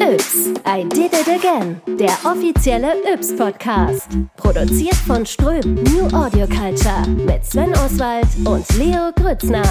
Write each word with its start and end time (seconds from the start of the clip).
Yps, 0.00 0.48
I 0.66 0.82
Did 0.82 1.12
It 1.12 1.28
Again, 1.28 1.80
der 1.86 2.10
offizielle 2.24 2.92
Yps-Podcast. 3.12 4.08
Produziert 4.36 4.96
von 5.06 5.24
Ström 5.24 5.74
New 5.74 6.06
Audio 6.12 6.48
Culture 6.48 7.06
mit 7.08 7.44
Sven 7.44 7.72
Oswald 7.74 8.26
und 8.44 8.66
Leo 8.76 9.12
Grützner. 9.14 9.62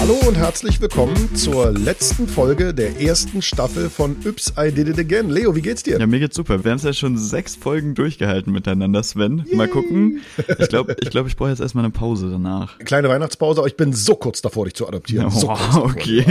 Hallo 0.00 0.14
und 0.26 0.36
herzlich 0.36 0.80
willkommen 0.80 1.36
zur 1.36 1.70
letzten 1.70 2.26
Folge 2.26 2.74
der 2.74 3.00
ersten 3.00 3.40
Staffel 3.40 3.88
von 3.88 4.16
Yps, 4.24 4.52
I 4.58 4.72
Did 4.72 4.88
It 4.88 4.98
Again. 4.98 5.30
Leo, 5.30 5.54
wie 5.54 5.62
geht's 5.62 5.84
dir? 5.84 6.00
Ja, 6.00 6.06
mir 6.08 6.18
geht's 6.18 6.34
super. 6.34 6.64
Wir 6.64 6.72
haben 6.72 6.78
es 6.78 6.82
ja 6.82 6.92
schon 6.92 7.16
sechs 7.16 7.54
Folgen 7.54 7.94
durchgehalten 7.94 8.52
miteinander, 8.52 9.04
Sven. 9.04 9.44
Yay. 9.46 9.54
Mal 9.54 9.68
gucken. 9.68 10.22
Ich 10.58 10.68
glaube, 10.68 10.96
ich, 11.00 11.10
glaub, 11.10 11.28
ich 11.28 11.36
brauche 11.36 11.50
jetzt 11.50 11.60
erstmal 11.60 11.84
eine 11.84 11.92
Pause 11.92 12.28
danach. 12.30 12.78
Kleine 12.80 13.08
Weihnachtspause, 13.08 13.60
aber 13.60 13.68
ich 13.68 13.76
bin 13.76 13.92
so 13.92 14.16
kurz 14.16 14.42
davor, 14.42 14.64
dich 14.64 14.74
zu 14.74 14.88
adoptieren. 14.88 15.26
Oh, 15.26 15.30
so 15.30 15.50
okay. 15.50 16.24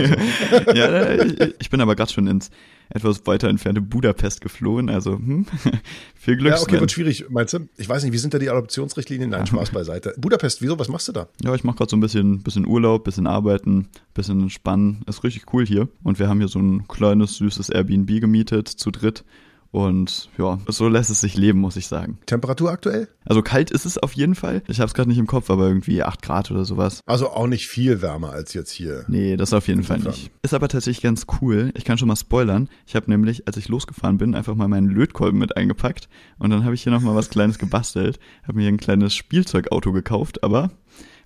ja, 0.74 1.14
ich, 1.24 1.56
ich 1.58 1.70
bin 1.70 1.80
aber 1.80 1.96
gerade 1.96 2.12
schon 2.12 2.28
ins 2.28 2.50
etwas 2.96 3.28
weiter 3.28 3.50
entfernte 3.50 3.82
Budapest 3.82 4.40
geflohen. 4.40 4.90
Also 4.90 5.18
hm, 5.18 5.46
viel 6.16 6.38
Glück. 6.38 6.54
Ja, 6.54 6.62
okay, 6.62 6.80
wird 6.80 6.92
schwierig, 6.92 7.26
meinst 7.30 7.54
du? 7.54 7.68
Ich 7.78 7.90
weiß 7.90 8.04
nicht, 8.04 8.14
wie 8.14 8.18
sind 8.18 8.34
da 8.34 8.40
die 8.40 8.50
Adoptionsrichtlinien? 8.50 9.30
Nein, 9.30 9.46
Spaß 9.46 9.72
beiseite. 9.72 10.14
Budapest, 10.18 10.62
wieso? 10.62 10.80
Was 10.80 10.88
machst 10.88 11.10
du 11.10 11.12
da? 11.12 11.28
Ja, 11.44 11.54
ich 11.54 11.66
mache 11.66 11.76
gerade 11.78 11.90
so 11.90 11.98
ein 11.98 12.00
bisschen, 12.00 12.42
bisschen 12.42 12.66
Urlaub, 12.66 13.04
bisschen 13.04 13.28
arbeiten, 13.28 13.90
bisschen 14.14 14.42
entspannen. 14.42 15.04
Ist 15.08 15.24
richtig 15.26 15.54
cool 15.54 15.66
hier. 15.66 15.90
Und 16.04 16.20
wir 16.20 16.30
haben 16.30 16.40
hier 16.40 16.48
so 16.48 16.60
ein 16.60 16.88
kleines, 16.88 17.36
süßes 17.36 17.70
Airbnb 17.70 18.22
gemietet, 18.22 18.70
zu 18.70 18.92
dritt. 18.92 19.26
Und 19.76 20.30
ja, 20.38 20.58
so 20.70 20.88
lässt 20.88 21.10
es 21.10 21.20
sich 21.20 21.36
leben, 21.36 21.60
muss 21.60 21.76
ich 21.76 21.88
sagen. 21.88 22.18
Temperatur 22.28 22.72
aktuell? 22.72 23.10
Also 23.26 23.42
kalt 23.42 23.72
ist 23.72 23.84
es 23.84 23.98
auf 23.98 24.14
jeden 24.14 24.34
Fall. 24.34 24.64
Ich 24.70 24.80
habe 24.80 24.88
es 24.88 24.94
gerade 24.94 25.10
nicht 25.10 25.18
im 25.18 25.28
Kopf, 25.28 25.50
aber 25.50 25.68
irgendwie 25.68 26.02
8 26.02 26.22
Grad 26.22 26.50
oder 26.50 26.64
sowas. 26.64 27.02
Also 27.06 27.30
auch 27.30 27.48
nicht 27.48 27.68
viel 27.68 28.02
wärmer 28.02 28.32
als 28.32 28.54
jetzt 28.54 28.72
hier. 28.72 29.04
Nee, 29.10 29.36
das 29.36 29.52
auf 29.52 29.68
jeden 29.68 29.84
Fall 29.84 30.00
nicht. 30.00 30.32
Ist 30.44 30.54
aber 30.54 30.70
tatsächlich 30.70 31.04
ganz 31.04 31.26
cool. 31.42 31.74
Ich 31.76 31.84
kann 31.84 31.98
schon 31.98 32.08
mal 32.08 32.16
spoilern. 32.16 32.70
Ich 32.88 32.96
habe 32.96 33.12
nämlich, 33.12 33.50
als 33.50 33.58
ich 33.58 33.68
losgefahren 33.68 34.18
bin, 34.18 34.34
einfach 34.34 34.56
mal 34.56 34.70
meinen 34.70 34.88
Lötkolben 34.88 35.40
mit 35.40 35.58
eingepackt. 35.58 36.08
Und 36.40 36.52
dann 36.52 36.64
habe 36.64 36.74
ich 36.74 36.84
hier 36.84 36.94
nochmal 36.94 37.16
was 37.16 37.30
Kleines 37.30 37.60
gebastelt. 37.60 38.18
Habe 38.44 38.60
mir 38.60 38.70
ein 38.70 38.78
kleines 38.78 39.14
Spielzeugauto 39.14 39.92
gekauft, 39.92 40.42
aber 40.42 40.72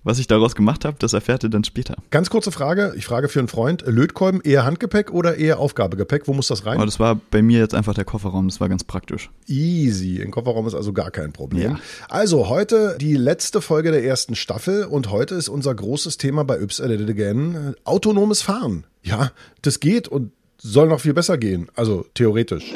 was 0.02 0.18
ich 0.18 0.26
daraus 0.26 0.54
gemacht 0.54 0.84
habe, 0.84 0.96
das 0.98 1.12
erfährt 1.12 1.42
ihr 1.42 1.50
dann 1.50 1.64
später. 1.64 1.96
Ganz 2.10 2.30
kurze 2.30 2.52
Frage, 2.52 2.94
ich 2.96 3.04
frage 3.04 3.28
für 3.28 3.38
einen 3.38 3.48
Freund, 3.48 3.84
Lötkolben 3.86 4.40
eher 4.40 4.64
Handgepäck 4.64 5.12
oder 5.12 5.36
eher 5.36 5.58
Aufgabegepäck? 5.58 6.26
Wo 6.26 6.32
muss 6.32 6.48
das 6.48 6.66
rein? 6.66 6.76
Aber 6.76 6.86
das 6.86 7.00
war 7.00 7.20
bei 7.30 7.42
mir 7.42 7.58
jetzt 7.58 7.74
einfach 7.74 7.94
der 7.94 8.04
Kofferraum, 8.04 8.48
das 8.48 8.60
war 8.60 8.68
ganz 8.68 8.84
praktisch. 8.84 9.30
Easy, 9.46 10.16
im 10.16 10.30
Kofferraum 10.30 10.66
ist 10.66 10.74
also 10.74 10.92
gar 10.92 11.10
kein 11.10 11.32
Problem. 11.32 11.72
Ja. 11.72 11.80
Also 12.08 12.48
heute 12.48 12.96
die 13.00 13.16
letzte 13.16 13.60
Folge 13.60 13.90
der 13.90 14.04
ersten 14.04 14.34
Staffel 14.34 14.84
und 14.84 15.10
heute 15.10 15.34
ist 15.34 15.48
unser 15.48 15.74
großes 15.74 16.16
Thema 16.16 16.44
bei 16.44 16.60
Yps 16.60 16.80
Edited 16.80 17.10
Again, 17.10 17.74
autonomes 17.84 18.42
Fahren. 18.42 18.84
Ja, 19.02 19.32
das 19.62 19.80
geht 19.80 20.08
und 20.08 20.32
soll 20.58 20.88
noch 20.88 21.00
viel 21.00 21.14
besser 21.14 21.38
gehen, 21.38 21.68
also 21.74 22.04
theoretisch. 22.14 22.72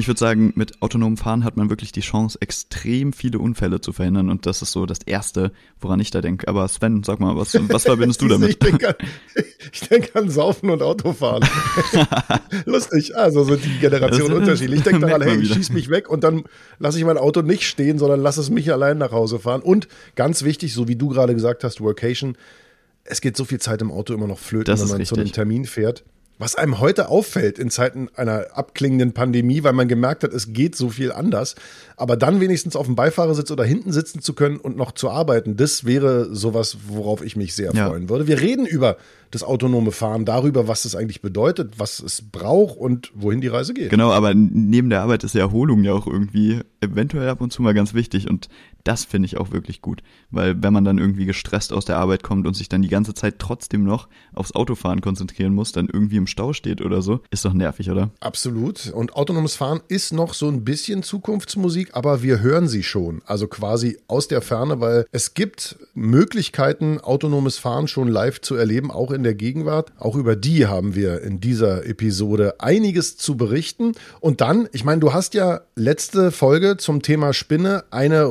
Ich 0.00 0.06
würde 0.06 0.20
sagen, 0.20 0.52
mit 0.54 0.80
autonomem 0.80 1.16
Fahren 1.16 1.42
hat 1.42 1.56
man 1.56 1.70
wirklich 1.70 1.90
die 1.90 2.02
Chance, 2.02 2.38
extrem 2.40 3.12
viele 3.12 3.40
Unfälle 3.40 3.80
zu 3.80 3.92
verhindern. 3.92 4.30
Und 4.30 4.46
das 4.46 4.62
ist 4.62 4.70
so 4.70 4.86
das 4.86 5.00
Erste, 5.04 5.50
woran 5.80 5.98
ich 5.98 6.12
da 6.12 6.20
denke. 6.20 6.46
Aber 6.46 6.68
Sven, 6.68 7.02
sag 7.02 7.18
mal, 7.18 7.36
was, 7.36 7.54
was 7.68 7.82
verbindest 7.82 8.22
du 8.22 8.28
damit? 8.28 8.50
ich 8.50 8.58
denke 8.60 8.90
an, 8.90 8.94
denk 9.90 10.14
an 10.14 10.30
Saufen 10.30 10.70
und 10.70 10.82
Autofahren. 10.82 11.44
Lustig. 12.64 13.16
Also 13.16 13.42
sind 13.42 13.64
die 13.64 13.76
Generationen 13.80 14.34
unterschiedlich. 14.34 14.78
Ich 14.78 14.84
denke 14.84 15.04
daran, 15.04 15.20
hey, 15.20 15.40
ich 15.40 15.52
schieß 15.52 15.70
mich 15.70 15.90
weg 15.90 16.08
und 16.08 16.22
dann 16.22 16.44
lasse 16.78 16.96
ich 16.96 17.04
mein 17.04 17.18
Auto 17.18 17.42
nicht 17.42 17.64
stehen, 17.64 17.98
sondern 17.98 18.20
lasse 18.20 18.40
es 18.40 18.50
mich 18.50 18.72
allein 18.72 18.98
nach 18.98 19.10
Hause 19.10 19.40
fahren. 19.40 19.62
Und 19.62 19.88
ganz 20.14 20.44
wichtig, 20.44 20.74
so 20.74 20.86
wie 20.86 20.94
du 20.94 21.08
gerade 21.08 21.34
gesagt 21.34 21.64
hast, 21.64 21.80
Workation, 21.80 22.36
es 23.02 23.20
geht 23.20 23.36
so 23.36 23.44
viel 23.44 23.58
Zeit 23.58 23.82
im 23.82 23.90
Auto 23.90 24.14
immer 24.14 24.28
noch 24.28 24.38
flöten, 24.38 24.66
das 24.66 24.80
wenn 24.80 24.88
man 24.90 24.96
richtig. 24.98 25.08
zu 25.08 25.20
einem 25.20 25.32
Termin 25.32 25.64
fährt. 25.64 26.04
Was 26.38 26.54
einem 26.54 26.78
heute 26.78 27.08
auffällt 27.08 27.58
in 27.58 27.68
Zeiten 27.68 28.08
einer 28.14 28.56
abklingenden 28.56 29.12
Pandemie, 29.12 29.64
weil 29.64 29.72
man 29.72 29.88
gemerkt 29.88 30.22
hat, 30.22 30.32
es 30.32 30.52
geht 30.52 30.76
so 30.76 30.88
viel 30.88 31.10
anders. 31.10 31.56
Aber 31.96 32.16
dann 32.16 32.40
wenigstens 32.40 32.76
auf 32.76 32.86
dem 32.86 32.94
Beifahrersitz 32.94 33.50
oder 33.50 33.64
hinten 33.64 33.90
sitzen 33.90 34.22
zu 34.22 34.34
können 34.34 34.58
und 34.58 34.76
noch 34.76 34.92
zu 34.92 35.10
arbeiten, 35.10 35.56
das 35.56 35.84
wäre 35.84 36.32
sowas, 36.32 36.78
worauf 36.86 37.24
ich 37.24 37.34
mich 37.34 37.54
sehr 37.54 37.72
ja. 37.74 37.88
freuen 37.88 38.08
würde. 38.08 38.28
Wir 38.28 38.40
reden 38.40 38.66
über 38.66 38.98
das 39.30 39.42
autonome 39.42 39.92
Fahren, 39.92 40.24
darüber, 40.24 40.68
was 40.68 40.84
es 40.84 40.94
eigentlich 40.94 41.20
bedeutet, 41.20 41.74
was 41.78 41.98
es 42.00 42.22
braucht 42.22 42.78
und 42.78 43.10
wohin 43.14 43.40
die 43.40 43.48
Reise 43.48 43.74
geht. 43.74 43.90
Genau, 43.90 44.10
aber 44.10 44.32
neben 44.34 44.90
der 44.90 45.02
Arbeit 45.02 45.24
ist 45.24 45.34
die 45.34 45.38
Erholung 45.38 45.82
ja 45.84 45.92
auch 45.92 46.06
irgendwie 46.06 46.60
eventuell 46.80 47.28
ab 47.28 47.40
und 47.40 47.52
zu 47.52 47.62
mal 47.62 47.74
ganz 47.74 47.94
wichtig 47.94 48.30
und 48.30 48.48
das 48.88 49.04
finde 49.04 49.26
ich 49.26 49.36
auch 49.36 49.52
wirklich 49.52 49.82
gut, 49.82 50.02
weil 50.30 50.62
wenn 50.62 50.72
man 50.72 50.82
dann 50.82 50.96
irgendwie 50.96 51.26
gestresst 51.26 51.74
aus 51.74 51.84
der 51.84 51.98
Arbeit 51.98 52.22
kommt 52.22 52.46
und 52.46 52.54
sich 52.54 52.70
dann 52.70 52.80
die 52.80 52.88
ganze 52.88 53.12
Zeit 53.12 53.38
trotzdem 53.38 53.84
noch 53.84 54.08
aufs 54.32 54.52
Autofahren 54.52 55.02
konzentrieren 55.02 55.52
muss, 55.52 55.72
dann 55.72 55.90
irgendwie 55.92 56.16
im 56.16 56.26
Stau 56.26 56.54
steht 56.54 56.80
oder 56.80 57.02
so, 57.02 57.20
ist 57.30 57.44
doch 57.44 57.52
nervig, 57.52 57.90
oder? 57.90 58.10
Absolut. 58.20 58.90
Und 58.94 59.14
autonomes 59.14 59.56
Fahren 59.56 59.82
ist 59.88 60.14
noch 60.14 60.32
so 60.32 60.48
ein 60.48 60.64
bisschen 60.64 61.02
Zukunftsmusik, 61.02 61.90
aber 61.92 62.22
wir 62.22 62.40
hören 62.40 62.66
sie 62.66 62.82
schon, 62.82 63.20
also 63.26 63.46
quasi 63.46 63.98
aus 64.08 64.26
der 64.26 64.40
Ferne, 64.40 64.80
weil 64.80 65.04
es 65.12 65.34
gibt 65.34 65.76
Möglichkeiten, 65.92 66.98
autonomes 66.98 67.58
Fahren 67.58 67.88
schon 67.88 68.08
live 68.08 68.40
zu 68.40 68.54
erleben, 68.54 68.90
auch 68.90 69.10
in 69.10 69.22
der 69.22 69.34
Gegenwart. 69.34 69.92
Auch 69.98 70.16
über 70.16 70.34
die 70.34 70.66
haben 70.66 70.94
wir 70.94 71.20
in 71.20 71.40
dieser 71.40 71.84
Episode 71.84 72.54
einiges 72.58 73.18
zu 73.18 73.36
berichten. 73.36 73.92
Und 74.20 74.40
dann, 74.40 74.66
ich 74.72 74.84
meine, 74.84 75.00
du 75.00 75.12
hast 75.12 75.34
ja 75.34 75.60
letzte 75.74 76.30
Folge 76.30 76.78
zum 76.78 77.02
Thema 77.02 77.34
Spinne 77.34 77.84
eine 77.90 78.22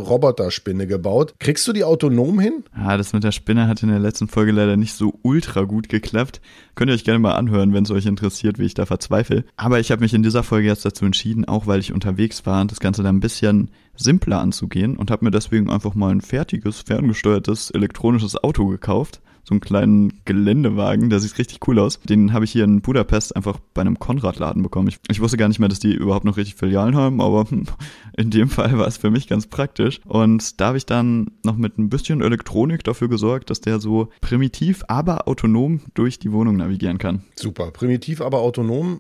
Roboterspinne 0.48 0.88
gebaut. 0.88 1.36
Kriegst 1.40 1.68
du 1.68 1.74
die 1.74 1.84
autonom 1.84 2.40
hin? 2.40 2.64
Ja, 2.76 2.98
das 2.98 3.14
mit 3.14 3.24
der 3.24 3.32
Spinne 3.32 3.68
hat 3.68 3.84
in 3.84 3.90
der 3.90 4.00
letzten 4.00 4.28
Folge 4.28 4.52
leider 4.52 4.78
nicht 4.78 4.94
so 4.94 5.20
ultra 5.22 5.64
gut 5.64 5.90
geklappt. 5.90 6.42
Könnt 6.76 6.90
ihr 6.90 6.96
euch 6.96 7.04
gerne 7.04 7.20
mal 7.20 7.36
anhören, 7.36 7.74
wenn 7.74 7.84
es 7.84 7.92
euch 7.92 8.06
interessiert, 8.06 8.60
wie 8.60 8.66
ich 8.66 8.74
da 8.74 8.86
verzweifle. 8.86 9.44
Aber 9.58 9.80
ich 9.80 9.92
habe 9.92 10.02
mich 10.02 10.14
in 10.14 10.24
dieser 10.24 10.44
Folge 10.44 10.68
jetzt 10.68 10.86
dazu 10.86 11.06
entschieden, 11.06 11.46
auch 11.46 11.68
weil 11.68 11.80
ich 11.80 11.94
unterwegs 11.94 12.46
war 12.46 12.64
das 12.66 12.80
Ganze 12.80 13.04
dann 13.04 13.18
ein 13.18 13.22
bisschen 13.22 13.70
simpler 13.96 14.40
anzugehen 14.40 14.98
und 14.98 15.12
habe 15.12 15.26
mir 15.26 15.32
deswegen 15.32 15.70
einfach 15.70 15.96
mal 15.96 16.12
ein 16.12 16.22
fertiges, 16.22 16.82
ferngesteuertes 16.82 17.72
elektronisches 17.72 18.42
Auto 18.44 18.68
gekauft 18.68 19.22
so 19.48 19.54
einen 19.54 19.62
kleinen 19.62 20.22
Geländewagen, 20.26 21.10
der 21.10 21.22
sieht 21.22 21.38
richtig 21.38 21.66
cool 21.68 21.80
aus. 21.80 22.02
Den 22.02 22.34
habe 22.34 22.44
ich 22.44 22.52
hier 22.52 22.66
in 22.66 22.82
Budapest 22.82 23.34
einfach 23.34 23.60
bei 23.74 23.80
einem 23.80 23.98
Konrad-Laden 23.98 24.62
bekommen. 24.62 24.90
Ich, 24.90 25.00
ich, 25.10 25.22
wusste 25.22 25.38
gar 25.38 25.48
nicht 25.48 25.60
mehr, 25.60 25.70
dass 25.70 25.80
die 25.80 25.94
überhaupt 25.94 26.26
noch 26.26 26.36
richtig 26.36 26.56
Filialen 26.56 26.96
haben, 26.96 27.22
aber 27.22 27.46
in 28.18 28.30
dem 28.30 28.50
Fall 28.50 28.78
war 28.78 28.88
es 28.88 28.98
für 28.98 29.10
mich 29.10 29.28
ganz 29.28 29.48
praktisch. 29.48 30.02
Und 30.06 30.60
da 30.60 30.68
habe 30.68 30.78
ich 30.78 30.86
dann 30.86 31.32
noch 31.46 31.56
mit 31.56 31.78
ein 31.78 31.88
bisschen 31.88 32.22
Elektronik 32.22 32.84
dafür 32.84 33.08
gesorgt, 33.08 33.50
dass 33.50 33.62
der 33.62 33.80
so 33.80 34.10
primitiv, 34.20 34.84
aber 34.90 35.30
autonom 35.30 35.80
durch 35.94 36.20
die 36.20 36.34
Wohnung 36.34 36.58
navigieren 36.58 36.98
kann. 36.98 37.24
Super, 37.36 37.72
primitiv, 37.72 38.20
aber 38.20 38.40
autonom. 38.40 39.00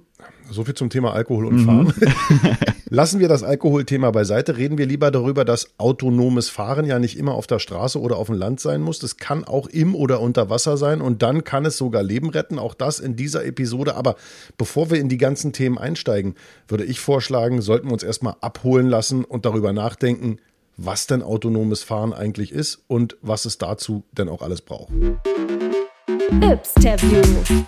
So 0.49 0.63
viel 0.63 0.73
zum 0.73 0.89
Thema 0.89 1.13
Alkohol 1.13 1.45
und 1.45 1.57
mhm. 1.57 1.65
Fahren. 1.65 1.93
Lassen 2.89 3.19
wir 3.19 3.27
das 3.27 3.43
Alkoholthema 3.43 4.11
beiseite. 4.11 4.57
Reden 4.57 4.77
wir 4.77 4.85
lieber 4.85 5.11
darüber, 5.11 5.43
dass 5.43 5.71
autonomes 5.77 6.49
Fahren 6.49 6.85
ja 6.85 6.99
nicht 6.99 7.17
immer 7.17 7.33
auf 7.33 7.45
der 7.45 7.59
Straße 7.59 7.99
oder 7.99 8.17
auf 8.17 8.27
dem 8.27 8.37
Land 8.37 8.61
sein 8.61 8.81
muss. 8.81 8.99
Das 8.99 9.17
kann 9.17 9.43
auch 9.43 9.67
im 9.67 9.93
oder 9.93 10.21
unter 10.21 10.49
Wasser 10.49 10.77
sein 10.77 11.01
und 11.01 11.21
dann 11.21 11.43
kann 11.43 11.65
es 11.65 11.77
sogar 11.77 12.01
Leben 12.01 12.29
retten. 12.29 12.59
Auch 12.59 12.73
das 12.73 12.99
in 12.99 13.15
dieser 13.15 13.45
Episode. 13.45 13.95
Aber 13.95 14.15
bevor 14.57 14.89
wir 14.89 14.99
in 14.99 15.09
die 15.09 15.17
ganzen 15.17 15.51
Themen 15.51 15.77
einsteigen, 15.77 16.35
würde 16.67 16.85
ich 16.85 16.99
vorschlagen, 17.01 17.61
sollten 17.61 17.87
wir 17.87 17.93
uns 17.93 18.03
erstmal 18.03 18.35
abholen 18.39 18.87
lassen 18.87 19.25
und 19.25 19.45
darüber 19.45 19.73
nachdenken, 19.73 20.37
was 20.77 21.07
denn 21.07 21.23
autonomes 21.23 21.83
Fahren 21.83 22.13
eigentlich 22.13 22.51
ist 22.51 22.83
und 22.87 23.17
was 23.21 23.45
es 23.45 23.57
dazu 23.57 24.03
denn 24.11 24.29
auch 24.29 24.41
alles 24.41 24.61
braucht. 24.61 24.93
Yps-Interview. 26.41 27.65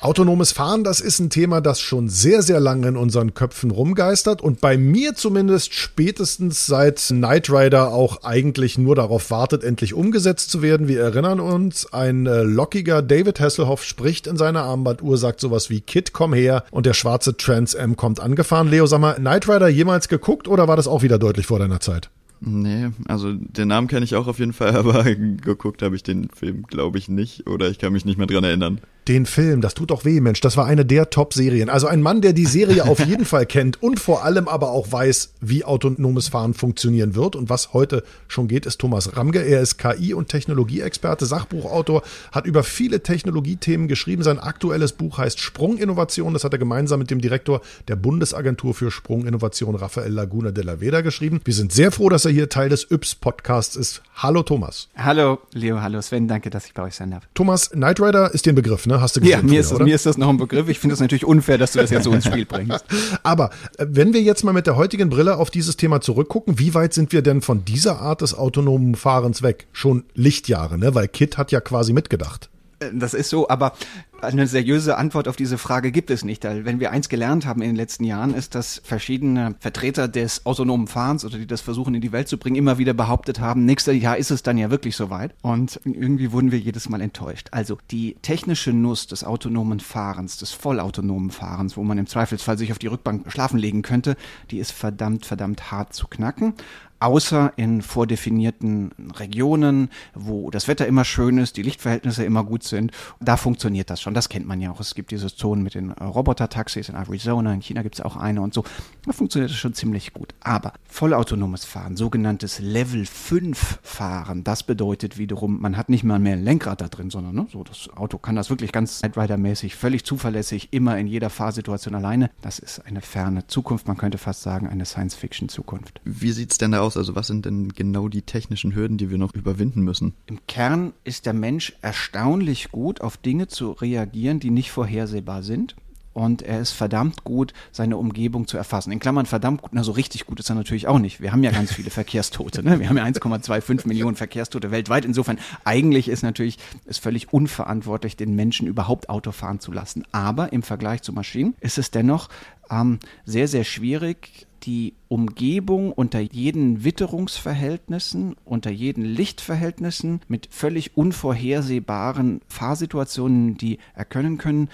Autonomes 0.00 0.52
Fahren, 0.52 0.82
das 0.82 1.00
ist 1.00 1.20
ein 1.20 1.30
Thema, 1.30 1.60
das 1.60 1.80
schon 1.80 2.08
sehr, 2.08 2.42
sehr 2.42 2.58
lange 2.58 2.88
in 2.88 2.96
unseren 2.96 3.34
Köpfen 3.34 3.70
rumgeistert 3.70 4.40
und 4.40 4.60
bei 4.60 4.76
mir 4.76 5.14
zumindest 5.14 5.74
spätestens 5.74 6.66
seit 6.66 6.98
Knight 7.08 7.50
Rider 7.50 7.92
auch 7.92 8.24
eigentlich 8.24 8.78
nur 8.78 8.96
darauf 8.96 9.30
wartet, 9.30 9.62
endlich 9.62 9.94
umgesetzt 9.94 10.50
zu 10.50 10.62
werden. 10.62 10.88
Wir 10.88 11.00
erinnern 11.00 11.38
uns, 11.38 11.92
ein 11.92 12.26
äh, 12.26 12.42
lockiger 12.42 13.02
David 13.02 13.40
Hasselhoff 13.40 13.84
spricht 13.84 14.26
in 14.26 14.36
seiner 14.36 14.62
Armbanduhr, 14.62 15.18
sagt 15.18 15.40
sowas 15.40 15.70
wie 15.70 15.80
Kid, 15.80 16.12
komm 16.12 16.32
her 16.32 16.64
und 16.70 16.86
der 16.86 16.94
schwarze 16.94 17.36
Trans 17.36 17.74
M 17.74 17.96
kommt 17.96 18.20
angefahren. 18.20 18.68
Leo, 18.68 18.86
sag 18.86 19.00
mal, 19.00 19.14
Knight 19.14 19.48
Rider 19.48 19.68
jemals 19.68 20.08
geguckt 20.08 20.48
oder 20.48 20.66
war 20.66 20.76
das 20.76 20.88
auch 20.88 21.02
wieder 21.02 21.18
deutlich 21.18 21.46
vor 21.46 21.58
deiner 21.58 21.80
Zeit? 21.80 22.10
Nee, 22.42 22.88
also 23.06 23.34
den 23.34 23.68
Namen 23.68 23.86
kenne 23.86 24.04
ich 24.04 24.14
auch 24.16 24.26
auf 24.26 24.38
jeden 24.38 24.54
Fall, 24.54 24.74
aber 24.76 25.04
geguckt 25.04 25.82
habe 25.82 25.94
ich 25.94 26.02
den 26.02 26.30
Film, 26.30 26.62
glaube 26.62 26.98
ich, 26.98 27.08
nicht 27.08 27.46
oder 27.46 27.68
ich 27.68 27.78
kann 27.78 27.92
mich 27.92 28.04
nicht 28.04 28.16
mehr 28.16 28.26
dran 28.26 28.44
erinnern. 28.44 28.80
Den 29.10 29.26
Film, 29.26 29.60
das 29.60 29.74
tut 29.74 29.90
doch 29.90 30.04
weh, 30.04 30.20
Mensch. 30.20 30.40
Das 30.40 30.56
war 30.56 30.66
eine 30.66 30.84
der 30.84 31.10
Top-Serien. 31.10 31.68
Also 31.68 31.88
ein 31.88 32.00
Mann, 32.00 32.20
der 32.20 32.32
die 32.32 32.46
Serie 32.46 32.84
auf 32.84 33.04
jeden 33.04 33.24
Fall 33.24 33.44
kennt 33.44 33.82
und 33.82 33.98
vor 33.98 34.24
allem 34.24 34.46
aber 34.46 34.70
auch 34.70 34.92
weiß, 34.92 35.32
wie 35.40 35.64
autonomes 35.64 36.28
Fahren 36.28 36.54
funktionieren 36.54 37.16
wird 37.16 37.34
und 37.34 37.50
was 37.50 37.72
heute 37.72 38.04
schon 38.28 38.46
geht, 38.46 38.66
ist 38.66 38.78
Thomas 38.78 39.16
Ramge. 39.16 39.40
Er 39.40 39.62
ist 39.62 39.78
KI- 39.78 40.14
und 40.14 40.28
Technologieexperte, 40.28 41.26
Sachbuchautor, 41.26 42.04
hat 42.30 42.46
über 42.46 42.62
viele 42.62 43.02
Technologiethemen 43.02 43.88
geschrieben. 43.88 44.22
Sein 44.22 44.38
aktuelles 44.38 44.92
Buch 44.92 45.18
heißt 45.18 45.40
Sprunginnovation. 45.40 46.32
Das 46.32 46.44
hat 46.44 46.52
er 46.52 46.60
gemeinsam 46.60 47.00
mit 47.00 47.10
dem 47.10 47.20
Direktor 47.20 47.62
der 47.88 47.96
Bundesagentur 47.96 48.74
für 48.74 48.92
Sprunginnovation, 48.92 49.74
Rafael 49.74 50.12
Laguna 50.12 50.52
de 50.52 50.62
la 50.62 50.80
Veda, 50.80 51.00
geschrieben. 51.00 51.40
Wir 51.44 51.54
sind 51.54 51.72
sehr 51.72 51.90
froh, 51.90 52.10
dass 52.10 52.26
er 52.26 52.30
hier 52.30 52.48
Teil 52.48 52.68
des 52.68 52.88
Yps-Podcasts 52.88 53.74
ist. 53.74 54.02
Hallo 54.14 54.44
Thomas. 54.44 54.88
Hallo 54.94 55.40
Leo, 55.52 55.82
hallo 55.82 56.00
Sven, 56.00 56.28
danke, 56.28 56.48
dass 56.50 56.66
ich 56.66 56.74
bei 56.74 56.84
euch 56.84 56.94
sein 56.94 57.10
darf. 57.10 57.24
Thomas, 57.34 57.70
Knight 57.70 58.00
Rider 58.00 58.32
ist 58.32 58.46
dir 58.46 58.52
ein 58.52 58.54
Begriff, 58.54 58.86
ne? 58.86 58.99
Hast 59.00 59.16
du 59.16 59.20
gesehen? 59.20 59.38
Ja, 59.38 59.42
mir, 59.42 59.48
früher, 59.48 59.60
ist, 59.60 59.72
das, 59.72 59.78
mir 59.80 59.94
ist 59.94 60.06
das 60.06 60.18
noch 60.18 60.28
ein 60.28 60.36
Begriff. 60.36 60.68
Ich 60.68 60.78
finde 60.78 60.94
es 60.94 61.00
natürlich 61.00 61.24
unfair, 61.24 61.58
dass 61.58 61.72
du 61.72 61.78
das 61.78 61.90
jetzt 61.90 62.04
so 62.04 62.12
ins 62.12 62.26
Spiel 62.26 62.46
bringst. 62.46 62.84
Aber 63.22 63.50
äh, 63.78 63.86
wenn 63.88 64.12
wir 64.12 64.20
jetzt 64.20 64.44
mal 64.44 64.52
mit 64.52 64.66
der 64.66 64.76
heutigen 64.76 65.10
Brille 65.10 65.36
auf 65.36 65.50
dieses 65.50 65.76
Thema 65.76 66.00
zurückgucken, 66.00 66.58
wie 66.58 66.74
weit 66.74 66.92
sind 66.92 67.12
wir 67.12 67.22
denn 67.22 67.40
von 67.40 67.64
dieser 67.64 68.00
Art 68.00 68.20
des 68.20 68.34
autonomen 68.34 68.94
Fahrens 68.94 69.42
weg? 69.42 69.66
Schon 69.72 70.04
Lichtjahre, 70.14 70.78
ne? 70.78 70.94
Weil 70.94 71.08
Kit 71.08 71.38
hat 71.38 71.52
ja 71.52 71.60
quasi 71.60 71.92
mitgedacht. 71.92 72.49
Das 72.94 73.12
ist 73.12 73.28
so, 73.28 73.46
aber 73.50 73.74
eine 74.22 74.46
seriöse 74.46 74.96
Antwort 74.96 75.28
auf 75.28 75.36
diese 75.36 75.58
Frage 75.58 75.92
gibt 75.92 76.10
es 76.10 76.24
nicht. 76.24 76.44
Wenn 76.44 76.80
wir 76.80 76.90
eins 76.90 77.10
gelernt 77.10 77.44
haben 77.44 77.60
in 77.60 77.68
den 77.68 77.76
letzten 77.76 78.04
Jahren, 78.04 78.32
ist, 78.32 78.54
dass 78.54 78.80
verschiedene 78.82 79.54
Vertreter 79.60 80.08
des 80.08 80.46
autonomen 80.46 80.86
Fahrens 80.86 81.26
oder 81.26 81.36
die 81.36 81.46
das 81.46 81.60
versuchen 81.60 81.94
in 81.94 82.00
die 82.00 82.12
Welt 82.12 82.28
zu 82.28 82.38
bringen, 82.38 82.56
immer 82.56 82.78
wieder 82.78 82.94
behauptet 82.94 83.38
haben, 83.38 83.66
nächstes 83.66 84.00
Jahr 84.00 84.16
ist 84.16 84.30
es 84.30 84.42
dann 84.42 84.56
ja 84.56 84.70
wirklich 84.70 84.96
soweit. 84.96 85.34
Und 85.42 85.78
irgendwie 85.84 86.32
wurden 86.32 86.52
wir 86.52 86.58
jedes 86.58 86.88
Mal 86.88 87.02
enttäuscht. 87.02 87.48
Also 87.50 87.76
die 87.90 88.16
technische 88.22 88.72
Nuss 88.72 89.06
des 89.06 89.24
autonomen 89.24 89.80
Fahrens, 89.80 90.38
des 90.38 90.52
vollautonomen 90.52 91.30
Fahrens, 91.30 91.76
wo 91.76 91.84
man 91.84 91.98
im 91.98 92.06
Zweifelsfall 92.06 92.56
sich 92.56 92.72
auf 92.72 92.78
die 92.78 92.86
Rückbank 92.86 93.30
schlafen 93.30 93.58
legen 93.58 93.82
könnte, 93.82 94.16
die 94.50 94.58
ist 94.58 94.72
verdammt, 94.72 95.26
verdammt 95.26 95.70
hart 95.70 95.92
zu 95.92 96.08
knacken 96.08 96.54
außer 97.00 97.54
in 97.56 97.82
vordefinierten 97.82 98.92
Regionen, 99.16 99.90
wo 100.14 100.50
das 100.50 100.68
Wetter 100.68 100.86
immer 100.86 101.04
schön 101.04 101.38
ist, 101.38 101.56
die 101.56 101.62
Lichtverhältnisse 101.62 102.24
immer 102.24 102.44
gut 102.44 102.62
sind. 102.62 102.92
Da 103.20 103.36
funktioniert 103.36 103.90
das 103.90 104.00
schon. 104.00 104.14
Das 104.14 104.28
kennt 104.28 104.46
man 104.46 104.60
ja 104.60 104.70
auch. 104.70 104.80
Es 104.80 104.94
gibt 104.94 105.10
diese 105.10 105.34
Zonen 105.34 105.62
mit 105.62 105.74
den 105.74 105.90
äh, 105.90 106.04
Roboter-Taxis 106.04 106.88
in 106.88 106.94
Arizona, 106.94 107.52
in 107.52 107.60
China 107.60 107.82
gibt 107.82 107.96
es 107.96 108.00
auch 108.00 108.16
eine 108.16 108.42
und 108.42 108.54
so. 108.54 108.64
Da 109.06 109.12
funktioniert 109.12 109.50
das 109.50 109.58
schon 109.58 109.74
ziemlich 109.74 110.12
gut. 110.12 110.34
Aber 110.40 110.74
vollautonomes 110.88 111.64
Fahren, 111.64 111.96
sogenanntes 111.96 112.58
Level 112.58 113.06
5 113.06 113.80
Fahren, 113.82 114.44
das 114.44 114.62
bedeutet 114.62 115.16
wiederum, 115.18 115.60
man 115.60 115.76
hat 115.76 115.88
nicht 115.88 116.04
mal 116.04 116.18
mehr 116.18 116.34
ein 116.34 116.44
Lenkrad 116.44 116.80
da 116.80 116.88
drin, 116.88 117.10
sondern 117.10 117.34
ne, 117.34 117.46
so 117.50 117.64
das 117.64 117.88
Auto 117.96 118.18
kann 118.18 118.36
das 118.36 118.50
wirklich 118.50 118.72
ganz 118.72 119.02
Nightrider-mäßig, 119.02 119.74
völlig 119.74 120.04
zuverlässig, 120.04 120.68
immer 120.72 120.98
in 120.98 121.06
jeder 121.06 121.30
Fahrsituation 121.30 121.94
alleine. 121.94 122.30
Das 122.42 122.58
ist 122.58 122.84
eine 122.86 123.00
ferne 123.00 123.46
Zukunft, 123.46 123.88
man 123.88 123.96
könnte 123.96 124.18
fast 124.18 124.42
sagen, 124.42 124.68
eine 124.68 124.84
Science-Fiction-Zukunft. 124.84 126.00
Wie 126.04 126.32
sieht 126.32 126.52
es 126.52 126.58
denn 126.58 126.72
da 126.72 126.80
aus? 126.80 126.89
Aus? 126.90 126.96
Also 126.96 127.14
was 127.14 127.26
sind 127.26 127.46
denn 127.46 127.72
genau 127.72 128.08
die 128.08 128.22
technischen 128.22 128.74
Hürden, 128.74 128.98
die 128.98 129.10
wir 129.10 129.18
noch 129.18 129.34
überwinden 129.34 129.82
müssen? 129.82 130.14
Im 130.26 130.40
Kern 130.46 130.92
ist 131.04 131.26
der 131.26 131.32
Mensch 131.32 131.74
erstaunlich 131.82 132.70
gut, 132.70 133.00
auf 133.00 133.16
Dinge 133.16 133.48
zu 133.48 133.72
reagieren, 133.72 134.40
die 134.40 134.50
nicht 134.50 134.70
vorhersehbar 134.70 135.42
sind 135.42 135.76
und 136.12 136.42
er 136.42 136.60
ist 136.60 136.72
verdammt 136.72 137.22
gut, 137.22 137.52
seine 137.70 137.96
Umgebung 137.96 138.48
zu 138.48 138.56
erfassen. 138.56 138.90
In 138.90 138.98
Klammern 138.98 139.26
verdammt 139.26 139.62
gut, 139.62 139.70
na 139.72 139.84
so 139.84 139.92
richtig 139.92 140.26
gut 140.26 140.40
ist 140.40 140.50
er 140.50 140.56
natürlich 140.56 140.88
auch 140.88 140.98
nicht. 140.98 141.20
Wir 141.20 141.30
haben 141.32 141.44
ja 141.44 141.52
ganz 141.52 141.72
viele 141.72 141.90
Verkehrstote. 141.90 142.64
Ne? 142.64 142.80
Wir 142.80 142.88
haben 142.88 142.96
ja 142.96 143.04
1,25 143.04 143.86
Millionen 143.86 144.16
Verkehrstote 144.16 144.72
weltweit. 144.72 145.04
Insofern 145.04 145.38
eigentlich 145.64 146.08
ist 146.08 146.22
natürlich 146.22 146.58
es 146.84 146.98
völlig 146.98 147.32
unverantwortlich, 147.32 148.16
den 148.16 148.34
Menschen 148.34 148.66
überhaupt 148.66 149.08
Auto 149.08 149.30
fahren 149.30 149.60
zu 149.60 149.70
lassen. 149.70 150.04
Aber 150.10 150.52
im 150.52 150.62
Vergleich 150.62 151.02
zu 151.02 151.12
Maschinen 151.12 151.54
ist 151.60 151.78
es 151.78 151.92
dennoch 151.92 152.28
ähm, 152.70 152.98
sehr, 153.24 153.46
sehr 153.46 153.64
schwierig, 153.64 154.48
die 154.62 154.94
Umgebung 155.08 155.92
unter 155.92 156.20
jeden 156.20 156.84
Witterungsverhältnissen, 156.84 158.36
unter 158.44 158.70
jeden 158.70 159.04
Lichtverhältnissen 159.04 160.20
mit 160.28 160.48
völlig 160.50 160.96
unvorhersehbaren 160.96 162.40
Fahrsituationen, 162.46 163.56
die 163.56 163.78
erkennen 163.94 164.38
können, 164.38 164.68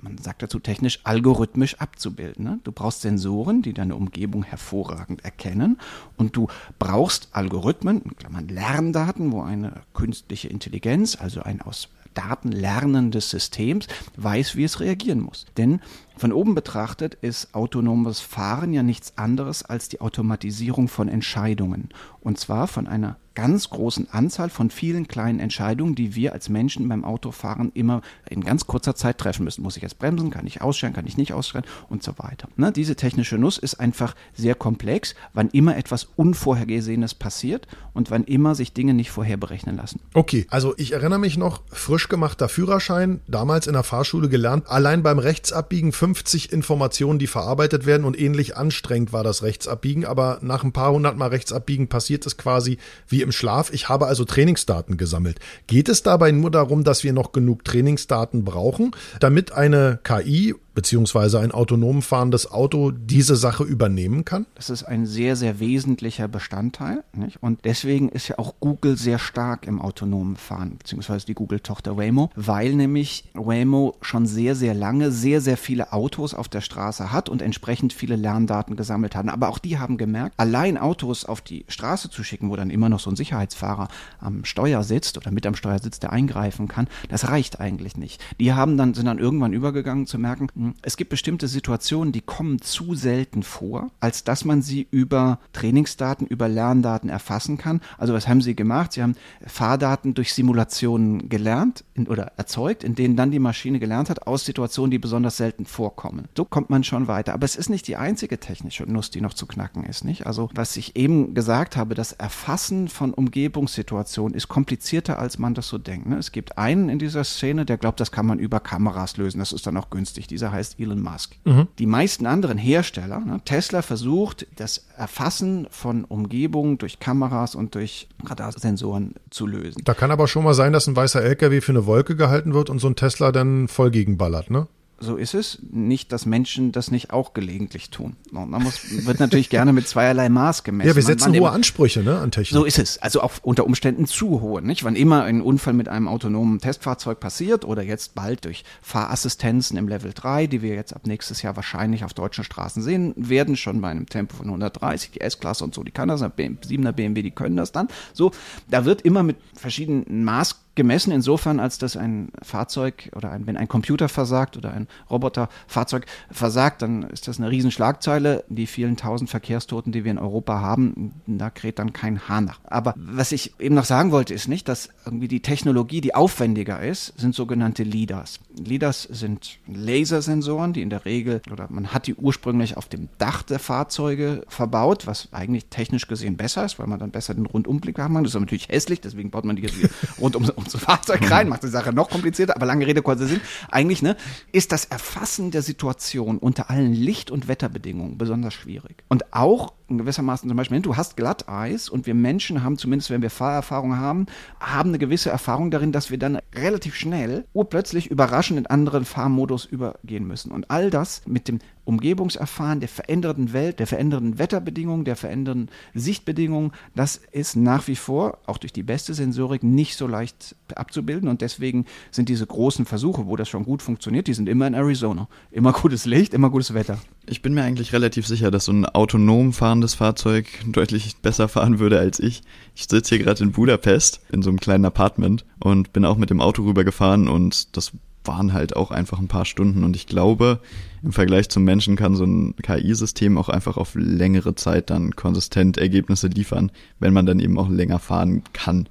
man 0.00 0.18
sagt 0.18 0.42
dazu 0.42 0.58
technisch, 0.58 1.00
algorithmisch 1.04 1.76
abzubilden. 1.76 2.44
Ne? 2.44 2.60
Du 2.64 2.72
brauchst 2.72 3.02
Sensoren, 3.02 3.62
die 3.62 3.72
deine 3.72 3.96
Umgebung 3.96 4.42
hervorragend 4.42 5.24
erkennen 5.24 5.78
und 6.16 6.36
du 6.36 6.48
brauchst 6.78 7.28
Algorithmen, 7.32 8.02
Lerndaten, 8.48 9.32
wo 9.32 9.42
eine 9.42 9.82
künstliche 9.94 10.48
Intelligenz, 10.48 11.16
also 11.16 11.42
ein 11.42 11.62
aus 11.62 11.88
Daten 12.14 12.50
lernendes 12.50 13.30
Systems, 13.30 13.86
weiß, 14.16 14.56
wie 14.56 14.64
es 14.64 14.80
reagieren 14.80 15.20
muss. 15.20 15.46
Denn 15.56 15.80
von 16.16 16.32
oben 16.32 16.54
betrachtet 16.54 17.14
ist 17.14 17.54
autonomes 17.54 18.20
Fahren 18.20 18.72
ja 18.72 18.82
nichts 18.82 19.16
anderes 19.16 19.62
als 19.64 19.88
die 19.88 20.00
Automatisierung 20.00 20.88
von 20.88 21.08
Entscheidungen. 21.08 21.90
Und 22.20 22.38
zwar 22.38 22.66
von 22.66 22.86
einer 22.86 23.16
ganz 23.38 23.70
großen 23.70 24.08
Anzahl 24.10 24.50
von 24.50 24.68
vielen 24.68 25.06
kleinen 25.06 25.38
Entscheidungen, 25.38 25.94
die 25.94 26.16
wir 26.16 26.32
als 26.32 26.48
Menschen 26.48 26.88
beim 26.88 27.04
Autofahren 27.04 27.70
immer 27.72 28.02
in 28.28 28.42
ganz 28.42 28.66
kurzer 28.66 28.96
Zeit 28.96 29.18
treffen 29.18 29.44
müssen. 29.44 29.62
Muss 29.62 29.76
ich 29.76 29.82
jetzt 29.84 30.00
bremsen? 30.00 30.30
Kann 30.30 30.44
ich 30.44 30.60
ausstellen? 30.60 30.92
Kann 30.92 31.06
ich 31.06 31.16
nicht 31.16 31.32
ausstellen? 31.32 31.64
Und 31.88 32.02
so 32.02 32.14
weiter. 32.18 32.48
Ne? 32.56 32.72
Diese 32.72 32.96
technische 32.96 33.38
Nuss 33.38 33.56
ist 33.56 33.76
einfach 33.76 34.16
sehr 34.34 34.56
komplex, 34.56 35.14
wann 35.34 35.50
immer 35.50 35.76
etwas 35.76 36.08
Unvorhergesehenes 36.16 37.14
passiert 37.14 37.68
und 37.94 38.10
wann 38.10 38.24
immer 38.24 38.56
sich 38.56 38.72
Dinge 38.72 38.92
nicht 38.92 39.12
vorher 39.12 39.36
berechnen 39.36 39.76
lassen. 39.76 40.00
Okay, 40.14 40.44
also 40.50 40.74
ich 40.76 40.90
erinnere 40.90 41.20
mich 41.20 41.36
noch, 41.36 41.62
frisch 41.70 42.08
gemachter 42.08 42.48
Führerschein, 42.48 43.20
damals 43.28 43.68
in 43.68 43.74
der 43.74 43.84
Fahrschule 43.84 44.28
gelernt, 44.28 44.68
allein 44.68 45.04
beim 45.04 45.20
Rechtsabbiegen 45.20 45.92
50 45.92 46.52
Informationen, 46.52 47.20
die 47.20 47.28
verarbeitet 47.28 47.86
werden 47.86 48.04
und 48.04 48.18
ähnlich 48.18 48.56
anstrengend 48.56 49.12
war 49.12 49.22
das 49.22 49.44
Rechtsabbiegen, 49.44 50.06
aber 50.06 50.40
nach 50.42 50.64
ein 50.64 50.72
paar 50.72 50.90
hundert 50.90 51.16
Mal 51.16 51.28
Rechtsabbiegen 51.28 51.86
passiert 51.86 52.26
es 52.26 52.36
quasi 52.36 52.78
wie 53.06 53.22
im 53.27 53.27
im 53.28 53.32
Schlaf. 53.32 53.70
Ich 53.72 53.90
habe 53.90 54.06
also 54.06 54.24
Trainingsdaten 54.24 54.96
gesammelt. 54.96 55.38
Geht 55.66 55.90
es 55.90 56.02
dabei 56.02 56.30
nur 56.30 56.50
darum, 56.50 56.82
dass 56.82 57.04
wir 57.04 57.12
noch 57.12 57.32
genug 57.32 57.62
Trainingsdaten 57.62 58.42
brauchen, 58.42 58.92
damit 59.20 59.52
eine 59.52 60.00
KI 60.02 60.54
beziehungsweise 60.78 61.40
ein 61.40 61.50
autonom 61.50 62.02
fahrendes 62.02 62.52
Auto 62.52 62.92
diese 62.92 63.34
Sache 63.34 63.64
übernehmen 63.64 64.24
kann? 64.24 64.46
Das 64.54 64.70
ist 64.70 64.84
ein 64.84 65.06
sehr, 65.06 65.34
sehr 65.34 65.58
wesentlicher 65.58 66.28
Bestandteil. 66.28 67.02
Nicht? 67.12 67.42
Und 67.42 67.64
deswegen 67.64 68.08
ist 68.10 68.28
ja 68.28 68.38
auch 68.38 68.54
Google 68.60 68.96
sehr 68.96 69.18
stark 69.18 69.66
im 69.66 69.80
autonomen 69.80 70.36
Fahren, 70.36 70.76
beziehungsweise 70.78 71.26
die 71.26 71.34
Google-Tochter 71.34 71.96
Waymo, 71.96 72.30
weil 72.36 72.76
nämlich 72.76 73.24
Waymo 73.34 73.96
schon 74.02 74.26
sehr, 74.26 74.54
sehr 74.54 74.72
lange 74.72 75.10
sehr, 75.10 75.40
sehr 75.40 75.56
viele 75.56 75.92
Autos 75.92 76.32
auf 76.32 76.48
der 76.48 76.60
Straße 76.60 77.10
hat 77.10 77.28
und 77.28 77.42
entsprechend 77.42 77.92
viele 77.92 78.14
Lerndaten 78.14 78.76
gesammelt 78.76 79.16
hat. 79.16 79.26
Aber 79.26 79.48
auch 79.48 79.58
die 79.58 79.80
haben 79.80 79.96
gemerkt, 79.96 80.34
allein 80.36 80.78
Autos 80.78 81.24
auf 81.24 81.40
die 81.40 81.64
Straße 81.66 82.08
zu 82.08 82.22
schicken, 82.22 82.50
wo 82.50 82.54
dann 82.54 82.70
immer 82.70 82.88
noch 82.88 83.00
so 83.00 83.10
ein 83.10 83.16
Sicherheitsfahrer 83.16 83.88
am 84.20 84.44
Steuer 84.44 84.84
sitzt 84.84 85.18
oder 85.18 85.32
mit 85.32 85.44
am 85.44 85.56
Steuer 85.56 85.80
sitzt, 85.80 86.04
der 86.04 86.12
eingreifen 86.12 86.68
kann, 86.68 86.86
das 87.08 87.26
reicht 87.26 87.58
eigentlich 87.58 87.96
nicht. 87.96 88.22
Die 88.38 88.52
haben 88.52 88.76
dann, 88.76 88.94
sind 88.94 89.06
dann 89.06 89.18
irgendwann 89.18 89.52
übergegangen 89.52 90.06
zu 90.06 90.20
merken, 90.20 90.67
es 90.82 90.96
gibt 90.96 91.10
bestimmte 91.10 91.48
Situationen, 91.48 92.12
die 92.12 92.20
kommen 92.20 92.60
zu 92.60 92.94
selten 92.94 93.42
vor, 93.42 93.90
als 94.00 94.24
dass 94.24 94.44
man 94.44 94.62
sie 94.62 94.86
über 94.90 95.38
Trainingsdaten, 95.52 96.26
über 96.26 96.48
Lerndaten 96.48 97.10
erfassen 97.10 97.58
kann. 97.58 97.80
Also 97.96 98.14
was 98.14 98.28
haben 98.28 98.40
sie 98.40 98.54
gemacht? 98.54 98.92
Sie 98.92 99.02
haben 99.02 99.16
Fahrdaten 99.46 100.14
durch 100.14 100.32
Simulationen 100.32 101.28
gelernt 101.28 101.84
in, 101.94 102.08
oder 102.08 102.32
erzeugt, 102.36 102.84
in 102.84 102.94
denen 102.94 103.16
dann 103.16 103.30
die 103.30 103.38
Maschine 103.38 103.78
gelernt 103.78 104.10
hat 104.10 104.26
aus 104.26 104.44
Situationen, 104.44 104.90
die 104.90 104.98
besonders 104.98 105.36
selten 105.36 105.66
vorkommen. 105.66 106.28
So 106.36 106.44
kommt 106.44 106.70
man 106.70 106.84
schon 106.84 107.08
weiter. 107.08 107.34
Aber 107.34 107.44
es 107.44 107.56
ist 107.56 107.68
nicht 107.70 107.88
die 107.88 107.96
einzige 107.96 108.38
technische 108.38 108.84
Nuss, 108.84 109.10
die 109.10 109.20
noch 109.20 109.34
zu 109.34 109.46
knacken 109.46 109.84
ist, 109.84 110.04
nicht? 110.04 110.26
Also 110.26 110.50
was 110.54 110.76
ich 110.76 110.96
eben 110.96 111.34
gesagt 111.34 111.76
habe, 111.76 111.94
das 111.94 112.12
Erfassen 112.12 112.88
von 112.88 113.12
Umgebungssituationen 113.14 114.34
ist 114.34 114.48
komplizierter, 114.48 115.18
als 115.18 115.38
man 115.38 115.54
das 115.54 115.68
so 115.68 115.78
denkt. 115.78 116.06
Ne? 116.06 116.16
Es 116.16 116.32
gibt 116.32 116.58
einen 116.58 116.88
in 116.88 116.98
dieser 116.98 117.24
Szene, 117.24 117.64
der 117.64 117.76
glaubt, 117.76 118.00
das 118.00 118.12
kann 118.12 118.26
man 118.26 118.38
über 118.38 118.60
Kameras 118.60 119.16
lösen. 119.16 119.38
Das 119.38 119.52
ist 119.52 119.66
dann 119.66 119.76
auch 119.76 119.90
günstig. 119.90 120.26
Dieser 120.26 120.47
heißt 120.52 120.80
Elon 120.80 121.00
Musk. 121.00 121.36
Mhm. 121.44 121.68
Die 121.78 121.86
meisten 121.86 122.26
anderen 122.26 122.58
Hersteller, 122.58 123.20
ne, 123.20 123.40
Tesla 123.44 123.82
versucht, 123.82 124.46
das 124.56 124.86
Erfassen 124.96 125.66
von 125.70 126.04
Umgebungen 126.04 126.78
durch 126.78 127.00
Kameras 127.00 127.54
und 127.54 127.74
durch 127.74 128.08
Radarsensoren 128.24 129.14
zu 129.30 129.46
lösen. 129.46 129.82
Da 129.84 129.94
kann 129.94 130.10
aber 130.10 130.28
schon 130.28 130.44
mal 130.44 130.54
sein, 130.54 130.72
dass 130.72 130.86
ein 130.86 130.96
weißer 130.96 131.22
LKW 131.22 131.60
für 131.60 131.72
eine 131.72 131.86
Wolke 131.86 132.16
gehalten 132.16 132.54
wird 132.54 132.70
und 132.70 132.78
so 132.78 132.88
ein 132.88 132.96
Tesla 132.96 133.32
dann 133.32 133.68
voll 133.68 133.90
gegenballert, 133.90 134.50
ne? 134.50 134.66
So 135.00 135.16
ist 135.16 135.34
es. 135.34 135.58
Nicht, 135.70 136.12
dass 136.12 136.26
Menschen 136.26 136.72
das 136.72 136.90
nicht 136.90 137.12
auch 137.12 137.32
gelegentlich 137.32 137.90
tun. 137.90 138.16
Und 138.32 138.50
man 138.50 138.62
muss, 138.62 138.80
wird 139.06 139.20
natürlich 139.20 139.48
gerne 139.48 139.72
mit 139.72 139.86
zweierlei 139.86 140.28
Maß 140.28 140.64
gemessen. 140.64 140.88
Ja, 140.88 140.96
wir 140.96 141.02
setzen 141.02 141.38
hohe 141.38 141.50
Ansprüche 141.50 142.02
ne, 142.02 142.18
an 142.18 142.30
Technik. 142.30 142.52
So 142.52 142.64
ist 142.64 142.78
es. 142.78 142.98
Also 142.98 143.22
auch 143.22 143.32
unter 143.42 143.64
Umständen 143.64 144.06
zu 144.06 144.40
hohe. 144.40 144.60
Nicht? 144.60 144.82
Wann 144.82 144.96
immer 144.96 145.22
ein 145.22 145.40
Unfall 145.40 145.74
mit 145.74 145.88
einem 145.88 146.08
autonomen 146.08 146.58
Testfahrzeug 146.58 147.20
passiert 147.20 147.64
oder 147.64 147.82
jetzt 147.82 148.14
bald 148.14 148.44
durch 148.44 148.64
Fahrassistenzen 148.82 149.76
im 149.76 149.86
Level 149.86 150.12
3, 150.12 150.48
die 150.48 150.62
wir 150.62 150.74
jetzt 150.74 150.94
ab 150.94 151.06
nächstes 151.06 151.42
Jahr 151.42 151.54
wahrscheinlich 151.54 152.04
auf 152.04 152.12
deutschen 152.12 152.42
Straßen 152.42 152.82
sehen 152.82 153.14
werden, 153.16 153.56
schon 153.56 153.80
bei 153.80 153.88
einem 153.88 154.06
Tempo 154.06 154.36
von 154.36 154.46
130, 154.46 155.12
die 155.12 155.20
S-Klasse 155.20 155.62
und 155.62 155.74
so, 155.74 155.84
die 155.84 155.92
kann 155.92 156.08
das, 156.08 156.22
7er 156.22 156.92
BMW, 156.92 157.22
die 157.22 157.30
können 157.30 157.56
das 157.56 157.72
dann. 157.72 157.88
So, 158.12 158.32
da 158.68 158.84
wird 158.84 159.02
immer 159.02 159.22
mit 159.22 159.36
verschiedenen 159.54 160.24
Maß 160.24 160.67
gemessen 160.78 161.10
insofern, 161.10 161.60
als 161.60 161.76
dass 161.76 161.96
ein 161.96 162.30
Fahrzeug 162.40 163.10
oder 163.14 163.30
ein, 163.32 163.46
wenn 163.46 163.56
ein 163.56 163.68
Computer 163.68 164.08
versagt 164.08 164.56
oder 164.56 164.72
ein 164.72 164.86
Roboterfahrzeug 165.10 166.06
versagt, 166.30 166.80
dann 166.82 167.02
ist 167.02 167.28
das 167.28 167.38
eine 167.38 167.50
Riesenschlagzeile. 167.50 168.44
Die 168.48 168.66
vielen 168.66 168.96
tausend 168.96 169.28
Verkehrstoten, 169.28 169.92
die 169.92 170.04
wir 170.04 170.12
in 170.12 170.18
Europa 170.18 170.60
haben, 170.60 171.12
da 171.26 171.50
kräht 171.50 171.80
dann 171.80 171.92
kein 171.92 172.28
Hahn 172.28 172.44
nach. 172.44 172.60
Aber 172.64 172.94
was 172.96 173.32
ich 173.32 173.58
eben 173.58 173.74
noch 173.74 173.84
sagen 173.84 174.12
wollte, 174.12 174.32
ist 174.32 174.46
nicht, 174.48 174.68
dass 174.68 174.88
irgendwie 175.04 175.28
die 175.28 175.42
Technologie, 175.42 176.00
die 176.00 176.14
aufwendiger 176.14 176.80
ist, 176.80 177.12
sind 177.18 177.34
sogenannte 177.34 177.82
LIDARs. 177.82 178.38
LIDARs 178.56 179.02
sind 179.02 179.58
Lasersensoren, 179.66 180.72
die 180.72 180.82
in 180.82 180.90
der 180.90 181.04
Regel, 181.04 181.42
oder 181.50 181.66
man 181.70 181.88
hat 181.88 182.06
die 182.06 182.14
ursprünglich 182.14 182.76
auf 182.76 182.88
dem 182.88 183.08
Dach 183.18 183.42
der 183.42 183.58
Fahrzeuge 183.58 184.42
verbaut, 184.46 185.08
was 185.08 185.28
eigentlich 185.32 185.66
technisch 185.66 186.06
gesehen 186.06 186.36
besser 186.36 186.64
ist, 186.64 186.78
weil 186.78 186.86
man 186.86 187.00
dann 187.00 187.10
besser 187.10 187.34
den 187.34 187.46
Rundumblick 187.46 187.98
haben 187.98 188.14
kann. 188.14 188.22
Das 188.22 188.34
ist 188.34 188.40
natürlich 188.40 188.68
hässlich, 188.68 189.00
deswegen 189.00 189.30
baut 189.30 189.44
man 189.44 189.56
die 189.56 189.62
jetzt 189.62 189.76
rund 190.20 190.36
um, 190.36 190.48
ums 190.74 190.84
Fahrzeug 190.84 191.30
rein, 191.30 191.48
macht 191.48 191.62
die 191.62 191.68
Sache 191.68 191.92
noch 191.92 192.10
komplizierter, 192.10 192.56
aber 192.56 192.66
lange 192.66 192.86
Rede, 192.86 193.02
kurzer 193.02 193.26
Sinn. 193.26 193.40
Eigentlich 193.70 194.02
ne, 194.02 194.16
ist 194.52 194.72
das 194.72 194.84
Erfassen 194.84 195.50
der 195.50 195.62
Situation 195.62 196.38
unter 196.38 196.70
allen 196.70 196.92
Licht- 196.92 197.30
und 197.30 197.48
Wetterbedingungen 197.48 198.18
besonders 198.18 198.54
schwierig. 198.54 199.04
Und 199.08 199.32
auch 199.32 199.72
in 199.88 199.98
gewissermaßen 199.98 200.48
zum 200.48 200.56
Beispiel, 200.56 200.80
du 200.80 200.96
hast 200.96 201.16
Glatteis 201.16 201.88
und 201.88 202.06
wir 202.06 202.14
Menschen 202.14 202.62
haben, 202.62 202.76
zumindest 202.76 203.10
wenn 203.10 203.22
wir 203.22 203.30
Fahrerfahrung 203.30 203.96
haben, 203.96 204.26
haben 204.60 204.90
eine 204.90 204.98
gewisse 204.98 205.30
Erfahrung 205.30 205.70
darin, 205.70 205.92
dass 205.92 206.10
wir 206.10 206.18
dann 206.18 206.38
relativ 206.54 206.94
schnell 206.94 207.46
urplötzlich 207.54 208.10
überraschend 208.10 208.58
in 208.58 208.66
anderen 208.66 209.04
Fahrmodus 209.04 209.64
übergehen 209.64 210.26
müssen. 210.26 210.52
Und 210.52 210.70
all 210.70 210.90
das 210.90 211.22
mit 211.26 211.48
dem 211.48 211.60
Umgebungserfahren 211.88 212.80
der 212.80 212.88
veränderten 212.90 213.54
Welt, 213.54 213.78
der 213.78 213.86
veränderten 213.86 214.38
Wetterbedingungen, 214.38 215.06
der 215.06 215.16
veränderten 215.16 215.70
Sichtbedingungen, 215.94 216.72
das 216.94 217.18
ist 217.32 217.56
nach 217.56 217.88
wie 217.88 217.96
vor, 217.96 218.36
auch 218.44 218.58
durch 218.58 218.74
die 218.74 218.82
beste 218.82 219.14
Sensorik, 219.14 219.62
nicht 219.62 219.96
so 219.96 220.06
leicht 220.06 220.54
abzubilden. 220.74 221.30
Und 221.30 221.40
deswegen 221.40 221.86
sind 222.10 222.28
diese 222.28 222.46
großen 222.46 222.84
Versuche, 222.84 223.26
wo 223.26 223.36
das 223.36 223.48
schon 223.48 223.64
gut 223.64 223.80
funktioniert, 223.80 224.26
die 224.26 224.34
sind 224.34 224.50
immer 224.50 224.66
in 224.66 224.74
Arizona. 224.74 225.28
Immer 225.50 225.72
gutes 225.72 226.04
Licht, 226.04 226.34
immer 226.34 226.50
gutes 226.50 226.74
Wetter. 226.74 226.98
Ich 227.26 227.40
bin 227.40 227.54
mir 227.54 227.62
eigentlich 227.62 227.94
relativ 227.94 228.26
sicher, 228.26 228.50
dass 228.50 228.66
so 228.66 228.72
ein 228.72 228.84
autonom 228.84 229.54
fahrendes 229.54 229.94
Fahrzeug 229.94 230.46
deutlich 230.66 231.16
besser 231.22 231.48
fahren 231.48 231.78
würde 231.78 231.98
als 231.98 232.20
ich. 232.20 232.42
Ich 232.74 232.86
sitze 232.86 233.16
hier 233.16 233.24
gerade 233.24 233.42
in 233.42 233.52
Budapest 233.52 234.20
in 234.30 234.42
so 234.42 234.50
einem 234.50 234.60
kleinen 234.60 234.84
Apartment 234.84 235.46
und 235.58 235.94
bin 235.94 236.04
auch 236.04 236.18
mit 236.18 236.28
dem 236.28 236.42
Auto 236.42 236.64
rübergefahren 236.64 237.28
und 237.28 237.78
das 237.78 237.92
waren 238.24 238.52
halt 238.52 238.76
auch 238.76 238.90
einfach 238.90 239.18
ein 239.18 239.28
paar 239.28 239.46
Stunden 239.46 239.84
und 239.84 239.96
ich 239.96 240.06
glaube, 240.06 240.60
im 241.02 241.12
Vergleich 241.12 241.48
zum 241.48 241.64
Menschen 241.64 241.96
kann 241.96 242.16
so 242.16 242.24
ein 242.24 242.54
KI-System 242.56 243.38
auch 243.38 243.48
einfach 243.48 243.76
auf 243.76 243.94
längere 243.94 244.54
Zeit 244.54 244.90
dann 244.90 245.16
konsistent 245.16 245.78
Ergebnisse 245.78 246.28
liefern, 246.28 246.70
wenn 246.98 247.12
man 247.12 247.26
dann 247.26 247.40
eben 247.40 247.58
auch 247.58 247.68
länger 247.68 247.98
fahren 247.98 248.42
kann 248.52 248.88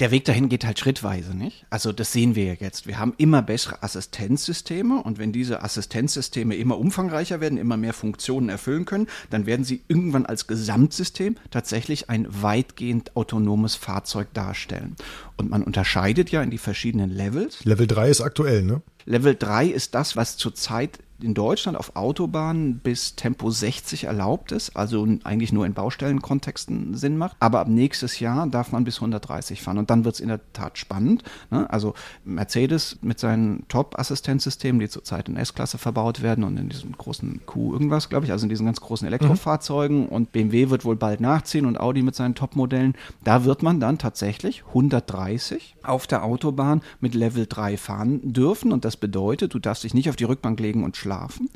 der 0.00 0.10
Weg 0.10 0.24
dahin 0.24 0.48
geht 0.48 0.64
halt 0.64 0.78
schrittweise, 0.78 1.36
nicht? 1.36 1.66
Also 1.70 1.92
das 1.92 2.12
sehen 2.12 2.34
wir 2.34 2.44
ja 2.44 2.54
jetzt. 2.54 2.86
Wir 2.86 2.98
haben 2.98 3.14
immer 3.16 3.42
bessere 3.42 3.82
Assistenzsysteme 3.82 5.02
und 5.02 5.18
wenn 5.18 5.32
diese 5.32 5.62
Assistenzsysteme 5.62 6.54
immer 6.56 6.78
umfangreicher 6.78 7.40
werden, 7.40 7.58
immer 7.58 7.76
mehr 7.76 7.92
Funktionen 7.92 8.48
erfüllen 8.48 8.84
können, 8.84 9.06
dann 9.30 9.46
werden 9.46 9.64
sie 9.64 9.82
irgendwann 9.88 10.26
als 10.26 10.46
Gesamtsystem 10.46 11.36
tatsächlich 11.50 12.10
ein 12.10 12.26
weitgehend 12.30 13.16
autonomes 13.16 13.74
Fahrzeug 13.74 14.32
darstellen. 14.34 14.96
Und 15.36 15.50
man 15.50 15.62
unterscheidet 15.62 16.30
ja 16.30 16.42
in 16.42 16.50
die 16.50 16.58
verschiedenen 16.58 17.10
Levels. 17.10 17.64
Level 17.64 17.86
3 17.86 18.10
ist 18.10 18.20
aktuell, 18.20 18.62
ne? 18.62 18.82
Level 19.04 19.34
3 19.38 19.66
ist 19.66 19.94
das, 19.94 20.16
was 20.16 20.36
zurzeit 20.36 20.98
in 21.22 21.34
Deutschland 21.34 21.76
auf 21.76 21.96
Autobahnen 21.96 22.78
bis 22.78 23.16
Tempo 23.16 23.50
60 23.50 24.04
erlaubt 24.04 24.52
ist, 24.52 24.76
also 24.76 25.06
eigentlich 25.24 25.52
nur 25.52 25.66
in 25.66 25.74
Baustellenkontexten 25.74 26.94
Sinn 26.94 27.16
macht. 27.16 27.36
Aber 27.40 27.60
ab 27.60 27.68
nächstes 27.68 28.20
Jahr 28.20 28.46
darf 28.46 28.72
man 28.72 28.84
bis 28.84 28.96
130 28.96 29.60
fahren 29.60 29.78
und 29.78 29.90
dann 29.90 30.04
wird 30.04 30.14
es 30.14 30.20
in 30.20 30.28
der 30.28 30.40
Tat 30.52 30.78
spannend. 30.78 31.24
Ne? 31.50 31.68
Also 31.70 31.94
Mercedes 32.24 32.98
mit 33.02 33.18
seinen 33.18 33.66
Top-Assistenzsystemen, 33.68 34.80
die 34.80 34.88
zurzeit 34.88 35.28
in 35.28 35.36
S-Klasse 35.36 35.78
verbaut 35.78 36.22
werden 36.22 36.44
und 36.44 36.56
in 36.56 36.68
diesem 36.68 36.92
großen 36.92 37.40
Q 37.46 37.72
irgendwas, 37.72 38.08
glaube 38.08 38.26
ich, 38.26 38.32
also 38.32 38.44
in 38.44 38.50
diesen 38.50 38.66
ganz 38.66 38.80
großen 38.80 39.06
Elektrofahrzeugen 39.06 40.02
mhm. 40.02 40.08
und 40.08 40.32
BMW 40.32 40.70
wird 40.70 40.84
wohl 40.84 40.96
bald 40.96 41.20
nachziehen 41.20 41.66
und 41.66 41.80
Audi 41.80 42.02
mit 42.02 42.14
seinen 42.14 42.34
Top-Modellen. 42.34 42.94
Da 43.24 43.44
wird 43.44 43.62
man 43.62 43.80
dann 43.80 43.98
tatsächlich 43.98 44.64
130 44.68 45.76
auf 45.82 46.06
der 46.06 46.24
Autobahn 46.24 46.82
mit 47.00 47.14
Level 47.14 47.46
3 47.48 47.76
fahren 47.76 48.20
dürfen 48.22 48.72
und 48.72 48.84
das 48.84 48.96
bedeutet, 48.96 49.54
du 49.54 49.58
darfst 49.58 49.82
dich 49.82 49.94
nicht 49.94 50.08
auf 50.08 50.16
die 50.16 50.24
Rückbank 50.24 50.60
legen 50.60 50.84
und 50.84 50.96
schlafen, 50.96 51.07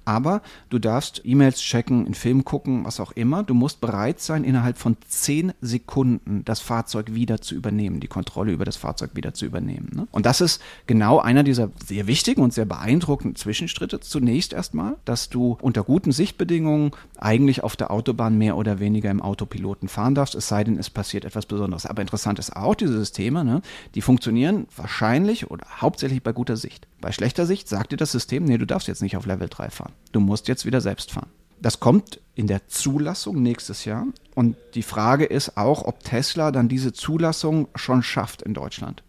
aber 0.04 0.42
du 0.70 0.78
darfst 0.78 1.22
E-Mails 1.24 1.60
checken, 1.60 2.06
einen 2.06 2.14
Film 2.14 2.44
gucken, 2.44 2.84
was 2.84 3.00
auch 3.00 3.12
immer. 3.12 3.42
Du 3.42 3.54
musst 3.54 3.80
bereit 3.80 4.20
sein, 4.20 4.44
innerhalb 4.44 4.78
von 4.78 4.96
10 5.08 5.52
Sekunden 5.60 6.44
das 6.44 6.60
Fahrzeug 6.60 7.14
wieder 7.14 7.40
zu 7.40 7.54
übernehmen, 7.54 8.00
die 8.00 8.08
Kontrolle 8.08 8.52
über 8.52 8.64
das 8.64 8.76
Fahrzeug 8.76 9.10
wieder 9.14 9.34
zu 9.34 9.46
übernehmen. 9.46 9.90
Ne? 9.94 10.08
Und 10.10 10.26
das 10.26 10.40
ist 10.40 10.60
genau 10.86 11.18
einer 11.18 11.42
dieser 11.42 11.70
sehr 11.84 12.06
wichtigen 12.06 12.42
und 12.42 12.52
sehr 12.52 12.64
beeindruckenden 12.64 13.36
Zwischenschritte. 13.36 14.00
Zunächst 14.00 14.52
erstmal, 14.52 14.96
dass 15.04 15.28
du 15.28 15.56
unter 15.60 15.84
guten 15.84 16.12
Sichtbedingungen 16.12 16.92
eigentlich 17.18 17.62
auf 17.62 17.76
der 17.76 17.90
Autobahn 17.90 18.38
mehr 18.38 18.56
oder 18.56 18.80
weniger 18.80 19.10
im 19.10 19.22
Autopiloten 19.22 19.88
fahren 19.88 20.14
darfst, 20.14 20.34
es 20.34 20.48
sei 20.48 20.64
denn, 20.64 20.78
es 20.78 20.90
passiert 20.90 21.24
etwas 21.24 21.46
Besonderes. 21.46 21.86
Aber 21.86 22.02
interessant 22.02 22.38
ist 22.38 22.56
auch, 22.56 22.74
diese 22.74 22.98
Systeme, 22.98 23.44
ne, 23.44 23.62
die 23.94 24.02
funktionieren 24.02 24.66
wahrscheinlich 24.76 25.50
oder 25.50 25.66
hauptsächlich 25.80 26.22
bei 26.22 26.32
guter 26.32 26.56
Sicht. 26.56 26.86
Bei 27.02 27.12
schlechter 27.12 27.44
Sicht 27.44 27.68
sagt 27.68 27.92
dir 27.92 27.96
das 27.98 28.12
System, 28.12 28.44
nee, 28.44 28.56
du 28.56 28.66
darfst 28.66 28.88
jetzt 28.88 29.02
nicht 29.02 29.16
auf 29.16 29.26
Level 29.26 29.48
3 29.50 29.68
fahren. 29.70 29.92
Du 30.12 30.20
musst 30.20 30.48
jetzt 30.48 30.64
wieder 30.64 30.80
selbst 30.80 31.10
fahren. 31.10 31.28
Das 31.60 31.80
kommt 31.80 32.20
in 32.34 32.46
der 32.46 32.68
Zulassung 32.68 33.42
nächstes 33.42 33.84
Jahr. 33.84 34.06
Und 34.34 34.56
die 34.74 34.82
Frage 34.82 35.24
ist 35.24 35.56
auch, 35.56 35.84
ob 35.84 36.02
Tesla 36.02 36.50
dann 36.52 36.68
diese 36.68 36.92
Zulassung 36.92 37.68
schon 37.74 38.02
schafft 38.02 38.42
in 38.42 38.54
Deutschland 38.54 39.02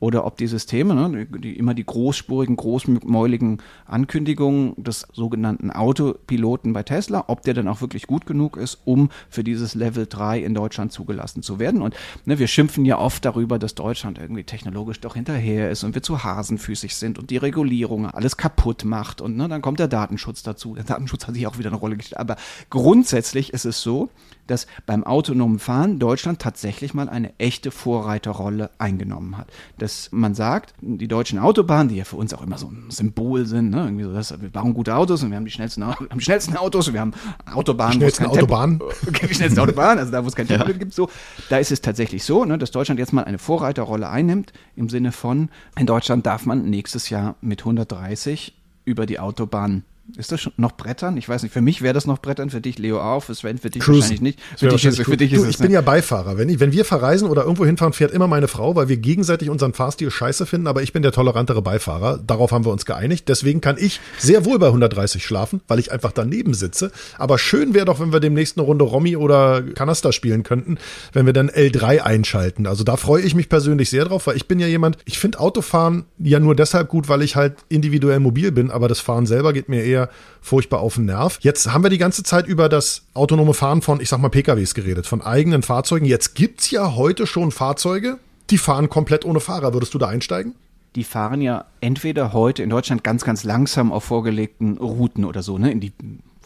oder 0.00 0.24
ob 0.24 0.38
die 0.38 0.46
Systeme, 0.46 0.94
ne, 0.94 1.26
die, 1.26 1.56
immer 1.56 1.74
die 1.74 1.84
großspurigen, 1.84 2.56
großmäuligen 2.56 3.58
Ankündigungen 3.86 4.82
des 4.82 5.06
sogenannten 5.12 5.70
Autopiloten 5.70 6.72
bei 6.72 6.82
Tesla, 6.82 7.24
ob 7.28 7.42
der 7.42 7.54
dann 7.54 7.68
auch 7.68 7.82
wirklich 7.82 8.06
gut 8.06 8.26
genug 8.26 8.56
ist, 8.56 8.78
um 8.86 9.10
für 9.28 9.44
dieses 9.44 9.74
Level 9.74 10.06
3 10.08 10.40
in 10.40 10.54
Deutschland 10.54 10.90
zugelassen 10.90 11.42
zu 11.42 11.58
werden. 11.58 11.82
Und 11.82 11.94
ne, 12.24 12.38
wir 12.38 12.48
schimpfen 12.48 12.86
ja 12.86 12.98
oft 12.98 13.24
darüber, 13.24 13.58
dass 13.58 13.74
Deutschland 13.74 14.18
irgendwie 14.18 14.44
technologisch 14.44 15.00
doch 15.00 15.14
hinterher 15.14 15.70
ist 15.70 15.84
und 15.84 15.94
wir 15.94 16.02
zu 16.02 16.24
hasenfüßig 16.24 16.96
sind 16.96 17.18
und 17.18 17.28
die 17.28 17.36
Regulierung 17.36 18.06
alles 18.06 18.38
kaputt 18.38 18.84
macht 18.84 19.20
und 19.20 19.36
ne, 19.36 19.48
dann 19.48 19.60
kommt 19.60 19.80
der 19.80 19.88
Datenschutz 19.88 20.42
dazu. 20.42 20.74
Der 20.74 20.84
Datenschutz 20.84 21.26
hat 21.26 21.34
sich 21.34 21.46
auch 21.46 21.58
wieder 21.58 21.68
eine 21.68 21.78
Rolle 21.78 21.96
gespielt. 21.96 22.18
Aber 22.18 22.36
grundsätzlich 22.70 23.52
ist 23.52 23.66
es 23.66 23.82
so, 23.82 24.08
dass 24.46 24.66
beim 24.86 25.04
autonomen 25.04 25.58
Fahren 25.58 25.98
Deutschland 25.98 26.40
tatsächlich 26.40 26.92
mal 26.92 27.08
eine 27.08 27.32
echte 27.38 27.70
Vorreiterrolle 27.70 28.70
eingenommen 28.78 29.36
hat. 29.36 29.48
Dass 29.90 30.12
man 30.12 30.36
sagt, 30.36 30.74
die 30.80 31.08
deutschen 31.08 31.40
Autobahnen, 31.40 31.88
die 31.88 31.96
ja 31.96 32.04
für 32.04 32.14
uns 32.14 32.32
auch 32.32 32.42
immer 32.42 32.58
so 32.58 32.68
ein 32.68 32.90
Symbol 32.90 33.44
sind, 33.44 33.70
ne? 33.70 33.86
irgendwie 33.86 34.04
so, 34.04 34.12
dass 34.12 34.40
wir 34.40 34.48
bauen 34.48 34.72
gute 34.72 34.94
Autos 34.94 35.24
und 35.24 35.30
wir 35.30 35.36
haben 35.36 35.44
die 35.44 35.50
schnellsten, 35.50 35.84
haben 35.86 36.06
die 36.14 36.20
schnellsten 36.20 36.56
Autos 36.56 36.86
und 36.86 36.94
wir 36.94 37.00
haben 37.00 37.12
Autobahnen, 37.52 37.94
schnellsten 37.94 38.24
wo 38.24 38.28
es 38.28 38.36
kein 38.36 38.44
Autobahnen. 38.44 38.78
Tempo, 38.78 39.26
die 39.26 39.34
schnellsten 39.34 39.58
Autobahnen, 39.58 39.98
also 39.98 40.12
da, 40.12 40.22
wo 40.22 40.28
es 40.28 40.36
kein 40.36 40.46
Tempo 40.46 40.70
ja. 40.70 40.78
gibt, 40.78 40.94
so. 40.94 41.10
Da 41.48 41.58
ist 41.58 41.72
es 41.72 41.80
tatsächlich 41.80 42.22
so, 42.22 42.44
ne, 42.44 42.56
dass 42.56 42.70
Deutschland 42.70 43.00
jetzt 43.00 43.12
mal 43.12 43.24
eine 43.24 43.38
Vorreiterrolle 43.38 44.08
einnimmt, 44.08 44.52
im 44.76 44.88
Sinne 44.88 45.10
von, 45.10 45.48
in 45.76 45.86
Deutschland 45.86 46.24
darf 46.24 46.46
man 46.46 46.70
nächstes 46.70 47.10
Jahr 47.10 47.34
mit 47.40 47.62
130 47.62 48.54
über 48.84 49.06
die 49.06 49.18
Autobahn 49.18 49.82
ist 50.16 50.32
das 50.32 50.40
schon 50.40 50.52
noch 50.56 50.72
Brettern? 50.72 51.16
Ich 51.16 51.28
weiß 51.28 51.42
nicht. 51.42 51.52
Für 51.52 51.60
mich 51.60 51.82
wäre 51.82 51.94
das 51.94 52.06
noch 52.06 52.18
Brettern, 52.18 52.50
für 52.50 52.60
dich 52.60 52.78
Leo 52.78 53.00
auch, 53.00 53.24
für 53.24 53.34
Sven, 53.34 53.58
für 53.58 53.70
dich 53.70 53.82
Cruisen. 53.82 54.00
wahrscheinlich 54.00 54.20
nicht. 54.20 54.40
Für 54.56 54.68
dich, 54.68 54.84
ist, 54.84 55.02
für 55.02 55.16
dich 55.16 55.32
ist 55.32 55.42
du, 55.42 55.44
es, 55.44 55.50
Ich 55.50 55.58
bin 55.58 55.70
ja 55.70 55.80
Beifahrer. 55.80 56.38
Wenn, 56.38 56.48
ich, 56.48 56.60
wenn 56.60 56.72
wir 56.72 56.84
verreisen 56.84 57.28
oder 57.28 57.42
irgendwo 57.42 57.64
hinfahren, 57.64 57.92
fährt 57.92 58.12
immer 58.12 58.26
meine 58.26 58.48
Frau, 58.48 58.76
weil 58.76 58.88
wir 58.88 58.96
gegenseitig 58.96 59.50
unseren 59.50 59.72
Fahrstil 59.72 60.10
scheiße 60.10 60.46
finden, 60.46 60.66
aber 60.66 60.82
ich 60.82 60.92
bin 60.92 61.02
der 61.02 61.12
tolerantere 61.12 61.62
Beifahrer. 61.62 62.18
Darauf 62.18 62.52
haben 62.52 62.64
wir 62.64 62.72
uns 62.72 62.86
geeinigt. 62.86 63.28
Deswegen 63.28 63.60
kann 63.60 63.76
ich 63.78 64.00
sehr 64.18 64.44
wohl 64.44 64.58
bei 64.58 64.66
130 64.66 65.24
schlafen, 65.24 65.60
weil 65.68 65.78
ich 65.78 65.92
einfach 65.92 66.12
daneben 66.12 66.54
sitze. 66.54 66.90
Aber 67.18 67.38
schön 67.38 67.74
wäre 67.74 67.86
doch, 67.86 68.00
wenn 68.00 68.12
wir 68.12 68.20
demnächst 68.20 68.56
eine 68.58 68.66
Runde 68.66 68.84
Romy 68.84 69.16
oder 69.16 69.62
Kanaster 69.62 70.12
spielen 70.12 70.42
könnten, 70.42 70.78
wenn 71.12 71.26
wir 71.26 71.32
dann 71.32 71.50
L3 71.50 72.00
einschalten. 72.00 72.66
Also 72.66 72.84
da 72.84 72.96
freue 72.96 73.22
ich 73.22 73.34
mich 73.34 73.48
persönlich 73.48 73.90
sehr 73.90 74.04
drauf, 74.04 74.26
weil 74.26 74.36
ich 74.36 74.48
bin 74.48 74.58
ja 74.58 74.66
jemand, 74.66 74.98
ich 75.04 75.18
finde 75.18 75.40
Autofahren 75.40 76.04
ja 76.18 76.40
nur 76.40 76.54
deshalb 76.54 76.88
gut, 76.88 77.08
weil 77.08 77.22
ich 77.22 77.36
halt 77.36 77.56
individuell 77.68 78.20
mobil 78.20 78.52
bin, 78.52 78.70
aber 78.70 78.88
das 78.88 79.00
Fahren 79.00 79.26
selber 79.26 79.52
geht 79.52 79.68
mir 79.68 79.82
eher 79.82 79.99
furchtbar 80.40 80.80
auf 80.80 80.94
den 80.94 81.06
Nerv. 81.06 81.38
Jetzt 81.42 81.72
haben 81.72 81.82
wir 81.82 81.90
die 81.90 81.98
ganze 81.98 82.22
Zeit 82.22 82.46
über 82.46 82.68
das 82.68 83.02
autonome 83.12 83.54
Fahren 83.54 83.82
von, 83.82 84.00
ich 84.00 84.08
sag 84.08 84.20
mal, 84.20 84.30
PKWs 84.30 84.74
geredet, 84.74 85.06
von 85.06 85.20
eigenen 85.20 85.62
Fahrzeugen. 85.62 86.06
Jetzt 86.06 86.34
gibt's 86.34 86.70
ja 86.70 86.94
heute 86.94 87.26
schon 87.26 87.50
Fahrzeuge, 87.50 88.18
die 88.50 88.58
fahren 88.58 88.88
komplett 88.88 89.24
ohne 89.24 89.40
Fahrer. 89.40 89.72
Würdest 89.74 89.94
du 89.94 89.98
da 89.98 90.08
einsteigen? 90.08 90.54
die 90.96 91.04
fahren 91.04 91.40
ja 91.40 91.66
entweder 91.80 92.32
heute 92.32 92.62
in 92.62 92.70
Deutschland 92.70 93.04
ganz, 93.04 93.24
ganz 93.24 93.44
langsam 93.44 93.92
auf 93.92 94.04
vorgelegten 94.04 94.76
Routen 94.78 95.24
oder 95.24 95.42
so, 95.42 95.58
ne, 95.58 95.70
in 95.70 95.80
die 95.80 95.92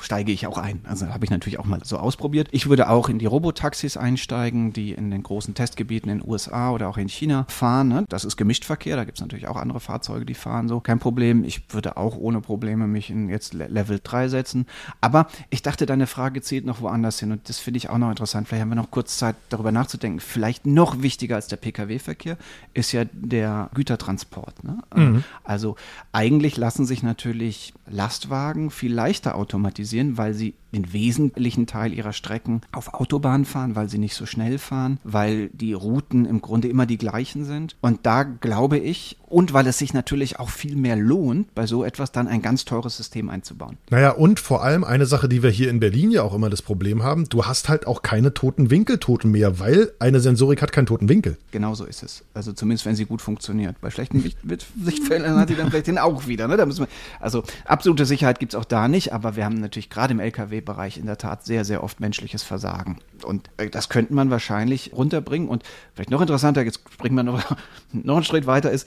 steige 0.00 0.32
ich 0.32 0.46
auch 0.46 0.58
ein. 0.58 0.80
Also 0.84 1.08
habe 1.08 1.24
ich 1.24 1.30
natürlich 1.30 1.58
auch 1.58 1.64
mal 1.64 1.80
so 1.84 1.98
ausprobiert. 1.98 2.48
Ich 2.50 2.68
würde 2.68 2.90
auch 2.90 3.08
in 3.08 3.18
die 3.18 3.26
Robotaxis 3.26 3.96
einsteigen, 3.96 4.72
die 4.72 4.92
in 4.92 5.10
den 5.10 5.22
großen 5.22 5.54
Testgebieten 5.54 6.10
in 6.10 6.18
den 6.18 6.28
USA 6.28 6.70
oder 6.70 6.88
auch 6.88 6.98
in 6.98 7.08
China 7.08 7.46
fahren. 7.48 7.88
Ne? 7.88 8.04
Das 8.08 8.24
ist 8.24 8.36
Gemischtverkehr, 8.36 8.96
da 8.96 9.04
gibt 9.04 9.18
es 9.18 9.22
natürlich 9.22 9.48
auch 9.48 9.56
andere 9.56 9.80
Fahrzeuge, 9.80 10.26
die 10.26 10.34
fahren 10.34 10.68
so. 10.68 10.80
Kein 10.80 10.98
Problem. 10.98 11.44
Ich 11.44 11.72
würde 11.72 11.96
auch 11.96 12.16
ohne 12.16 12.40
Probleme 12.40 12.86
mich 12.86 13.10
in 13.10 13.28
jetzt 13.28 13.54
Level 13.54 14.00
3 14.02 14.28
setzen. 14.28 14.66
Aber 15.00 15.28
ich 15.50 15.62
dachte, 15.62 15.86
deine 15.86 16.06
Frage 16.06 16.42
zielt 16.42 16.66
noch 16.66 16.80
woanders 16.80 17.20
hin 17.20 17.32
und 17.32 17.48
das 17.48 17.58
finde 17.58 17.78
ich 17.78 17.88
auch 17.88 17.98
noch 17.98 18.10
interessant. 18.10 18.48
Vielleicht 18.48 18.62
haben 18.62 18.70
wir 18.70 18.76
noch 18.76 18.90
kurz 18.90 19.16
Zeit, 19.18 19.36
darüber 19.48 19.72
nachzudenken. 19.72 20.20
Vielleicht 20.20 20.66
noch 20.66 21.02
wichtiger 21.02 21.36
als 21.36 21.46
der 21.46 21.56
Pkw-Verkehr 21.56 22.36
ist 22.74 22.92
ja 22.92 23.04
der 23.12 23.70
Gütertransport. 23.74 24.64
Ne? 24.64 24.78
Mhm. 24.94 25.24
Also 25.44 25.76
eigentlich 26.12 26.56
lassen 26.56 26.84
sich 26.84 27.02
natürlich 27.02 27.74
Lastwagen 27.86 28.70
viel 28.70 28.92
leichter 28.92 29.34
automatisieren, 29.36 29.83
weil 30.16 30.34
sie 30.34 30.54
den 30.72 30.92
wesentlichen 30.92 31.66
Teil 31.66 31.92
ihrer 31.92 32.12
Strecken 32.12 32.62
auf 32.72 32.94
Autobahnen 32.94 33.44
fahren, 33.44 33.76
weil 33.76 33.88
sie 33.88 33.98
nicht 33.98 34.14
so 34.14 34.26
schnell 34.26 34.58
fahren, 34.58 34.98
weil 35.04 35.48
die 35.50 35.72
Routen 35.72 36.24
im 36.24 36.40
Grunde 36.40 36.68
immer 36.68 36.86
die 36.86 36.98
gleichen 36.98 37.44
sind. 37.44 37.76
Und 37.80 38.00
da 38.06 38.24
glaube 38.24 38.78
ich, 38.78 39.18
und 39.34 39.52
weil 39.52 39.66
es 39.66 39.78
sich 39.78 39.92
natürlich 39.92 40.38
auch 40.38 40.48
viel 40.48 40.76
mehr 40.76 40.94
lohnt, 40.94 41.52
bei 41.56 41.66
so 41.66 41.82
etwas 41.82 42.12
dann 42.12 42.28
ein 42.28 42.40
ganz 42.40 42.64
teures 42.64 42.96
System 42.96 43.28
einzubauen. 43.28 43.78
Naja, 43.90 44.12
und 44.12 44.38
vor 44.38 44.62
allem 44.62 44.84
eine 44.84 45.06
Sache, 45.06 45.28
die 45.28 45.42
wir 45.42 45.50
hier 45.50 45.70
in 45.70 45.80
Berlin 45.80 46.12
ja 46.12 46.22
auch 46.22 46.34
immer 46.34 46.50
das 46.50 46.62
Problem 46.62 47.02
haben, 47.02 47.28
du 47.28 47.44
hast 47.44 47.68
halt 47.68 47.88
auch 47.88 48.02
keine 48.02 48.32
toten 48.32 48.70
Winkeltoten 48.70 49.32
mehr, 49.32 49.58
weil 49.58 49.90
eine 49.98 50.20
Sensorik 50.20 50.62
hat 50.62 50.70
keinen 50.70 50.86
toten 50.86 51.08
Winkel. 51.08 51.36
Genau 51.50 51.74
so 51.74 51.84
ist 51.84 52.04
es. 52.04 52.22
Also 52.32 52.52
zumindest, 52.52 52.86
wenn 52.86 52.94
sie 52.94 53.06
gut 53.06 53.20
funktioniert. 53.20 53.80
Bei 53.80 53.90
schlechten 53.90 54.22
Sichtfeldern 54.22 55.36
hat 55.36 55.48
die 55.48 55.56
dann 55.56 55.68
vielleicht 55.68 55.88
den 55.88 55.98
auch 55.98 56.28
wieder. 56.28 56.46
Ne? 56.46 56.56
Da 56.56 56.64
müssen 56.64 56.84
wir, 56.84 56.88
also 57.18 57.42
absolute 57.64 58.06
Sicherheit 58.06 58.38
gibt 58.38 58.54
es 58.54 58.60
auch 58.60 58.64
da 58.64 58.86
nicht, 58.86 59.12
aber 59.12 59.34
wir 59.34 59.44
haben 59.44 59.58
natürlich 59.58 59.90
gerade 59.90 60.12
im 60.12 60.20
Lkw-Bereich 60.20 60.96
in 60.96 61.06
der 61.06 61.18
Tat 61.18 61.44
sehr, 61.44 61.64
sehr 61.64 61.82
oft 61.82 61.98
menschliches 61.98 62.44
Versagen. 62.44 63.00
Und 63.24 63.50
äh, 63.56 63.68
das 63.68 63.88
könnte 63.88 64.14
man 64.14 64.30
wahrscheinlich 64.30 64.92
runterbringen. 64.94 65.48
Und 65.48 65.64
vielleicht 65.92 66.10
noch 66.10 66.20
interessanter, 66.20 66.62
jetzt 66.62 66.82
springen 66.92 67.16
wir 67.16 67.24
noch, 67.24 67.42
noch 67.92 68.14
einen 68.14 68.24
Schritt 68.24 68.46
weiter, 68.46 68.70
ist, 68.70 68.86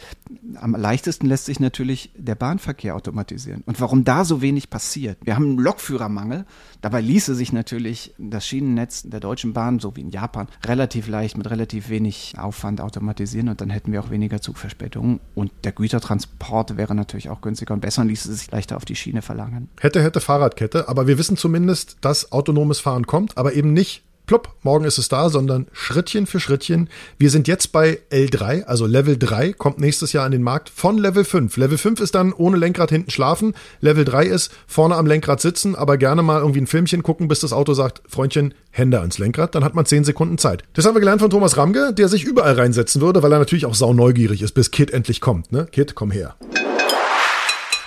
am 0.56 0.76
leichtesten 0.76 1.28
lässt 1.28 1.46
sich 1.46 1.60
natürlich 1.60 2.12
der 2.18 2.36
Bahnverkehr 2.36 2.96
automatisieren. 2.96 3.64
Und 3.66 3.80
warum 3.82 4.04
da 4.04 4.26
so 4.26 4.42
wenig 4.42 4.70
passiert? 4.70 5.18
Wir 5.24 5.36
haben 5.36 5.46
einen 5.46 5.60
Lokführermangel. 5.60 6.46
Dabei 6.82 7.02
ließe 7.02 7.36
sich 7.36 7.54
natürlich 7.54 8.14
das 8.18 8.48
Schienennetz 8.48 9.04
der 9.04 9.20
Deutschen 9.20 9.54
Bahn, 9.54 9.80
so 9.80 9.96
wie 9.96 10.02
in 10.02 10.12
Japan, 10.12 10.48
relativ 10.66 11.08
leicht 11.08 11.38
mit 11.38 11.50
relativ 11.50 11.90
wenig 11.90 12.36
Aufwand 12.38 12.82
automatisieren 12.82 13.50
und 13.50 13.62
dann 13.62 13.70
hätten 13.70 13.92
wir 13.92 14.02
auch 14.02 14.10
weniger 14.10 14.42
Zugverspätungen. 14.42 15.20
Und 15.36 15.52
der 15.64 15.72
Gütertransport 15.72 16.78
wäre 16.78 16.96
natürlich 16.96 17.30
auch 17.30 17.42
günstiger 17.42 17.74
und 17.74 17.82
besser 17.82 18.02
und 18.02 18.10
ließe 18.10 18.34
sich 18.34 18.52
leichter 18.52 18.78
auf 18.78 18.86
die 18.86 18.96
Schiene 18.96 19.22
verlangen. 19.22 19.70
Hätte, 19.80 20.02
hätte 20.02 20.22
Fahrradkette, 20.22 20.90
aber 20.90 21.08
wir 21.08 21.18
wissen 21.18 21.38
zumindest, 21.38 21.98
dass 22.02 22.32
autonomes 22.32 22.80
Fahren 22.80 23.06
kommt, 23.06 23.38
aber 23.38 23.54
eben 23.54 23.74
nicht 23.74 24.04
plopp, 24.28 24.54
morgen 24.62 24.86
ist 24.86 24.98
es 24.98 25.10
da, 25.10 25.30
sondern 25.30 25.68
Schrittchen 25.72 26.28
für 26.28 26.40
Schrittchen. 26.40 26.90
Wir 27.18 27.32
sind 27.32 27.48
jetzt 27.48 27.72
bei 27.72 28.00
L3, 28.12 28.66
also 28.66 28.86
Level 28.86 29.18
3 29.18 29.54
kommt 29.54 29.80
nächstes 29.80 30.14
Jahr 30.14 30.26
an 30.26 30.32
den 30.32 30.44
Markt 30.44 30.70
von 30.70 30.98
Level 30.98 31.24
5. 31.24 31.56
Level 31.58 31.78
5 31.78 32.02
ist 32.02 32.14
dann 32.14 32.34
ohne 32.34 32.58
Lenkrad 32.58 32.92
hinten 32.92 33.10
schlafen. 33.10 33.56
Level 33.80 34.06
3 34.06 34.26
ist 34.26 34.52
vorne 34.68 34.96
am 34.96 35.08
Lenkrad 35.08 35.42
sitzen, 35.42 35.76
aber 35.76 35.98
gerne 35.98 36.22
mal 36.22 36.42
irgendwie 36.42 36.62
ein 36.62 36.68
Filmchen 36.68 37.02
gucken, 37.02 37.28
bis 37.28 37.40
das 37.40 37.54
Auto 37.54 37.74
sagt, 37.74 38.02
Freundchen, 38.08 38.54
Hände 38.70 39.00
ans 39.00 39.18
Lenkrad, 39.18 39.56
dann 39.56 39.64
hat 39.64 39.74
man 39.74 39.86
10 39.86 40.04
Sekunden 40.04 40.38
Zeit. 40.38 40.64
Das 40.74 40.86
haben 40.86 40.96
wir 40.96 41.00
gelernt 41.00 41.22
von 41.22 41.32
Thomas 41.32 41.58
Ramge, 41.58 41.94
der 41.94 42.10
sich 42.10 42.26
überall 42.26 42.54
reinsetzen 42.54 43.02
würde, 43.02 43.24
weil 43.24 43.32
er 43.32 43.40
natürlich 43.40 43.66
auch 43.66 43.76
sauneugierig 43.76 44.42
ist, 44.42 44.52
bis 44.52 44.72
Kit 44.72 44.92
endlich 44.92 45.22
kommt. 45.22 45.52
Ne? 45.52 45.68
Kit, 45.72 45.96
komm 45.96 46.12
her. 46.12 46.36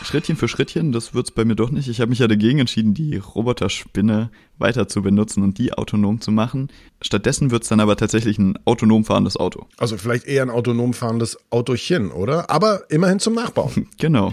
Schrittchen 0.02 0.37
für 0.37 0.49
Schrittchen, 0.49 0.92
das 0.92 1.14
wird's 1.14 1.30
bei 1.30 1.45
mir 1.45 1.54
doch 1.54 1.71
nicht. 1.71 1.88
Ich 1.88 2.00
habe 2.00 2.09
mich 2.09 2.21
ja 2.21 2.26
dagegen 2.26 2.59
entschieden, 2.59 2.95
die 2.95 3.16
Roboterspinne 3.16 4.30
weiter 4.59 4.88
zu 4.88 5.02
benutzen 5.02 5.42
und 5.42 5.59
die 5.59 5.73
autonom 5.73 6.21
zu 6.21 6.33
machen. 6.33 6.69
Stattdessen 7.02 7.50
wird's 7.50 7.69
dann 7.69 7.80
aber 7.80 7.97
tatsächlich 7.97 8.38
ein 8.38 8.59
autonom 8.64 9.04
fahrendes 9.04 9.37
Auto. 9.37 9.66
Also 9.76 9.97
vielleicht 9.99 10.26
eher 10.26 10.42
ein 10.42 10.50
autonom 10.50 10.95
fahrendes 10.95 11.38
Autochen, 11.50 12.11
oder? 12.12 12.50
Aber 12.50 12.90
immerhin 12.90 13.19
zum 13.19 13.35
Nachbauen. 13.35 13.88
genau. 13.99 14.33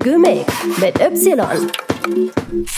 Gimmick 0.00 0.46
mit 0.80 1.00
Y. 1.00 1.68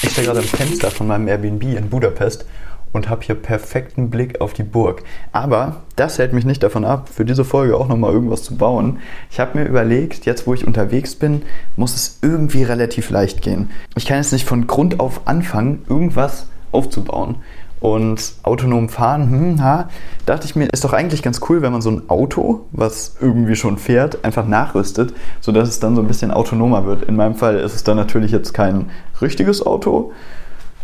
Ich 0.02 0.10
stehe 0.10 0.26
gerade 0.26 0.40
am 0.40 0.44
Fenster 0.46 0.90
von 0.90 1.06
meinem 1.06 1.28
Airbnb 1.28 1.62
in 1.62 1.88
Budapest 1.88 2.46
und 2.92 3.08
habe 3.08 3.22
hier 3.22 3.34
perfekten 3.34 4.10
Blick 4.10 4.40
auf 4.40 4.52
die 4.52 4.62
Burg. 4.62 5.02
Aber 5.32 5.82
das 5.96 6.18
hält 6.18 6.32
mich 6.32 6.44
nicht 6.44 6.62
davon 6.62 6.84
ab, 6.84 7.08
für 7.08 7.24
diese 7.24 7.44
Folge 7.44 7.76
auch 7.76 7.88
nochmal 7.88 8.12
irgendwas 8.12 8.42
zu 8.42 8.56
bauen. 8.56 8.98
Ich 9.30 9.40
habe 9.40 9.58
mir 9.58 9.64
überlegt, 9.66 10.26
jetzt 10.26 10.46
wo 10.46 10.54
ich 10.54 10.66
unterwegs 10.66 11.14
bin, 11.14 11.42
muss 11.76 11.94
es 11.94 12.18
irgendwie 12.22 12.62
relativ 12.62 13.10
leicht 13.10 13.42
gehen. 13.42 13.70
Ich 13.96 14.06
kann 14.06 14.18
jetzt 14.18 14.32
nicht 14.32 14.46
von 14.46 14.66
Grund 14.66 15.00
auf 15.00 15.26
anfangen, 15.26 15.84
irgendwas 15.88 16.46
aufzubauen. 16.72 17.36
Und 17.80 18.34
autonom 18.42 18.90
fahren, 18.90 19.30
hm, 19.30 19.62
ha, 19.62 19.88
dachte 20.26 20.44
ich 20.44 20.54
mir, 20.54 20.66
ist 20.66 20.84
doch 20.84 20.92
eigentlich 20.92 21.22
ganz 21.22 21.40
cool, 21.48 21.62
wenn 21.62 21.72
man 21.72 21.80
so 21.80 21.90
ein 21.90 22.10
Auto, 22.10 22.66
was 22.72 23.16
irgendwie 23.20 23.56
schon 23.56 23.78
fährt, 23.78 24.22
einfach 24.22 24.46
nachrüstet, 24.46 25.14
sodass 25.40 25.70
es 25.70 25.80
dann 25.80 25.96
so 25.96 26.02
ein 26.02 26.06
bisschen 26.06 26.30
autonomer 26.30 26.84
wird. 26.84 27.04
In 27.04 27.16
meinem 27.16 27.36
Fall 27.36 27.56
ist 27.56 27.74
es 27.74 27.82
dann 27.82 27.96
natürlich 27.96 28.32
jetzt 28.32 28.52
kein 28.52 28.90
richtiges 29.22 29.64
Auto, 29.64 30.12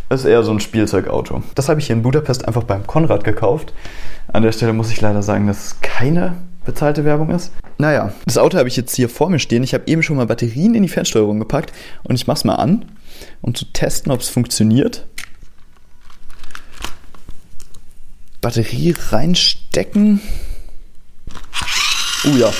ist 0.09 0.25
eher 0.25 0.43
so 0.43 0.51
ein 0.51 0.59
Spielzeugauto. 0.59 1.43
Das 1.55 1.69
habe 1.69 1.79
ich 1.79 1.87
hier 1.87 1.95
in 1.95 2.01
Budapest 2.01 2.47
einfach 2.47 2.63
beim 2.63 2.87
Konrad 2.87 3.23
gekauft. 3.23 3.73
An 4.31 4.43
der 4.43 4.51
Stelle 4.51 4.73
muss 4.73 4.91
ich 4.91 5.01
leider 5.01 5.21
sagen, 5.23 5.47
dass 5.47 5.65
es 5.65 5.81
keine 5.81 6.37
bezahlte 6.65 7.05
Werbung 7.05 7.29
ist. 7.29 7.51
Naja, 7.77 8.13
das 8.25 8.37
Auto 8.37 8.57
habe 8.57 8.67
ich 8.67 8.75
jetzt 8.75 8.95
hier 8.95 9.09
vor 9.09 9.29
mir 9.29 9.39
stehen. 9.39 9.63
Ich 9.63 9.73
habe 9.73 9.83
eben 9.87 10.03
schon 10.03 10.17
mal 10.17 10.25
Batterien 10.25 10.75
in 10.75 10.83
die 10.83 10.89
Fernsteuerung 10.89 11.39
gepackt 11.39 11.71
und 12.03 12.15
ich 12.15 12.27
mache 12.27 12.37
es 12.37 12.43
mal 12.43 12.55
an, 12.55 12.85
um 13.41 13.55
zu 13.55 13.65
testen, 13.65 14.11
ob 14.11 14.21
es 14.21 14.29
funktioniert. 14.29 15.05
Batterie 18.41 18.93
reinstecken. 19.09 20.21
Oh 22.25 22.35
ja, 22.37 22.51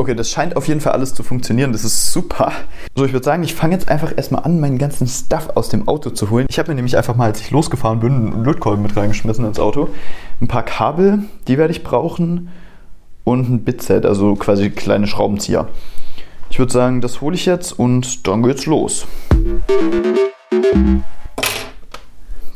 Okay, 0.00 0.14
das 0.14 0.30
scheint 0.30 0.56
auf 0.56 0.68
jeden 0.68 0.80
Fall 0.80 0.92
alles 0.92 1.12
zu 1.12 1.24
funktionieren. 1.24 1.72
Das 1.72 1.82
ist 1.82 2.12
super. 2.12 2.52
So, 2.94 3.04
ich 3.04 3.12
würde 3.12 3.24
sagen, 3.24 3.42
ich 3.42 3.56
fange 3.56 3.74
jetzt 3.74 3.88
einfach 3.88 4.16
erstmal 4.16 4.44
an, 4.44 4.60
meinen 4.60 4.78
ganzen 4.78 5.08
Stuff 5.08 5.50
aus 5.56 5.70
dem 5.70 5.88
Auto 5.88 6.10
zu 6.10 6.30
holen. 6.30 6.46
Ich 6.48 6.60
habe 6.60 6.70
mir 6.70 6.76
nämlich 6.76 6.96
einfach 6.96 7.16
mal, 7.16 7.24
als 7.24 7.40
ich 7.40 7.50
losgefahren 7.50 7.98
bin, 7.98 8.12
einen 8.12 8.44
Lötkolben 8.44 8.80
mit 8.80 8.96
reingeschmissen 8.96 9.44
ins 9.44 9.58
Auto. 9.58 9.88
Ein 10.40 10.46
paar 10.46 10.62
Kabel, 10.62 11.24
die 11.48 11.58
werde 11.58 11.72
ich 11.72 11.82
brauchen. 11.82 12.48
Und 13.24 13.50
ein 13.50 13.64
Bitset, 13.64 14.06
also 14.06 14.36
quasi 14.36 14.70
kleine 14.70 15.08
Schraubenzieher. 15.08 15.66
Ich 16.48 16.60
würde 16.60 16.72
sagen, 16.72 17.00
das 17.00 17.20
hole 17.20 17.34
ich 17.34 17.44
jetzt 17.44 17.76
und 17.76 18.28
dann 18.28 18.44
geht's 18.44 18.66
los. 18.66 19.04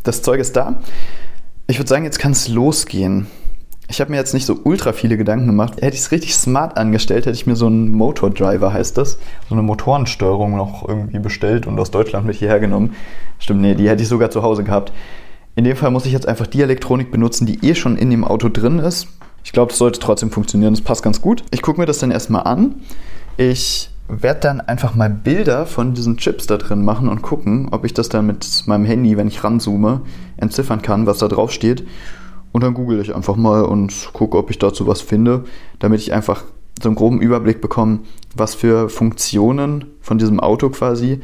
Das 0.04 0.22
Zeug 0.22 0.40
ist 0.40 0.54
da. 0.54 0.80
Ich 1.66 1.78
würde 1.78 1.88
sagen, 1.88 2.04
jetzt 2.04 2.20
kann 2.20 2.32
es 2.32 2.46
losgehen. 2.46 3.26
Ich 3.92 4.00
habe 4.00 4.10
mir 4.10 4.16
jetzt 4.16 4.32
nicht 4.32 4.46
so 4.46 4.58
ultra 4.64 4.94
viele 4.94 5.18
Gedanken 5.18 5.46
gemacht. 5.46 5.74
Hätte 5.82 5.94
ich 5.94 6.00
es 6.00 6.12
richtig 6.12 6.34
smart 6.34 6.78
angestellt, 6.78 7.26
hätte 7.26 7.36
ich 7.36 7.46
mir 7.46 7.56
so 7.56 7.66
einen 7.66 7.90
Motor 7.90 8.30
Driver, 8.30 8.72
heißt 8.72 8.96
das, 8.96 9.18
so 9.50 9.54
eine 9.54 9.60
Motorensteuerung 9.62 10.56
noch 10.56 10.88
irgendwie 10.88 11.18
bestellt 11.18 11.66
und 11.66 11.78
aus 11.78 11.90
Deutschland 11.90 12.26
mit 12.26 12.36
hierher 12.36 12.58
genommen. 12.58 12.94
Stimmt, 13.38 13.60
nee, 13.60 13.74
die 13.74 13.90
hätte 13.90 14.02
ich 14.02 14.08
sogar 14.08 14.30
zu 14.30 14.42
Hause 14.42 14.64
gehabt. 14.64 14.94
In 15.56 15.64
dem 15.64 15.76
Fall 15.76 15.90
muss 15.90 16.06
ich 16.06 16.12
jetzt 16.12 16.26
einfach 16.26 16.46
die 16.46 16.62
Elektronik 16.62 17.10
benutzen, 17.10 17.44
die 17.44 17.68
eh 17.68 17.74
schon 17.74 17.98
in 17.98 18.08
dem 18.08 18.24
Auto 18.24 18.48
drin 18.48 18.78
ist. 18.78 19.08
Ich 19.44 19.52
glaube, 19.52 19.68
das 19.68 19.78
sollte 19.78 20.00
trotzdem 20.00 20.30
funktionieren. 20.30 20.72
Das 20.72 20.80
passt 20.80 21.02
ganz 21.02 21.20
gut. 21.20 21.44
Ich 21.50 21.60
gucke 21.60 21.78
mir 21.78 21.86
das 21.86 21.98
dann 21.98 22.10
erstmal 22.10 22.44
an. 22.44 22.76
Ich 23.36 23.90
werde 24.08 24.40
dann 24.40 24.62
einfach 24.62 24.94
mal 24.94 25.10
Bilder 25.10 25.66
von 25.66 25.92
diesen 25.92 26.16
Chips 26.16 26.46
da 26.46 26.56
drin 26.56 26.82
machen 26.82 27.10
und 27.10 27.20
gucken, 27.20 27.68
ob 27.72 27.84
ich 27.84 27.92
das 27.92 28.08
dann 28.08 28.26
mit 28.26 28.62
meinem 28.64 28.86
Handy, 28.86 29.18
wenn 29.18 29.28
ich 29.28 29.44
ranzoome, 29.44 30.00
entziffern 30.38 30.80
kann, 30.80 31.04
was 31.04 31.18
da 31.18 31.28
drauf 31.28 31.52
steht. 31.52 31.84
Und 32.52 32.62
dann 32.62 32.74
google 32.74 33.00
ich 33.00 33.14
einfach 33.14 33.36
mal 33.36 33.62
und 33.62 34.10
gucke, 34.12 34.36
ob 34.36 34.50
ich 34.50 34.58
dazu 34.58 34.86
was 34.86 35.00
finde, 35.00 35.44
damit 35.78 36.00
ich 36.00 36.12
einfach 36.12 36.44
so 36.82 36.88
einen 36.88 36.96
groben 36.96 37.20
Überblick 37.20 37.60
bekomme, 37.60 38.00
was 38.36 38.54
für 38.54 38.88
Funktionen 38.88 39.86
von 40.00 40.18
diesem 40.18 40.40
Auto 40.40 40.68
quasi 40.68 41.20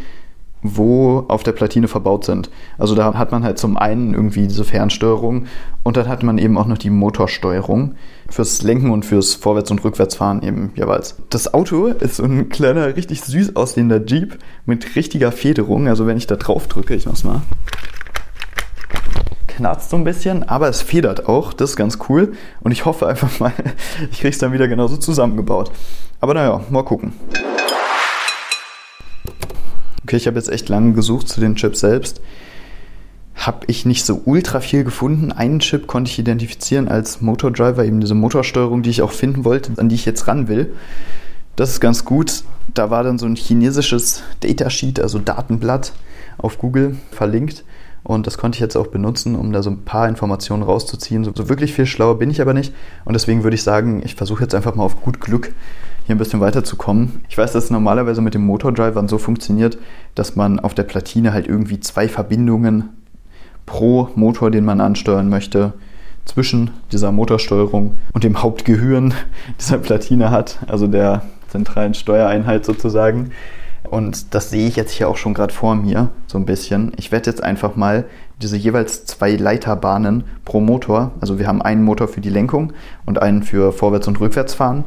wo 0.63 1.25
auf 1.29 1.43
der 1.43 1.53
Platine 1.53 1.89
verbaut 1.89 2.25
sind. 2.25 2.51
Also 2.79 2.95
da 2.95 3.15
hat 3.15 3.33
man 3.33 3.45
halt 3.45 3.59
zum 3.59 3.77
einen 3.77 4.15
irgendwie 4.15 4.47
diese 4.49 4.65
Fernsteuerung 4.65 5.47
und 5.83 5.97
dann 5.97 6.09
hat 6.09 6.23
man 6.23 6.39
eben 6.39 6.59
auch 6.59 6.67
noch 6.67 6.79
die 6.79 6.91
Motorsteuerung 6.91 7.95
fürs 8.29 8.63
Lenken 8.63 8.91
und 8.91 9.05
fürs 9.05 9.35
Vorwärts- 9.35 9.71
und 9.71 9.85
Rückwärtsfahren 9.85 10.43
eben 10.43 10.73
jeweils. 10.75 11.17
Das 11.31 11.55
Auto 11.55 11.87
ist 11.87 12.17
so 12.17 12.25
ein 12.25 12.49
kleiner, 12.49 12.97
richtig 12.97 13.23
süß 13.23 13.57
aussehender 13.57 14.05
Jeep 14.05 14.39
mit 14.67 14.97
richtiger 14.97 15.33
Federung. 15.33 15.89
Also 15.89 16.07
wenn 16.07 16.17
ich 16.17 16.27
da 16.27 16.37
drauf 16.37 16.67
drücke, 16.67 16.95
ich 16.95 17.07
mach's 17.07 17.25
mal 17.25 17.43
knarzt 19.59 19.91
so 19.91 19.97
ein 19.97 20.05
bisschen, 20.05 20.49
aber 20.49 20.69
es 20.69 20.83
federt 20.83 21.29
auch. 21.29 21.53
Das 21.53 21.71
ist 21.71 21.77
ganz 21.77 21.99
cool. 22.09 22.35
Und 22.61 22.71
ich 22.71 22.85
hoffe 22.85 23.09
einfach 23.09 23.41
mal, 23.41 23.53
ich 24.11 24.19
kriege 24.19 24.29
es 24.29 24.39
dann 24.39 24.53
wieder 24.53 24.69
genauso 24.69 24.97
zusammengebaut. 24.97 25.73
Aber 26.21 26.35
naja, 26.35 26.61
mal 26.71 26.85
gucken. 26.85 27.13
Okay, 30.05 30.17
ich 30.17 30.27
habe 30.29 30.39
jetzt 30.39 30.49
echt 30.49 30.69
lange 30.69 30.93
gesucht 30.93 31.29
zu 31.29 31.41
den 31.41 31.57
Chips 31.57 31.81
selbst. 31.81 32.21
habe 33.35 33.67
ich 33.67 33.85
nicht 33.85 34.07
so 34.07 34.23
ultra 34.25 34.61
viel 34.61 34.85
gefunden. 34.85 35.33
Einen 35.33 35.59
Chip 35.59 35.89
konnte 35.89 36.11
ich 36.11 36.19
identifizieren 36.19 36.87
als 36.87 37.21
Motordriver, 37.21 37.85
eben 37.85 38.01
diese 38.01 38.15
Motorsteuerung, 38.15 38.83
die 38.83 38.91
ich 38.91 39.03
auch 39.03 39.13
finden 39.13 39.45
wollte, 39.45 39.73
an 39.77 39.89
die 39.89 39.97
ich 39.97 40.07
jetzt 40.07 40.29
ran 40.29 40.47
will. 40.47 40.73
Das 41.57 41.71
ist 41.71 41.81
ganz 41.81 42.05
gut. 42.05 42.45
Da 42.75 42.91
war 42.91 43.03
dann 43.03 43.19
so 43.19 43.27
ein 43.27 43.35
chinesisches 43.35 44.23
Datasheet, 44.41 45.01
also 45.01 45.19
Datenblatt 45.19 45.93
auf 46.37 46.59
Google 46.59 46.97
verlinkt. 47.11 47.65
Und 48.03 48.27
das 48.27 48.39
konnte 48.39 48.57
ich 48.57 48.61
jetzt 48.61 48.77
auch 48.77 48.87
benutzen, 48.87 49.35
um 49.35 49.53
da 49.53 49.63
so 49.63 49.71
ein 49.71 49.85
paar 49.85 50.09
Informationen 50.09 50.63
rauszuziehen. 50.63 51.25
So, 51.25 51.33
so 51.35 51.49
wirklich 51.49 51.75
viel 51.75 51.87
schlauer 51.87 52.19
bin 52.19 52.31
ich 52.31 52.41
aber 52.41 52.55
nicht. 52.55 52.73
Und 53.05 53.15
deswegen 53.15 53.43
würde 53.43 53.55
ich 53.55 53.63
sagen, 53.63 54.03
ich 54.05 54.15
versuche 54.15 54.43
jetzt 54.43 54.55
einfach 54.55 54.75
mal 54.75 54.85
auf 54.85 55.03
gut 55.03 55.21
Glück 55.21 55.53
hier 56.07 56.15
ein 56.15 56.19
bisschen 56.19 56.41
weiterzukommen. 56.41 57.21
Ich 57.29 57.37
weiß, 57.37 57.53
dass 57.53 57.65
es 57.65 57.71
normalerweise 57.71 58.23
mit 58.23 58.33
den 58.33 58.43
Motordrivern 58.43 59.09
so 59.09 59.19
funktioniert, 59.19 59.79
dass 60.15 60.37
man 60.37 60.59
auf 60.59 60.73
der 60.73 60.85
Platine 60.85 61.33
halt 61.33 61.47
irgendwie 61.47 61.81
zwei 61.81 62.09
Verbindungen 62.09 62.89
pro 63.67 64.09
Motor, 64.15 64.51
den 64.51 64.65
man 64.65 64.81
ansteuern 64.81 65.29
möchte, 65.29 65.75
zwischen 66.25 66.71
dieser 66.93 67.13
Motorsteuerung 67.13 67.97
und 68.13 68.25
dem 68.25 68.43
Hauptgehirn 68.43 69.13
dieser 69.61 69.79
Platine 69.79 70.31
hat, 70.31 70.59
also 70.67 70.87
der 70.87 71.23
zentralen 71.49 71.95
Steuereinheit 71.95 72.65
sozusagen. 72.65 73.33
Und 73.91 74.35
das 74.35 74.51
sehe 74.51 74.69
ich 74.69 74.77
jetzt 74.77 74.93
hier 74.93 75.09
auch 75.09 75.17
schon 75.17 75.35
gerade 75.35 75.53
vor 75.53 75.75
mir, 75.75 76.11
so 76.27 76.39
ein 76.39 76.47
bisschen. 76.47 76.93
Ich 76.97 77.11
werde 77.13 77.31
jetzt 77.31 77.43
einfach 77.43 77.77
mal 77.77 78.05
diese 78.41 78.57
jeweils 78.57 79.05
zwei 79.05 79.33
Leiterbahnen 79.33 80.25
pro 80.45 80.61
Motor, 80.61 81.13
also 81.21 81.39
wir 81.39 81.47
haben 81.47 81.63
einen 81.63 81.83
Motor 81.83 82.09
für 82.09 82.21
die 82.21 82.31
Lenkung 82.31 82.73
und 83.05 83.21
einen 83.21 83.43
für 83.43 83.73
Vorwärts- 83.73 84.09
und 84.09 84.21
Rückwärtsfahren. 84.21 84.85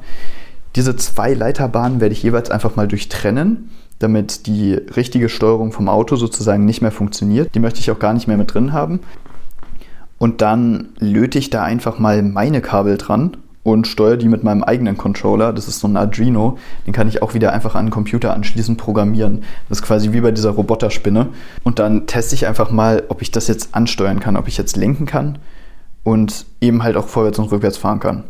Diese 0.76 0.96
zwei 0.96 1.34
Leiterbahnen 1.34 2.00
werde 2.00 2.14
ich 2.14 2.24
jeweils 2.24 2.50
einfach 2.50 2.76
mal 2.76 2.88
durchtrennen, 2.88 3.70
damit 4.00 4.48
die 4.48 4.74
richtige 4.74 5.28
Steuerung 5.28 5.72
vom 5.72 5.90
Auto 5.90 6.16
sozusagen 6.16 6.66
nicht 6.66 6.82
mehr 6.82 6.92
funktioniert. 6.92 7.54
Die 7.54 7.60
möchte 7.60 7.80
ich 7.80 7.92
auch 7.92 8.00
gar 8.00 8.14
nicht 8.14 8.28
mehr 8.28 8.38
mit 8.38 8.54
drin 8.54 8.72
haben. 8.72 9.02
Und 10.18 10.42
dann 10.42 10.90
löte 11.00 11.40
ich 11.40 11.50
da 11.50 11.64
einfach 11.64 12.00
mal 12.00 12.22
meine 12.22 12.62
Kabel 12.62 12.98
dran 12.98 13.38
und 13.64 13.88
steuere 13.88 14.18
die 14.18 14.28
mit 14.28 14.44
meinem 14.44 14.64
eigenen 14.64 14.98
Controller. 14.98 15.54
Das 15.54 15.68
ist 15.68 15.80
so 15.80 15.88
ein 15.88 15.98
Arduino. 15.98 16.58
Den 16.88 16.94
kann 16.94 17.08
ich 17.08 17.22
auch 17.22 17.34
wieder 17.34 17.54
einfach 17.54 17.76
an 17.76 17.86
den 17.86 17.92
Computer 17.92 18.34
anschließend 18.34 18.78
programmieren. 18.78 19.44
Das 19.70 19.80
ist 19.80 19.84
quasi 19.84 20.14
wie 20.14 20.22
bei 20.22 20.32
dieser 20.32 20.52
Roboterspinne. 20.52 21.30
Und 21.64 21.80
dann 21.80 22.08
teste 22.08 22.36
ich 22.36 22.48
einfach 22.48 22.72
mal, 22.72 23.04
ob 23.10 23.22
ich 23.22 23.32
das 23.32 23.48
jetzt 23.48 23.76
ansteuern 23.76 24.20
kann, 24.20 24.36
ob 24.38 24.48
ich 24.48 24.58
jetzt 24.58 24.78
lenken 24.78 25.06
kann 25.06 25.38
und 26.04 26.46
eben 26.60 26.84
halt 26.84 26.98
auch 26.98 27.08
vorwärts 27.08 27.40
und 27.40 27.52
rückwärts 27.52 27.78
fahren 27.78 28.00
kann. 28.00 28.24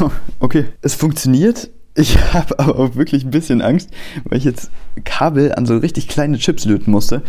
Okay, 0.42 0.64
es 0.80 0.94
funktioniert. 0.94 1.68
Ich 1.94 2.16
habe 2.32 2.58
aber 2.58 2.78
auch 2.78 2.96
wirklich 2.96 3.24
ein 3.24 3.30
bisschen 3.30 3.60
Angst, 3.60 3.90
weil 4.24 4.38
ich 4.38 4.44
jetzt 4.44 4.70
Kabel 5.04 5.54
an 5.54 5.66
so 5.66 5.76
richtig 5.76 6.08
kleine 6.08 6.38
Chips 6.38 6.64
löten 6.64 6.90
musste. 6.90 7.20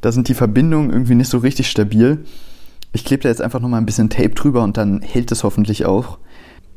Da 0.00 0.12
sind 0.12 0.28
die 0.28 0.34
Verbindungen 0.34 0.90
irgendwie 0.90 1.14
nicht 1.14 1.30
so 1.30 1.38
richtig 1.38 1.70
stabil. 1.70 2.24
Ich 2.92 3.04
klebe 3.04 3.22
da 3.22 3.28
jetzt 3.28 3.42
einfach 3.42 3.60
nochmal 3.60 3.80
ein 3.80 3.86
bisschen 3.86 4.10
Tape 4.10 4.30
drüber 4.30 4.62
und 4.62 4.76
dann 4.76 5.02
hält 5.02 5.30
es 5.32 5.44
hoffentlich 5.44 5.86
auch. 5.86 6.18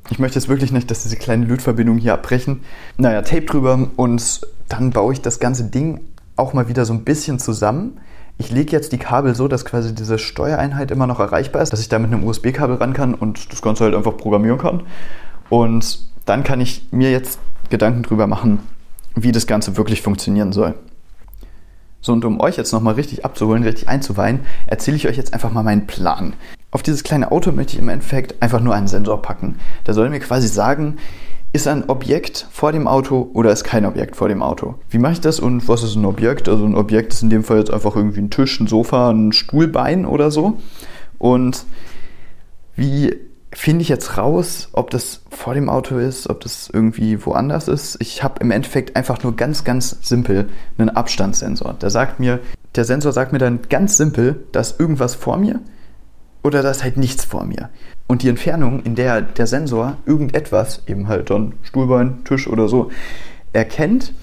Ich 0.10 0.20
möchte 0.20 0.40
jetzt 0.40 0.50
wirklich 0.50 0.72
nicht, 0.72 0.90
dass 0.90 1.04
diese 1.04 1.16
kleinen 1.16 1.44
Lötverbindungen 1.44 2.02
hier 2.02 2.14
abbrechen. 2.14 2.62
Naja, 2.98 3.22
Tape 3.22 3.46
drüber 3.46 3.90
und 3.96 4.42
dann 4.68 4.90
baue 4.92 5.14
ich 5.14 5.22
das 5.22 5.40
ganze 5.40 5.66
Ding 5.66 6.02
auch 6.36 6.54
mal 6.54 6.68
wieder 6.68 6.86
so 6.86 6.94
ein 6.94 7.04
bisschen 7.04 7.40
zusammen. 7.40 8.00
Ich 8.38 8.52
lege 8.52 8.72
jetzt 8.72 8.92
die 8.92 8.98
Kabel 8.98 9.36
so, 9.36 9.48
dass 9.48 9.66
quasi 9.66 9.94
diese 9.94 10.18
Steuereinheit 10.18 10.90
immer 10.90 11.06
noch 11.06 11.20
erreichbar 11.20 11.62
ist, 11.62 11.72
dass 11.72 11.80
ich 11.80 11.90
da 11.90 12.00
mit 12.00 12.12
einem 12.12 12.24
USB-Kabel 12.24 12.78
ran 12.78 12.94
kann 12.94 13.14
und 13.14 13.52
das 13.52 13.62
Ganze 13.62 13.84
halt 13.84 13.94
einfach 13.94 14.18
programmieren 14.18 14.58
kann. 14.58 14.84
Und 15.50 16.00
dann 16.26 16.44
kann 16.44 16.60
ich 16.60 16.88
mir 16.92 17.12
jetzt 17.12 17.40
Gedanken 17.70 18.04
drüber 18.04 18.26
machen, 18.26 18.60
wie 19.16 19.32
das 19.32 19.46
Ganze 19.46 19.78
wirklich 19.78 20.02
funktionieren 20.02 20.52
soll. 20.54 20.74
So, 22.02 22.14
und 22.14 22.26
um 22.26 22.40
euch 22.40 22.58
jetzt 22.58 22.74
nochmal 22.74 22.96
richtig 22.96 23.24
abzuholen, 23.24 23.64
richtig 23.64 23.88
einzuweihen, 23.88 24.42
erzähle 24.66 24.98
ich 24.98 25.08
euch 25.08 25.18
jetzt 25.18 25.34
einfach 25.34 25.52
mal 25.52 25.64
meinen 25.64 25.86
Plan. 25.88 26.34
Auf 26.72 26.82
dieses 26.82 27.04
kleine 27.04 27.32
Auto 27.32 27.52
möchte 27.52 27.74
ich 27.74 27.80
im 27.80 27.90
Endeffekt 27.90 28.42
einfach 28.42 28.60
nur 28.60 28.74
einen 28.74 28.88
Sensor 28.88 29.22
packen. 29.22 29.60
Der 29.86 29.94
soll 29.94 30.10
mir 30.10 30.20
quasi 30.20 30.48
sagen, 30.48 30.98
ist 31.54 31.68
ein 31.68 31.90
Objekt 31.90 32.48
vor 32.50 32.72
dem 32.72 32.88
Auto 32.88 33.30
oder 33.34 33.52
ist 33.52 33.66
kein 33.66 33.86
Objekt 33.86 34.16
vor 34.16 34.30
dem 34.30 34.42
Auto? 34.42 34.76
Wie 34.90 34.98
mache 34.98 35.14
ich 35.14 35.22
das 35.22 35.40
und 35.40 35.68
was 35.68 35.84
ist 35.84 35.96
ein 35.96 36.06
Objekt? 36.06 36.48
Also 36.48 36.66
ein 36.66 36.76
Objekt 36.76 37.14
ist 37.14 37.24
in 37.24 37.30
dem 37.30 37.44
Fall 37.44 37.58
jetzt 37.60 37.72
einfach 37.72 37.96
irgendwie 37.96 38.22
ein 38.22 38.30
Tisch, 38.30 38.60
ein 38.60 38.68
Sofa, 38.68 39.10
ein 39.10 39.34
Stuhlbein 39.34 40.06
oder 40.06 40.32
so. 40.32 40.60
Und 41.18 41.66
wie 42.76 43.16
finde 43.54 43.82
ich 43.82 43.90
jetzt 43.90 44.18
raus, 44.18 44.70
ob 44.74 44.90
das 44.90 45.22
vor 45.30 45.54
dem 45.54 45.70
Auto 45.70 45.98
ist, 45.98 46.30
ob 46.30 46.40
das 46.42 46.70
irgendwie 46.72 47.26
woanders 47.26 47.68
ist. 47.68 47.98
Ich 48.00 48.24
habe 48.24 48.40
im 48.40 48.52
Endeffekt 48.52 48.96
einfach 48.96 49.24
nur 49.24 49.36
ganz, 49.36 49.64
ganz 49.64 49.98
simpel 50.02 50.50
einen 50.78 50.90
Abstandssensor. 50.90 51.74
Der 51.74 51.90
sagt 51.90 52.20
mir, 52.20 52.40
der 52.76 52.86
Sensor 52.86 53.12
sagt 53.12 53.34
mir 53.34 53.40
dann 53.40 53.60
ganz 53.70 53.98
simpel, 53.98 54.46
da 54.54 54.62
ist 54.62 54.80
irgendwas 54.80 55.16
vor 55.16 55.38
mir 55.38 55.60
oder 56.44 56.64
da 56.64 56.72
ist 56.72 56.84
halt 56.84 56.98
nichts 56.98 57.26
vor 57.26 57.44
mir. 57.44 57.70
Und 58.08 58.24
die 58.24 58.30
Entfernung, 58.30 58.84
in 58.84 58.96
der 58.96 59.22
der 59.22 59.48
Sensor 59.48 59.98
irgendetwas, 60.06 60.84
eben 60.88 61.08
halt 61.08 61.30
dann 61.30 61.54
Stuhlbein, 61.64 62.24
Tisch 62.24 62.48
oder 62.48 62.68
so, 62.68 62.90
erkennt, 63.54 64.14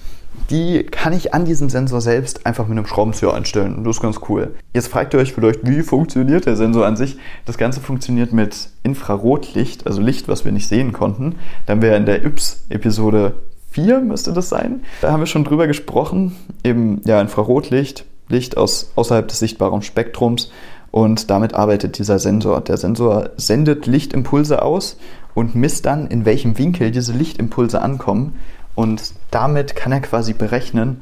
die 0.49 0.83
kann 0.83 1.13
ich 1.13 1.33
an 1.33 1.45
diesem 1.45 1.69
Sensor 1.69 2.01
selbst 2.01 2.45
einfach 2.45 2.67
mit 2.67 2.77
einem 2.77 2.87
Schraubenzieher 2.87 3.33
einstellen. 3.33 3.83
Das 3.83 3.97
ist 3.97 4.01
ganz 4.01 4.19
cool. 4.29 4.55
Jetzt 4.73 4.87
fragt 4.87 5.13
ihr 5.13 5.19
euch 5.19 5.33
vielleicht, 5.33 5.67
wie 5.67 5.81
funktioniert 5.83 6.45
der 6.45 6.55
Sensor 6.55 6.85
an 6.85 6.95
sich? 6.95 7.17
Das 7.45 7.57
Ganze 7.57 7.81
funktioniert 7.81 8.33
mit 8.33 8.69
Infrarotlicht, 8.83 9.85
also 9.85 10.01
Licht, 10.01 10.27
was 10.27 10.45
wir 10.45 10.51
nicht 10.51 10.67
sehen 10.67 10.91
konnten. 10.91 11.35
Da 11.65 11.73
haben 11.73 11.81
wir 11.81 11.95
in 11.95 12.05
der 12.05 12.25
Yps-Episode 12.25 13.35
4 13.71 13.99
müsste 13.99 14.33
das 14.33 14.49
sein. 14.49 14.81
Da 15.01 15.11
haben 15.11 15.19
wir 15.19 15.27
schon 15.27 15.43
drüber 15.43 15.67
gesprochen. 15.67 16.35
Eben, 16.63 17.01
ja, 17.05 17.21
Infrarotlicht, 17.21 18.05
Licht 18.27 18.57
aus, 18.57 18.91
außerhalb 18.95 19.27
des 19.27 19.39
sichtbaren 19.39 19.83
Spektrums. 19.83 20.51
Und 20.91 21.29
damit 21.29 21.53
arbeitet 21.53 21.99
dieser 21.99 22.17
Sensor. 22.17 22.61
Der 22.61 22.77
Sensor 22.77 23.29
sendet 23.37 23.85
Lichtimpulse 23.85 24.63
aus 24.63 24.97
und 25.35 25.53
misst 25.53 25.85
dann, 25.85 26.07
in 26.07 26.25
welchem 26.25 26.57
Winkel 26.57 26.89
diese 26.89 27.13
Lichtimpulse 27.13 27.79
ankommen 27.81 28.33
und 28.79 29.13
damit 29.29 29.75
kann 29.75 29.91
er 29.91 29.99
quasi 29.99 30.31
berechnen, 30.31 31.01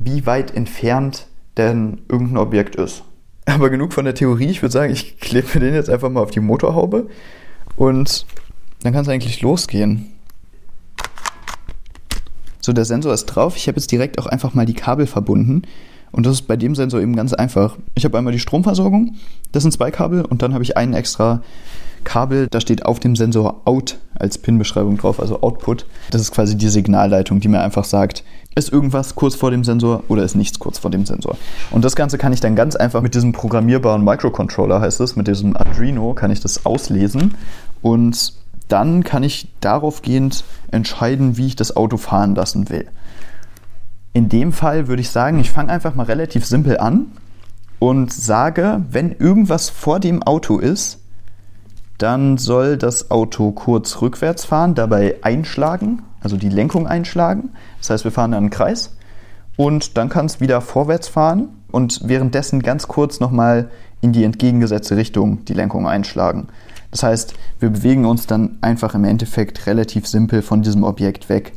wie 0.00 0.26
weit 0.26 0.56
entfernt 0.56 1.28
denn 1.56 2.00
irgendein 2.08 2.38
Objekt 2.38 2.74
ist. 2.74 3.04
Aber 3.44 3.70
genug 3.70 3.92
von 3.92 4.04
der 4.04 4.16
Theorie. 4.16 4.48
Ich 4.48 4.60
würde 4.60 4.72
sagen, 4.72 4.92
ich 4.92 5.20
klebe 5.20 5.60
den 5.60 5.72
jetzt 5.72 5.88
einfach 5.88 6.10
mal 6.10 6.20
auf 6.20 6.32
die 6.32 6.40
Motorhaube 6.40 7.08
und 7.76 8.26
dann 8.82 8.92
kann 8.92 9.02
es 9.02 9.08
eigentlich 9.08 9.40
losgehen. 9.40 10.06
So, 12.58 12.72
der 12.72 12.86
Sensor 12.86 13.14
ist 13.14 13.26
drauf. 13.26 13.56
Ich 13.56 13.68
habe 13.68 13.76
jetzt 13.76 13.92
direkt 13.92 14.18
auch 14.18 14.26
einfach 14.26 14.54
mal 14.54 14.66
die 14.66 14.74
Kabel 14.74 15.06
verbunden. 15.06 15.62
Und 16.10 16.26
das 16.26 16.32
ist 16.32 16.48
bei 16.48 16.56
dem 16.56 16.74
Sensor 16.74 17.00
eben 17.00 17.14
ganz 17.14 17.32
einfach. 17.32 17.76
Ich 17.94 18.04
habe 18.04 18.18
einmal 18.18 18.32
die 18.32 18.40
Stromversorgung, 18.40 19.14
das 19.52 19.62
sind 19.62 19.70
zwei 19.70 19.92
Kabel, 19.92 20.24
und 20.24 20.42
dann 20.42 20.54
habe 20.54 20.64
ich 20.64 20.76
einen 20.76 20.92
extra 20.92 21.40
Kabel, 22.04 22.48
da 22.48 22.60
steht 22.60 22.84
auf 22.86 23.00
dem 23.00 23.16
Sensor 23.16 23.62
Out 23.64 23.98
als 24.14 24.38
PIN-Beschreibung 24.38 24.96
drauf, 24.98 25.20
also 25.20 25.40
Output. 25.42 25.86
Das 26.10 26.20
ist 26.20 26.32
quasi 26.32 26.56
die 26.56 26.68
Signalleitung, 26.68 27.40
die 27.40 27.48
mir 27.48 27.60
einfach 27.60 27.84
sagt, 27.84 28.24
ist 28.54 28.72
irgendwas 28.72 29.14
kurz 29.14 29.34
vor 29.34 29.50
dem 29.50 29.64
Sensor 29.64 30.04
oder 30.08 30.22
ist 30.22 30.34
nichts 30.34 30.58
kurz 30.58 30.78
vor 30.78 30.90
dem 30.90 31.06
Sensor. 31.06 31.36
Und 31.70 31.84
das 31.84 31.96
Ganze 31.96 32.18
kann 32.18 32.32
ich 32.32 32.40
dann 32.40 32.54
ganz 32.54 32.76
einfach 32.76 33.00
mit 33.00 33.14
diesem 33.14 33.32
programmierbaren 33.32 34.04
Microcontroller, 34.04 34.80
heißt 34.80 35.00
es, 35.00 35.16
mit 35.16 35.26
diesem 35.26 35.56
Arduino, 35.56 36.14
kann 36.14 36.30
ich 36.30 36.40
das 36.40 36.66
auslesen 36.66 37.34
und 37.80 38.34
dann 38.68 39.04
kann 39.04 39.22
ich 39.22 39.48
daraufgehend 39.60 40.44
entscheiden, 40.70 41.36
wie 41.36 41.46
ich 41.46 41.56
das 41.56 41.76
Auto 41.76 41.96
fahren 41.96 42.34
lassen 42.34 42.70
will. 42.70 42.86
In 44.14 44.28
dem 44.28 44.52
Fall 44.52 44.88
würde 44.88 45.02
ich 45.02 45.10
sagen, 45.10 45.38
ich 45.38 45.50
fange 45.50 45.72
einfach 45.72 45.94
mal 45.94 46.04
relativ 46.04 46.44
simpel 46.44 46.78
an 46.78 47.06
und 47.78 48.12
sage, 48.12 48.82
wenn 48.90 49.12
irgendwas 49.12 49.70
vor 49.70 49.98
dem 49.98 50.22
Auto 50.22 50.58
ist, 50.58 51.01
dann 51.98 52.38
soll 52.38 52.76
das 52.76 53.10
Auto 53.10 53.52
kurz 53.52 54.00
rückwärts 54.00 54.44
fahren, 54.44 54.74
dabei 54.74 55.16
einschlagen, 55.22 56.02
also 56.20 56.36
die 56.36 56.48
Lenkung 56.48 56.86
einschlagen. 56.86 57.50
Das 57.78 57.90
heißt, 57.90 58.04
wir 58.04 58.10
fahren 58.10 58.34
einen 58.34 58.50
Kreis 58.50 58.96
und 59.56 59.96
dann 59.96 60.08
kann 60.08 60.26
es 60.26 60.40
wieder 60.40 60.60
vorwärts 60.60 61.08
fahren 61.08 61.48
und 61.70 62.00
währenddessen 62.04 62.62
ganz 62.62 62.88
kurz 62.88 63.20
nochmal 63.20 63.70
in 64.00 64.12
die 64.12 64.24
entgegengesetzte 64.24 64.96
Richtung 64.96 65.44
die 65.44 65.54
Lenkung 65.54 65.86
einschlagen. 65.86 66.48
Das 66.90 67.02
heißt, 67.02 67.34
wir 67.58 67.70
bewegen 67.70 68.04
uns 68.04 68.26
dann 68.26 68.58
einfach 68.60 68.94
im 68.94 69.04
Endeffekt 69.04 69.66
relativ 69.66 70.06
simpel 70.06 70.42
von 70.42 70.62
diesem 70.62 70.84
Objekt 70.84 71.28
weg 71.28 71.52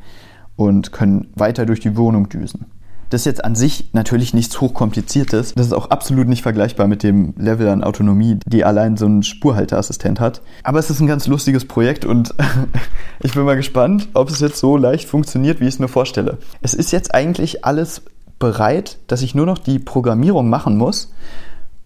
und 0.56 0.92
können 0.92 1.28
weiter 1.36 1.66
durch 1.66 1.82
die 1.82 1.98
Wohnung 1.98 2.30
düsen. 2.30 2.66
Das 3.10 3.22
ist 3.22 3.26
jetzt 3.26 3.46
an 3.46 3.56
sich 3.56 3.90
natürlich 3.94 4.34
nichts 4.34 4.60
hochkompliziertes. 4.60 5.54
Das 5.56 5.68
ist 5.68 5.74
auch 5.74 5.90
absolut 5.90 6.28
nicht 6.28 6.42
vergleichbar 6.42 6.88
mit 6.88 7.04
dem 7.04 7.34
Level 7.38 7.70
an 7.70 7.84
Autonomie, 7.84 8.38
die 8.46 8.66
allein 8.66 8.98
so 8.98 9.06
ein 9.06 9.24
Spurhalteassistent 9.24 10.20
hat. 10.20 10.42
Aber 10.64 10.80
es 10.80 10.90
ist 10.90 11.00
ein 11.00 11.08
ganz 11.08 11.28
lustiges 11.28 11.66
Projekt 11.66 12.06
und 12.06 12.34
ich 13.22 13.34
bin 13.34 13.44
mal 13.44 13.56
gespannt, 13.56 14.10
ob 14.14 14.30
es 14.30 14.40
jetzt 14.40 14.58
so 14.58 14.78
leicht 14.78 15.08
funktioniert, 15.08 15.60
wie 15.60 15.66
ich 15.66 15.76
es 15.76 15.80
mir 15.80 15.88
vorstelle. 15.88 16.38
Es 16.62 16.74
ist 16.74 16.92
jetzt 16.92 17.14
eigentlich 17.14 17.64
alles 17.64 18.02
bereit, 18.40 18.98
dass 19.08 19.22
ich 19.22 19.36
nur 19.36 19.46
noch 19.46 19.58
die 19.58 19.80
Programmierung 19.80 20.50
machen 20.50 20.78
muss 20.78 21.14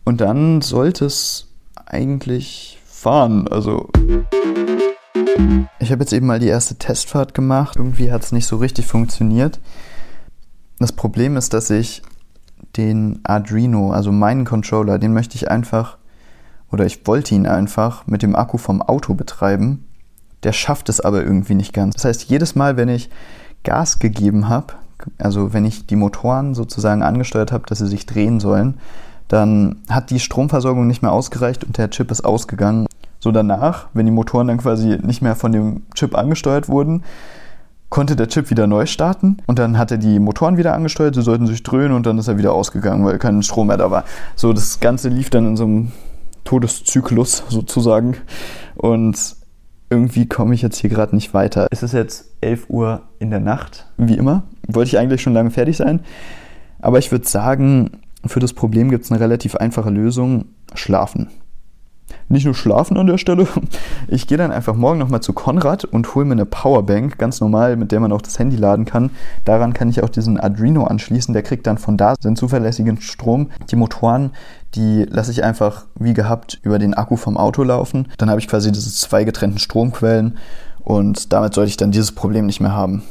und 0.05 0.21
dann 0.21 0.61
sollte 0.61 1.05
es 1.05 1.47
eigentlich 1.85 2.79
fahren. 2.85 3.47
Also 3.47 3.89
ich 5.79 5.91
habe 5.91 6.03
jetzt 6.03 6.13
eben 6.13 6.27
mal 6.27 6.39
die 6.39 6.47
erste 6.47 6.75
Testfahrt 6.75 7.33
gemacht. 7.33 7.75
Irgendwie 7.77 8.11
hat 8.11 8.23
es 8.23 8.31
nicht 8.31 8.47
so 8.47 8.57
richtig 8.57 8.85
funktioniert. 8.85 9.59
Das 10.79 10.93
Problem 10.93 11.35
ist, 11.35 11.53
dass 11.53 11.69
ich 11.69 12.01
den 12.77 13.19
Arduino, 13.23 13.91
also 13.91 14.11
meinen 14.11 14.45
Controller, 14.45 14.97
den 14.97 15.13
möchte 15.13 15.35
ich 15.35 15.51
einfach, 15.51 15.97
oder 16.71 16.85
ich 16.85 17.05
wollte 17.05 17.35
ihn 17.35 17.47
einfach 17.47 18.07
mit 18.07 18.21
dem 18.21 18.35
Akku 18.35 18.57
vom 18.57 18.81
Auto 18.81 19.13
betreiben. 19.13 19.85
Der 20.43 20.53
schafft 20.53 20.87
es 20.87 21.01
aber 21.01 21.23
irgendwie 21.23 21.55
nicht 21.55 21.73
ganz. 21.73 21.95
Das 21.95 22.05
heißt, 22.05 22.23
jedes 22.25 22.55
Mal, 22.55 22.77
wenn 22.77 22.89
ich 22.89 23.09
Gas 23.63 23.99
gegeben 23.99 24.47
habe, 24.47 24.73
also 25.17 25.53
wenn 25.53 25.65
ich 25.65 25.85
die 25.85 25.95
Motoren 25.95 26.53
sozusagen 26.53 27.03
angesteuert 27.03 27.51
habe, 27.51 27.65
dass 27.67 27.79
sie 27.79 27.87
sich 27.87 28.05
drehen 28.05 28.39
sollen, 28.39 28.77
dann 29.27 29.77
hat 29.89 30.09
die 30.09 30.19
Stromversorgung 30.19 30.87
nicht 30.87 31.01
mehr 31.01 31.11
ausgereicht 31.11 31.63
und 31.63 31.77
der 31.77 31.89
Chip 31.89 32.09
ist 32.11 32.23
ausgegangen. 32.23 32.87
So 33.19 33.31
danach, 33.31 33.87
wenn 33.93 34.05
die 34.05 34.11
Motoren 34.11 34.47
dann 34.47 34.57
quasi 34.57 34.97
nicht 35.01 35.21
mehr 35.21 35.35
von 35.35 35.51
dem 35.51 35.83
Chip 35.93 36.15
angesteuert 36.15 36.69
wurden, 36.69 37.03
konnte 37.89 38.15
der 38.15 38.27
Chip 38.27 38.49
wieder 38.49 38.67
neu 38.67 38.85
starten 38.85 39.37
und 39.47 39.59
dann 39.59 39.77
hat 39.77 39.91
er 39.91 39.97
die 39.97 40.19
Motoren 40.19 40.57
wieder 40.57 40.73
angesteuert, 40.73 41.15
sie 41.15 41.21
sollten 41.21 41.47
sich 41.47 41.63
dröhnen 41.63 41.93
und 41.93 42.05
dann 42.05 42.17
ist 42.17 42.27
er 42.27 42.37
wieder 42.37 42.53
ausgegangen, 42.53 43.05
weil 43.05 43.17
kein 43.17 43.41
Strom 43.43 43.67
mehr 43.67 43.77
da 43.77 43.91
war. 43.91 44.05
So, 44.35 44.53
das 44.53 44.79
Ganze 44.79 45.09
lief 45.09 45.29
dann 45.29 45.47
in 45.47 45.57
so 45.57 45.63
einem 45.63 45.91
Todeszyklus 46.43 47.43
sozusagen 47.49 48.17
und 48.75 49.35
irgendwie 49.89 50.27
komme 50.27 50.53
ich 50.53 50.61
jetzt 50.61 50.77
hier 50.77 50.89
gerade 50.89 51.15
nicht 51.15 51.33
weiter. 51.33 51.67
Es 51.71 51.81
ist 51.81 51.93
jetzt 51.93 52.29
11 52.41 52.69
Uhr 52.69 53.01
in 53.17 53.31
der 53.31 53.39
Nacht, 53.39 53.87
wie 53.97 54.17
immer. 54.17 54.43
Wollte 54.67 54.89
ich 54.89 54.99
eigentlich 54.99 55.21
schon 55.21 55.33
lange 55.33 55.49
fertig 55.49 55.77
sein. 55.77 56.01
Aber 56.79 56.99
ich 56.99 57.11
würde 57.11 57.27
sagen, 57.27 57.89
für 58.23 58.39
das 58.39 58.53
Problem 58.53 58.91
gibt 58.91 59.05
es 59.05 59.11
eine 59.11 59.19
relativ 59.19 59.55
einfache 59.55 59.89
Lösung. 59.89 60.45
Schlafen 60.75 61.29
nicht 62.27 62.45
nur 62.45 62.53
schlafen 62.53 62.97
an 62.97 63.07
der 63.07 63.17
Stelle. 63.17 63.47
Ich 64.07 64.27
gehe 64.27 64.37
dann 64.37 64.51
einfach 64.51 64.75
morgen 64.75 64.99
nochmal 64.99 65.21
zu 65.21 65.33
Konrad 65.33 65.85
und 65.85 66.15
hole 66.15 66.25
mir 66.25 66.33
eine 66.33 66.45
Powerbank, 66.45 67.17
ganz 67.17 67.41
normal, 67.41 67.75
mit 67.75 67.91
der 67.91 67.99
man 67.99 68.11
auch 68.11 68.21
das 68.21 68.39
Handy 68.39 68.55
laden 68.55 68.85
kann. 68.85 69.11
Daran 69.45 69.73
kann 69.73 69.89
ich 69.89 70.03
auch 70.03 70.09
diesen 70.09 70.39
Arduino 70.39 70.83
anschließen. 70.85 71.33
Der 71.33 71.43
kriegt 71.43 71.67
dann 71.67 71.77
von 71.77 71.97
da 71.97 72.15
seinen 72.19 72.35
zuverlässigen 72.35 73.01
Strom. 73.01 73.49
Die 73.69 73.75
Motoren, 73.75 74.31
die 74.75 75.05
lasse 75.09 75.31
ich 75.31 75.43
einfach 75.43 75.85
wie 75.95 76.13
gehabt 76.13 76.59
über 76.63 76.79
den 76.79 76.93
Akku 76.93 77.15
vom 77.17 77.37
Auto 77.37 77.63
laufen. 77.63 78.07
Dann 78.17 78.29
habe 78.29 78.39
ich 78.39 78.47
quasi 78.47 78.71
diese 78.71 78.91
zwei 78.91 79.23
getrennten 79.23 79.59
Stromquellen 79.59 80.37
und 80.79 81.33
damit 81.33 81.53
sollte 81.53 81.69
ich 81.69 81.77
dann 81.77 81.91
dieses 81.91 82.11
Problem 82.11 82.45
nicht 82.45 82.61
mehr 82.61 82.73
haben. 82.73 83.03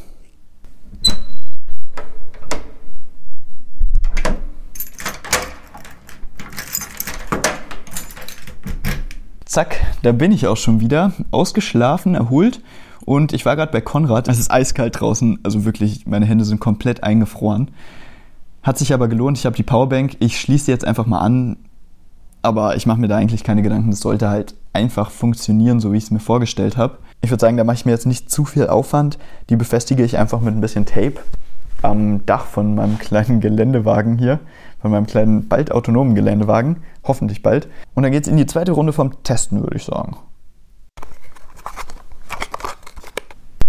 Zack, 9.58 9.80
da 10.02 10.12
bin 10.12 10.30
ich 10.30 10.46
auch 10.46 10.56
schon 10.56 10.78
wieder, 10.78 11.12
ausgeschlafen, 11.32 12.14
erholt. 12.14 12.60
Und 13.04 13.32
ich 13.32 13.44
war 13.44 13.56
gerade 13.56 13.72
bei 13.72 13.80
Konrad. 13.80 14.28
Es 14.28 14.38
ist 14.38 14.52
eiskalt 14.52 15.00
draußen, 15.00 15.40
also 15.42 15.64
wirklich, 15.64 16.06
meine 16.06 16.26
Hände 16.26 16.44
sind 16.44 16.60
komplett 16.60 17.02
eingefroren. 17.02 17.72
Hat 18.62 18.78
sich 18.78 18.94
aber 18.94 19.08
gelohnt. 19.08 19.36
Ich 19.36 19.46
habe 19.46 19.56
die 19.56 19.64
Powerbank. 19.64 20.16
Ich 20.20 20.38
schließe 20.38 20.70
jetzt 20.70 20.84
einfach 20.84 21.06
mal 21.06 21.18
an. 21.18 21.56
Aber 22.40 22.76
ich 22.76 22.86
mache 22.86 23.00
mir 23.00 23.08
da 23.08 23.16
eigentlich 23.16 23.42
keine 23.42 23.62
Gedanken. 23.62 23.90
Das 23.90 23.98
sollte 23.98 24.28
halt 24.28 24.54
einfach 24.72 25.10
funktionieren, 25.10 25.80
so 25.80 25.92
wie 25.92 25.96
ich 25.96 26.04
es 26.04 26.12
mir 26.12 26.20
vorgestellt 26.20 26.76
habe. 26.76 26.98
Ich 27.20 27.30
würde 27.30 27.40
sagen, 27.40 27.56
da 27.56 27.64
mache 27.64 27.74
ich 27.74 27.84
mir 27.84 27.90
jetzt 27.90 28.06
nicht 28.06 28.30
zu 28.30 28.44
viel 28.44 28.68
Aufwand. 28.68 29.18
Die 29.50 29.56
befestige 29.56 30.04
ich 30.04 30.18
einfach 30.18 30.40
mit 30.40 30.54
ein 30.54 30.60
bisschen 30.60 30.86
Tape 30.86 31.14
am 31.82 32.24
Dach 32.26 32.46
von 32.46 32.76
meinem 32.76 32.98
kleinen 33.00 33.40
Geländewagen 33.40 34.18
hier 34.18 34.38
von 34.80 34.90
meinem 34.90 35.06
kleinen, 35.06 35.48
bald 35.48 35.72
autonomen 35.72 36.14
Geländewagen. 36.14 36.78
Hoffentlich 37.04 37.42
bald. 37.42 37.68
Und 37.94 38.02
dann 38.02 38.12
geht 38.12 38.22
es 38.22 38.28
in 38.28 38.36
die 38.36 38.46
zweite 38.46 38.72
Runde 38.72 38.92
vom 38.92 39.22
Testen, 39.22 39.62
würde 39.62 39.76
ich 39.76 39.84
sagen. 39.84 40.16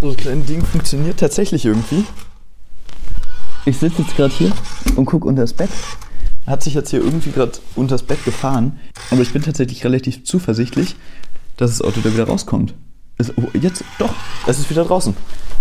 So, 0.01 0.11
das 0.11 0.17
kleine 0.17 0.43
Ding 0.43 0.63
funktioniert 0.63 1.19
tatsächlich 1.19 1.65
irgendwie. 1.65 2.05
Ich 3.65 3.77
sitze 3.77 4.01
jetzt 4.01 4.15
gerade 4.15 4.33
hier 4.33 4.51
und 4.95 5.05
gucke 5.05 5.27
unter 5.27 5.41
das 5.41 5.53
Bett. 5.53 5.69
Hat 6.47 6.63
sich 6.63 6.73
jetzt 6.73 6.89
hier 6.89 7.03
irgendwie 7.03 7.31
gerade 7.31 7.51
unter 7.75 7.95
das 7.95 8.03
Bett 8.03 8.23
gefahren. 8.23 8.79
Aber 9.11 9.21
ich 9.21 9.33
bin 9.33 9.41
tatsächlich 9.41 9.83
relativ 9.83 10.23
zuversichtlich, 10.23 10.95
dass 11.57 11.71
das 11.71 11.81
Auto 11.81 11.99
da 12.01 12.13
wieder 12.13 12.27
rauskommt. 12.27 12.73
Ist, 13.17 13.33
oh, 13.35 13.49
jetzt, 13.53 13.83
doch, 13.97 14.13
es 14.47 14.59
ist 14.59 14.69
wieder 14.69 14.85
draußen. 14.85 15.15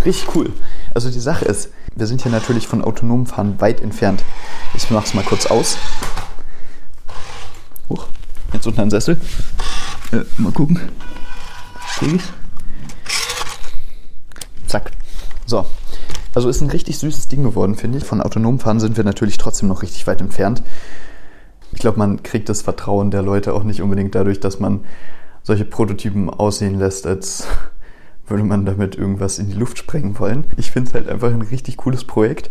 Richtig 0.04 0.34
cool. 0.36 0.52
Also 0.94 1.10
die 1.10 1.18
Sache 1.18 1.44
ist, 1.44 1.70
wir 1.98 2.06
sind 2.06 2.22
hier 2.22 2.30
natürlich 2.30 2.68
von 2.68 2.82
autonomem 2.82 3.26
Fahren 3.26 3.60
weit 3.60 3.80
entfernt. 3.80 4.22
Ich 4.74 4.88
mache 4.90 5.06
es 5.06 5.14
mal 5.14 5.24
kurz 5.24 5.46
aus. 5.46 5.76
Hoch, 7.88 8.06
jetzt 8.52 8.66
unter 8.66 8.82
den 8.82 8.90
Sessel. 8.90 9.20
Äh, 10.12 10.20
mal 10.36 10.52
gucken. 10.52 10.78
Krieg 11.98 12.14
ich's? 12.14 12.32
Zack. 14.68 14.92
So. 15.44 15.66
Also 16.34 16.48
ist 16.48 16.60
ein 16.60 16.70
richtig 16.70 16.98
süßes 16.98 17.26
Ding 17.26 17.42
geworden, 17.42 17.74
finde 17.74 17.98
ich. 17.98 18.04
Von 18.04 18.22
autonomem 18.22 18.60
Fahren 18.60 18.78
sind 18.78 18.96
wir 18.96 19.02
natürlich 19.02 19.38
trotzdem 19.38 19.68
noch 19.68 19.82
richtig 19.82 20.06
weit 20.06 20.20
entfernt. 20.20 20.62
Ich 21.72 21.80
glaube, 21.80 21.98
man 21.98 22.22
kriegt 22.22 22.48
das 22.48 22.62
Vertrauen 22.62 23.10
der 23.10 23.22
Leute 23.22 23.54
auch 23.54 23.64
nicht 23.64 23.82
unbedingt 23.82 24.14
dadurch, 24.14 24.38
dass 24.38 24.60
man 24.60 24.84
solche 25.42 25.64
Prototypen 25.64 26.30
aussehen 26.30 26.78
lässt, 26.78 27.06
als 27.06 27.48
würde 28.30 28.44
man 28.44 28.66
damit 28.66 28.96
irgendwas 28.96 29.38
in 29.38 29.48
die 29.48 29.56
Luft 29.56 29.78
sprengen 29.78 30.18
wollen. 30.18 30.44
Ich 30.56 30.70
finde 30.70 30.88
es 30.88 30.94
halt 30.94 31.08
einfach 31.08 31.32
ein 31.32 31.42
richtig 31.42 31.76
cooles 31.78 32.04
Projekt. 32.04 32.50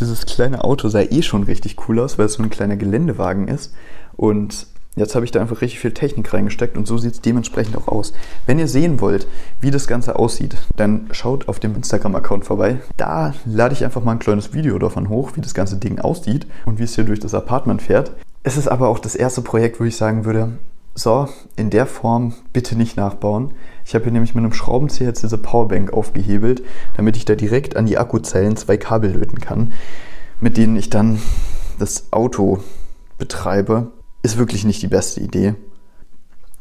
Dieses 0.00 0.26
kleine 0.26 0.64
Auto 0.64 0.88
sah 0.88 1.00
eh 1.00 1.22
schon 1.22 1.42
richtig 1.42 1.76
cool 1.88 2.00
aus, 2.00 2.18
weil 2.18 2.26
es 2.26 2.34
so 2.34 2.42
ein 2.42 2.50
kleiner 2.50 2.76
Geländewagen 2.76 3.48
ist. 3.48 3.74
Und 4.16 4.66
Jetzt 4.98 5.14
habe 5.14 5.26
ich 5.26 5.30
da 5.30 5.42
einfach 5.42 5.60
richtig 5.60 5.80
viel 5.80 5.92
Technik 5.92 6.32
reingesteckt 6.32 6.78
und 6.78 6.86
so 6.86 6.96
sieht 6.96 7.12
es 7.12 7.20
dementsprechend 7.20 7.76
auch 7.76 7.86
aus. 7.86 8.14
Wenn 8.46 8.58
ihr 8.58 8.66
sehen 8.66 8.98
wollt, 9.02 9.28
wie 9.60 9.70
das 9.70 9.86
Ganze 9.86 10.18
aussieht, 10.18 10.56
dann 10.74 11.08
schaut 11.10 11.48
auf 11.48 11.60
dem 11.60 11.74
Instagram-Account 11.76 12.46
vorbei. 12.46 12.78
Da 12.96 13.34
lade 13.44 13.74
ich 13.74 13.84
einfach 13.84 14.02
mal 14.02 14.12
ein 14.12 14.18
kleines 14.20 14.54
Video 14.54 14.78
davon 14.78 15.10
hoch, 15.10 15.32
wie 15.34 15.42
das 15.42 15.52
ganze 15.52 15.76
Ding 15.76 15.98
aussieht 15.98 16.46
und 16.64 16.78
wie 16.78 16.84
es 16.84 16.94
hier 16.94 17.04
durch 17.04 17.20
das 17.20 17.34
Apartment 17.34 17.82
fährt. 17.82 18.12
Es 18.42 18.56
ist 18.56 18.68
aber 18.68 18.88
auch 18.88 18.98
das 18.98 19.14
erste 19.14 19.42
Projekt, 19.42 19.80
wo 19.80 19.84
ich 19.84 19.98
sagen 19.98 20.24
würde, 20.24 20.52
so, 20.98 21.28
in 21.56 21.68
der 21.68 21.86
Form 21.86 22.34
bitte 22.54 22.74
nicht 22.74 22.96
nachbauen. 22.96 23.52
Ich 23.84 23.94
habe 23.94 24.04
hier 24.04 24.12
nämlich 24.12 24.34
mit 24.34 24.42
einem 24.42 24.54
Schraubenzieher 24.54 25.08
jetzt 25.08 25.22
diese 25.22 25.36
Powerbank 25.36 25.92
aufgehebelt, 25.92 26.62
damit 26.96 27.18
ich 27.18 27.26
da 27.26 27.34
direkt 27.34 27.76
an 27.76 27.84
die 27.84 27.98
Akkuzellen 27.98 28.56
zwei 28.56 28.78
Kabel 28.78 29.12
löten 29.12 29.38
kann, 29.38 29.74
mit 30.40 30.56
denen 30.56 30.74
ich 30.74 30.88
dann 30.88 31.20
das 31.78 32.12
Auto 32.12 32.60
betreibe. 33.18 33.92
Ist 34.22 34.38
wirklich 34.38 34.64
nicht 34.64 34.80
die 34.80 34.88
beste 34.88 35.20
Idee. 35.20 35.54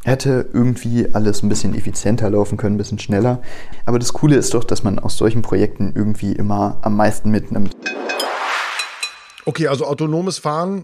Hätte 0.04 0.50
irgendwie 0.52 1.08
alles 1.14 1.42
ein 1.42 1.50
bisschen 1.50 1.74
effizienter 1.74 2.30
laufen 2.30 2.58
können, 2.58 2.76
ein 2.76 2.78
bisschen 2.78 3.00
schneller. 3.00 3.42
Aber 3.86 4.00
das 4.00 4.12
Coole 4.12 4.36
ist 4.36 4.54
doch, 4.54 4.66
dass 4.66 4.84
man 4.84 5.00
aus 5.00 5.18
solchen 5.18 5.44
Projekten 5.44 5.94
irgendwie 5.96 6.34
immer 6.34 6.78
am 6.82 6.98
meisten 6.98 7.32
mitnimmt. 7.32 7.76
Okay, 9.46 9.68
also 9.68 9.86
autonomes 9.86 10.40
Fahren 10.40 10.84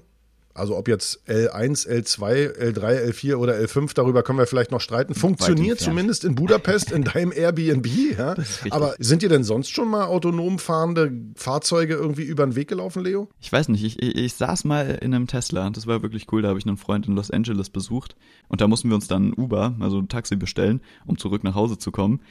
also 0.54 0.78
ob 0.78 0.88
jetzt 0.88 1.22
L1, 1.28 1.88
L2, 1.88 2.58
L3, 2.58 3.10
L4 3.10 3.36
oder 3.36 3.56
L5, 3.56 3.94
darüber 3.94 4.24
können 4.24 4.40
wir 4.40 4.48
vielleicht 4.48 4.72
noch 4.72 4.82
streiten. 4.82 5.16
Funktioniert 5.16 5.80
zumindest 5.80 6.26
in 6.26 6.36
Budapest 6.36 6.92
in 6.92 7.04
deinem 7.04 7.32
Airbnb. 7.32 7.88
Ja? 8.18 8.36
Aber 8.70 8.96
sind 9.00 9.22
dir 9.22 9.30
denn 9.30 9.44
sonst 9.44 9.70
schon 9.70 9.90
mal 9.90 10.06
autonom 10.06 10.60
fahrende 10.60 11.12
Fahrzeuge 11.36 11.94
irgendwie 11.94 12.24
über 12.24 12.46
den 12.46 12.56
Weg 12.56 12.68
gelaufen, 12.68 13.04
Leo? 13.04 13.30
Ich 13.40 13.52
weiß 13.52 13.70
nicht. 13.70 13.84
Ich, 13.84 14.02
ich, 14.02 14.16
ich 14.16 14.34
saß 14.34 14.66
mal 14.66 15.00
in 15.02 15.14
einem 15.14 15.28
Tesla. 15.28 15.70
Das 15.70 15.88
war 15.88 16.02
wirklich 16.02 16.32
cool. 16.32 16.42
Da 16.42 16.50
habe 16.50 16.60
ich 16.60 16.66
einen 16.66 16.78
Freund 16.78 17.08
in 17.08 17.16
Los 17.16 17.32
Angeles 17.32 17.70
besucht. 17.70 18.16
Und 18.48 18.62
da 18.62 18.68
mussten 18.68 18.90
wir 18.90 18.96
uns 18.96 19.08
dann 19.08 19.34
Uber, 19.34 19.76
also 19.80 20.00
ein 20.00 20.10
Taxi 20.10 20.36
bestellen, 20.36 20.82
um 21.06 21.18
zurück 21.18 21.44
nach 21.44 21.56
Hause 21.56 21.78
zu 21.78 21.92
kommen. 21.92 22.22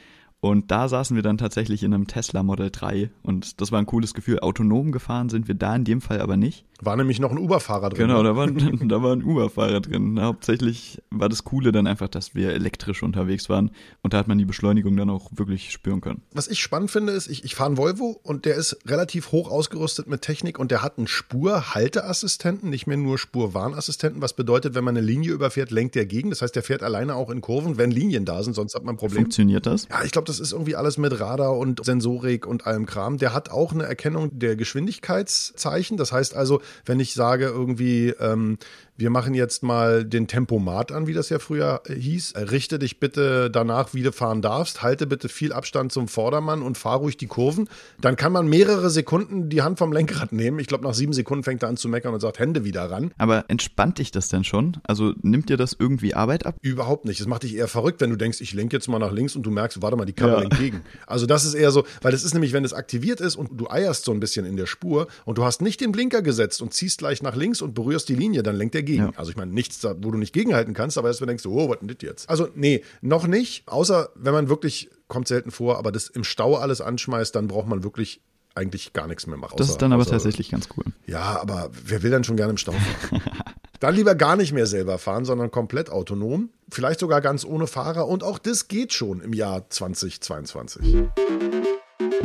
Und 0.41 0.71
da 0.71 0.89
saßen 0.89 1.15
wir 1.15 1.21
dann 1.21 1.37
tatsächlich 1.37 1.83
in 1.83 1.93
einem 1.93 2.07
Tesla 2.07 2.41
Model 2.41 2.71
3 2.71 3.11
und 3.21 3.61
das 3.61 3.71
war 3.71 3.77
ein 3.77 3.85
cooles 3.85 4.15
Gefühl. 4.15 4.39
Autonom 4.39 4.91
gefahren 4.91 5.29
sind 5.29 5.47
wir 5.47 5.53
da 5.53 5.75
in 5.75 5.83
dem 5.83 6.01
Fall 6.01 6.19
aber 6.19 6.35
nicht. 6.35 6.65
War 6.81 6.95
nämlich 6.95 7.19
noch 7.19 7.29
ein 7.29 7.37
Uber-Fahrer 7.37 7.89
drin. 7.89 8.07
Genau, 8.07 8.23
ne? 8.23 8.29
da 8.29 8.35
war, 8.35 8.47
da 8.87 9.03
war 9.03 9.13
ein 9.13 9.23
Uber-Fahrer 9.23 9.81
drin. 9.81 10.19
Hauptsächlich 10.19 10.99
war 11.11 11.29
das 11.29 11.43
Coole 11.43 11.71
dann 11.71 11.85
einfach, 11.85 12.07
dass 12.07 12.33
wir 12.33 12.53
elektrisch 12.53 13.03
unterwegs 13.03 13.49
waren 13.49 13.69
und 14.01 14.13
da 14.13 14.17
hat 14.17 14.27
man 14.27 14.39
die 14.39 14.45
Beschleunigung 14.45 14.97
dann 14.97 15.11
auch 15.11 15.29
wirklich 15.35 15.71
spüren 15.71 16.01
können. 16.01 16.23
Was 16.33 16.47
ich 16.47 16.59
spannend 16.59 16.89
finde, 16.89 17.13
ist, 17.13 17.27
ich, 17.27 17.43
ich 17.43 17.53
fahre 17.53 17.67
einen 17.67 17.77
Volvo 17.77 18.19
und 18.23 18.45
der 18.45 18.55
ist 18.55 18.79
relativ 18.87 19.31
hoch 19.31 19.51
ausgerüstet 19.51 20.07
mit 20.07 20.23
Technik 20.23 20.57
und 20.57 20.71
der 20.71 20.81
hat 20.81 20.97
einen 20.97 21.05
Spurhalteassistenten, 21.05 22.71
nicht 22.71 22.87
mehr 22.87 22.97
nur 22.97 23.19
Spurwarnassistenten, 23.19 24.23
was 24.23 24.33
bedeutet, 24.33 24.73
wenn 24.73 24.83
man 24.83 24.97
eine 24.97 25.05
Linie 25.05 25.33
überfährt, 25.33 25.69
lenkt 25.69 25.93
der 25.93 26.07
gegen. 26.07 26.31
Das 26.31 26.41
heißt, 26.41 26.55
der 26.55 26.63
fährt 26.63 26.81
alleine 26.81 27.13
auch 27.13 27.29
in 27.29 27.41
Kurven, 27.41 27.77
wenn 27.77 27.91
Linien 27.91 28.25
da 28.25 28.41
sind, 28.41 28.55
sonst 28.55 28.73
hat 28.73 28.83
man 28.83 28.95
ein 28.95 28.97
Problem. 28.97 29.21
Funktioniert 29.21 29.67
das? 29.67 29.87
Ja, 29.87 30.03
ich 30.03 30.11
glaube, 30.11 30.30
das 30.31 30.39
ist 30.39 30.53
irgendwie 30.53 30.77
alles 30.77 30.97
mit 30.97 31.19
Radar 31.19 31.57
und 31.57 31.83
Sensorik 31.83 32.47
und 32.47 32.65
allem 32.65 32.85
Kram. 32.85 33.17
Der 33.17 33.33
hat 33.33 33.49
auch 33.49 33.73
eine 33.73 33.83
Erkennung 33.83 34.39
der 34.39 34.55
Geschwindigkeitszeichen. 34.55 35.97
Das 35.97 36.13
heißt 36.13 36.35
also, 36.35 36.61
wenn 36.85 37.01
ich 37.01 37.13
sage 37.13 37.45
irgendwie, 37.45 38.09
ähm, 38.19 38.57
wir 39.01 39.09
machen 39.09 39.33
jetzt 39.33 39.63
mal 39.63 40.05
den 40.05 40.27
Tempomat 40.27 40.91
an, 40.91 41.07
wie 41.07 41.13
das 41.13 41.29
ja 41.29 41.39
früher 41.39 41.81
äh, 41.87 41.95
hieß. 41.95 42.35
Richte 42.51 42.79
dich 42.79 42.99
bitte 42.99 43.49
danach, 43.49 43.93
wie 43.93 44.03
du 44.03 44.11
fahren 44.11 44.41
darfst. 44.41 44.83
Halte 44.83 45.07
bitte 45.07 45.27
viel 45.27 45.51
Abstand 45.51 45.91
zum 45.91 46.07
Vordermann 46.07 46.61
und 46.61 46.77
fahr 46.77 46.97
ruhig 46.97 47.17
die 47.17 47.27
Kurven. 47.27 47.67
Dann 47.99 48.15
kann 48.15 48.31
man 48.31 48.47
mehrere 48.47 48.89
Sekunden 48.89 49.49
die 49.49 49.63
Hand 49.63 49.79
vom 49.79 49.91
Lenkrad 49.91 50.31
nehmen. 50.31 50.59
Ich 50.59 50.67
glaube, 50.67 50.83
nach 50.83 50.93
sieben 50.93 51.13
Sekunden 51.13 51.43
fängt 51.43 51.63
er 51.63 51.69
an 51.69 51.77
zu 51.77 51.89
meckern 51.89 52.13
und 52.13 52.19
sagt, 52.19 52.39
Hände 52.39 52.63
wieder 52.63 52.89
ran. 52.89 53.11
Aber 53.17 53.45
entspannt 53.47 53.97
dich 53.97 54.11
das 54.11 54.29
denn 54.29 54.43
schon? 54.43 54.77
Also 54.83 55.13
nimmt 55.21 55.49
dir 55.49 55.57
das 55.57 55.75
irgendwie 55.77 56.13
Arbeit 56.13 56.45
ab? 56.45 56.55
Überhaupt 56.61 57.05
nicht. 57.05 57.19
Es 57.19 57.27
macht 57.27 57.43
dich 57.43 57.55
eher 57.55 57.67
verrückt, 57.67 58.01
wenn 58.01 58.11
du 58.11 58.15
denkst, 58.15 58.39
ich 58.39 58.53
lenke 58.53 58.75
jetzt 58.77 58.87
mal 58.87 58.99
nach 58.99 59.11
links 59.11 59.35
und 59.35 59.43
du 59.43 59.51
merkst, 59.51 59.81
warte 59.81 59.97
mal, 59.97 60.05
die 60.05 60.13
kann 60.21 60.31
man 60.31 60.43
entgegen. 60.43 60.81
Also 61.07 61.25
das 61.25 61.45
ist 61.45 61.53
eher 61.53 61.71
so, 61.71 61.85
weil 62.01 62.11
das 62.11 62.23
ist 62.23 62.33
nämlich, 62.33 62.53
wenn 62.53 62.63
es 62.63 62.73
aktiviert 62.73 63.21
ist 63.21 63.35
und 63.35 63.49
du 63.59 63.69
eierst 63.69 64.05
so 64.05 64.11
ein 64.11 64.19
bisschen 64.19 64.45
in 64.45 64.55
der 64.55 64.65
Spur 64.65 65.07
und 65.25 65.37
du 65.37 65.43
hast 65.43 65.61
nicht 65.61 65.81
den 65.81 65.91
Blinker 65.91 66.21
gesetzt 66.21 66.61
und 66.61 66.73
ziehst 66.73 66.99
gleich 66.99 67.21
nach 67.21 67.35
links 67.35 67.61
und 67.61 67.73
berührst 67.73 68.09
die 68.09 68.15
Linie, 68.15 68.43
dann 68.43 68.55
lenkt 68.55 68.75
er 68.75 68.83
gegen. 68.83 69.03
Ja. 69.03 69.11
Also 69.15 69.31
ich 69.31 69.37
meine, 69.37 69.51
nichts, 69.51 69.83
wo 69.83 70.11
du 70.11 70.17
nicht 70.17 70.33
gegenhalten 70.33 70.73
kannst, 70.73 70.97
aber 70.97 71.07
erst 71.07 71.21
wenn 71.21 71.27
du 71.27 71.31
denkst, 71.31 71.45
oh, 71.45 71.69
was 71.69 71.79
denn 71.79 71.87
das 71.87 71.97
jetzt? 72.01 72.29
Also 72.29 72.47
nee, 72.55 72.83
noch 73.01 73.27
nicht, 73.27 73.67
außer 73.67 74.09
wenn 74.15 74.33
man 74.33 74.49
wirklich, 74.49 74.89
kommt 75.07 75.27
selten 75.27 75.51
vor, 75.51 75.77
aber 75.77 75.91
das 75.91 76.07
im 76.07 76.23
Stau 76.23 76.55
alles 76.55 76.81
anschmeißt, 76.81 77.35
dann 77.35 77.47
braucht 77.47 77.67
man 77.67 77.83
wirklich 77.83 78.21
eigentlich 78.55 78.93
gar 78.93 79.07
nichts 79.07 79.27
mehr 79.27 79.37
machen. 79.37 79.55
Das 79.57 79.69
ist 79.69 79.81
dann 79.81 79.93
aber 79.93 80.01
außer, 80.01 80.11
tatsächlich 80.11 80.51
ganz 80.51 80.67
cool. 80.77 80.85
Ja, 81.05 81.39
aber 81.41 81.69
wer 81.71 82.03
will 82.03 82.11
dann 82.11 82.23
schon 82.23 82.37
gerne 82.37 82.51
im 82.51 82.57
Stau 82.57 82.73
fahren? 82.73 83.21
dann 83.79 83.95
lieber 83.95 84.15
gar 84.15 84.35
nicht 84.35 84.53
mehr 84.53 84.67
selber 84.67 84.97
fahren, 84.97 85.25
sondern 85.25 85.51
komplett 85.51 85.89
autonom. 85.89 86.49
Vielleicht 86.69 86.99
sogar 86.99 87.21
ganz 87.21 87.45
ohne 87.45 87.67
Fahrer. 87.67 88.07
Und 88.07 88.23
auch 88.23 88.39
das 88.39 88.67
geht 88.67 88.93
schon 88.93 89.21
im 89.21 89.33
Jahr 89.33 89.69
2022. 89.69 91.05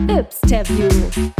Yps-Interview. 0.09 1.33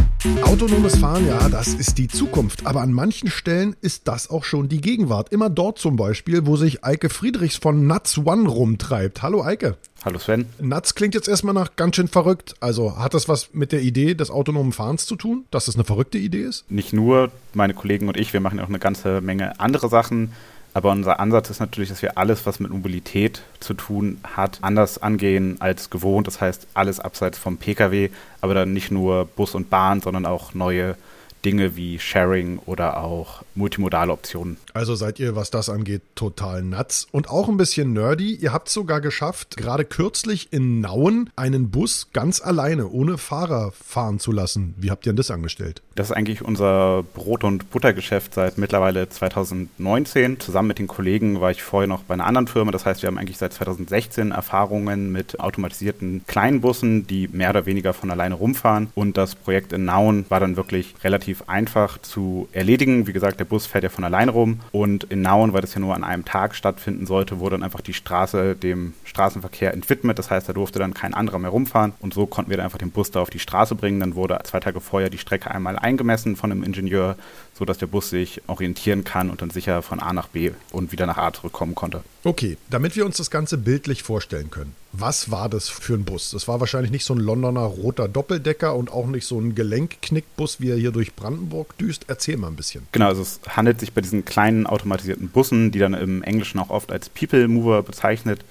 Autonomes 0.43 0.97
Fahren, 0.97 1.27
ja, 1.27 1.49
das 1.49 1.73
ist 1.73 1.97
die 1.97 2.07
Zukunft. 2.07 2.65
Aber 2.65 2.81
an 2.81 2.91
manchen 2.93 3.29
Stellen 3.29 3.75
ist 3.81 4.07
das 4.07 4.29
auch 4.29 4.43
schon 4.43 4.69
die 4.69 4.81
Gegenwart. 4.81 5.31
Immer 5.31 5.49
dort 5.49 5.79
zum 5.79 5.95
Beispiel, 5.95 6.45
wo 6.45 6.55
sich 6.55 6.83
Eike 6.83 7.09
Friedrichs 7.09 7.57
von 7.57 7.87
Nuts 7.87 8.17
One 8.17 8.47
rumtreibt. 8.47 9.21
Hallo 9.21 9.43
Eike. 9.43 9.77
Hallo 10.03 10.19
Sven. 10.19 10.45
Nuts 10.59 10.95
klingt 10.95 11.15
jetzt 11.15 11.27
erstmal 11.27 11.53
nach 11.53 11.75
ganz 11.75 11.95
schön 11.95 12.07
verrückt. 12.07 12.55
Also 12.59 12.97
hat 12.97 13.13
das 13.13 13.27
was 13.27 13.53
mit 13.53 13.71
der 13.71 13.81
Idee 13.81 14.13
des 14.15 14.31
autonomen 14.31 14.71
Fahrens 14.71 15.05
zu 15.05 15.15
tun, 15.15 15.45
dass 15.51 15.65
das 15.65 15.75
eine 15.75 15.83
verrückte 15.83 16.17
Idee 16.17 16.43
ist? 16.43 16.69
Nicht 16.71 16.93
nur 16.93 17.31
meine 17.53 17.73
Kollegen 17.73 18.07
und 18.07 18.17
ich, 18.17 18.33
wir 18.33 18.39
machen 18.39 18.59
auch 18.59 18.69
eine 18.69 18.79
ganze 18.79 19.21
Menge 19.21 19.59
andere 19.59 19.89
Sachen. 19.89 20.31
Aber 20.77 20.91
unser 20.91 21.19
Ansatz 21.19 21.49
ist 21.49 21.59
natürlich, 21.59 21.89
dass 21.89 22.03
wir 22.03 22.19
alles, 22.19 22.45
was 22.45 22.59
mit 22.59 22.69
Mobilität 22.69 23.41
zu 23.59 23.73
tun 23.73 24.19
hat, 24.35 24.59
anders 24.61 25.01
angehen 25.01 25.59
als 25.59 25.89
gewohnt. 25.89 26.27
Das 26.27 26.39
heißt, 26.39 26.67
alles 26.75 26.99
abseits 26.99 27.39
vom 27.39 27.57
Pkw, 27.57 28.11
aber 28.41 28.53
dann 28.53 28.73
nicht 28.73 28.91
nur 28.91 29.25
Bus 29.25 29.55
und 29.55 29.71
Bahn, 29.71 30.01
sondern 30.01 30.27
auch 30.27 30.53
neue 30.53 30.95
Dinge 31.47 31.77
wie 31.77 31.97
Sharing 31.97 32.59
oder 32.65 32.97
auch 32.97 33.41
multimodale 33.55 34.11
Optionen. 34.11 34.57
Also 34.73 34.95
seid 34.95 35.17
ihr, 35.17 35.37
was 35.37 35.49
das 35.49 35.69
angeht, 35.69 36.01
total 36.13 36.61
nuts 36.61 37.07
und 37.11 37.29
auch 37.29 37.47
ein 37.47 37.55
bisschen 37.55 37.93
nerdy. 37.93 38.35
Ihr 38.35 38.51
habt 38.51 38.67
es 38.67 38.73
sogar 38.73 38.99
geschafft, 38.99 39.55
gerade 39.55 39.85
kürzlich 39.85 40.51
in 40.51 40.81
Nauen 40.81 41.29
einen 41.37 41.71
Bus 41.71 42.09
ganz 42.11 42.41
alleine, 42.41 42.89
ohne 42.89 43.17
Fahrer 43.17 43.71
fahren 43.71 44.19
zu 44.19 44.33
lassen. 44.33 44.75
Wie 44.77 44.91
habt 44.91 45.05
ihr 45.05 45.13
denn 45.13 45.17
das 45.17 45.31
angestellt? 45.31 45.81
Das 45.95 46.09
ist 46.09 46.15
eigentlich 46.17 46.43
unser 46.43 47.03
Brot- 47.15 47.45
und 47.45 47.71
Buttergeschäft 47.71 48.33
seit 48.33 48.57
mittlerweile 48.57 49.07
2019. 49.07 50.41
Zusammen 50.41 50.67
mit 50.67 50.79
den 50.79 50.87
Kollegen 50.87 51.39
war 51.39 51.49
ich 51.49 51.63
vorher 51.63 51.87
noch 51.87 52.03
bei 52.03 52.13
einer 52.13 52.25
anderen 52.25 52.47
Firma. 52.47 52.71
Das 52.71 52.85
heißt, 52.85 53.01
wir 53.01 53.07
haben 53.07 53.17
eigentlich 53.17 53.37
seit 53.37 53.53
2016 53.53 54.31
Erfahrungen 54.31 55.13
mit 55.13 55.39
automatisierten 55.39 56.23
kleinen 56.27 56.59
Bussen, 56.59 57.07
die 57.07 57.29
mehr 57.29 57.51
oder 57.51 57.65
weniger 57.65 57.93
von 57.93 58.11
alleine 58.11 58.35
rumfahren. 58.35 58.89
Und 58.95 59.17
das 59.17 59.33
Projekt 59.33 59.73
in 59.73 59.85
Nauen 59.85 60.25
war 60.29 60.39
dann 60.39 60.57
wirklich 60.57 60.93
relativ 61.03 61.36
relativ 61.37 61.49
einfach 61.49 61.99
zu 62.01 62.47
erledigen. 62.51 63.07
Wie 63.07 63.13
gesagt, 63.13 63.39
der 63.39 63.45
Bus 63.45 63.65
fährt 63.65 63.83
ja 63.83 63.89
von 63.89 64.03
allein 64.03 64.29
rum 64.29 64.59
und 64.71 65.05
in 65.05 65.21
Nauen, 65.21 65.53
weil 65.53 65.61
das 65.61 65.73
ja 65.73 65.79
nur 65.79 65.95
an 65.95 66.03
einem 66.03 66.25
Tag 66.25 66.55
stattfinden 66.55 67.05
sollte, 67.05 67.39
wurde 67.39 67.55
dann 67.55 67.63
einfach 67.63 67.81
die 67.81 67.93
Straße 67.93 68.55
dem 68.55 68.93
Straßenverkehr 69.03 69.73
entwidmet. 69.73 70.19
Das 70.19 70.29
heißt, 70.29 70.49
da 70.49 70.53
durfte 70.53 70.79
dann 70.79 70.93
kein 70.93 71.13
anderer 71.13 71.39
mehr 71.39 71.51
rumfahren 71.51 71.93
und 71.99 72.13
so 72.13 72.25
konnten 72.25 72.49
wir 72.49 72.57
dann 72.57 72.65
einfach 72.65 72.77
den 72.77 72.91
Bus 72.91 73.11
da 73.11 73.21
auf 73.21 73.29
die 73.29 73.39
Straße 73.39 73.75
bringen. 73.75 73.99
Dann 73.99 74.15
wurde 74.15 74.39
zwei 74.43 74.59
Tage 74.59 74.79
vorher 74.79 75.09
die 75.09 75.17
Strecke 75.17 75.51
einmal 75.51 75.77
eingemessen 75.77 76.35
von 76.35 76.51
einem 76.51 76.63
Ingenieur, 76.63 77.15
sodass 77.57 77.77
der 77.77 77.87
Bus 77.87 78.09
sich 78.09 78.41
orientieren 78.47 79.03
kann 79.03 79.29
und 79.29 79.41
dann 79.41 79.49
sicher 79.49 79.81
von 79.81 79.99
A 79.99 80.13
nach 80.13 80.27
B 80.27 80.51
und 80.71 80.91
wieder 80.91 81.05
nach 81.05 81.17
A 81.17 81.33
zurückkommen 81.33 81.75
konnte. 81.75 82.03
Okay, 82.23 82.57
damit 82.69 82.95
wir 82.95 83.05
uns 83.05 83.17
das 83.17 83.31
Ganze 83.31 83.57
bildlich 83.57 84.03
vorstellen 84.03 84.51
können. 84.51 84.75
Was 84.91 85.31
war 85.31 85.49
das 85.49 85.69
für 85.69 85.93
ein 85.93 86.05
Bus? 86.05 86.31
Das 86.31 86.47
war 86.47 86.59
wahrscheinlich 86.59 86.91
nicht 86.91 87.05
so 87.05 87.13
ein 87.13 87.19
Londoner 87.19 87.61
roter 87.61 88.07
Doppeldecker 88.07 88.75
und 88.75 88.91
auch 88.91 89.07
nicht 89.07 89.25
so 89.25 89.39
ein 89.39 89.55
Gelenkknickbus, 89.55 90.59
wie 90.59 90.69
er 90.69 90.77
hier 90.77 90.91
durch 90.91 91.15
Brandenburg 91.15 91.77
düst. 91.77 92.05
Erzähl 92.07 92.37
mal 92.37 92.47
ein 92.47 92.55
bisschen. 92.55 92.87
Genau, 92.91 93.07
also 93.07 93.21
es 93.21 93.39
handelt 93.47 93.79
sich 93.79 93.93
bei 93.93 94.01
diesen 94.01 94.25
kleinen 94.25 94.65
automatisierten 94.65 95.29
Bussen, 95.29 95.71
die 95.71 95.79
dann 95.79 95.93
im 95.93 96.23
Englischen 96.23 96.59
auch 96.59 96.69
oft 96.69 96.91
als 96.91 97.09
People 97.09 97.47
Mover 97.47 97.83
bezeichnet 97.83 98.41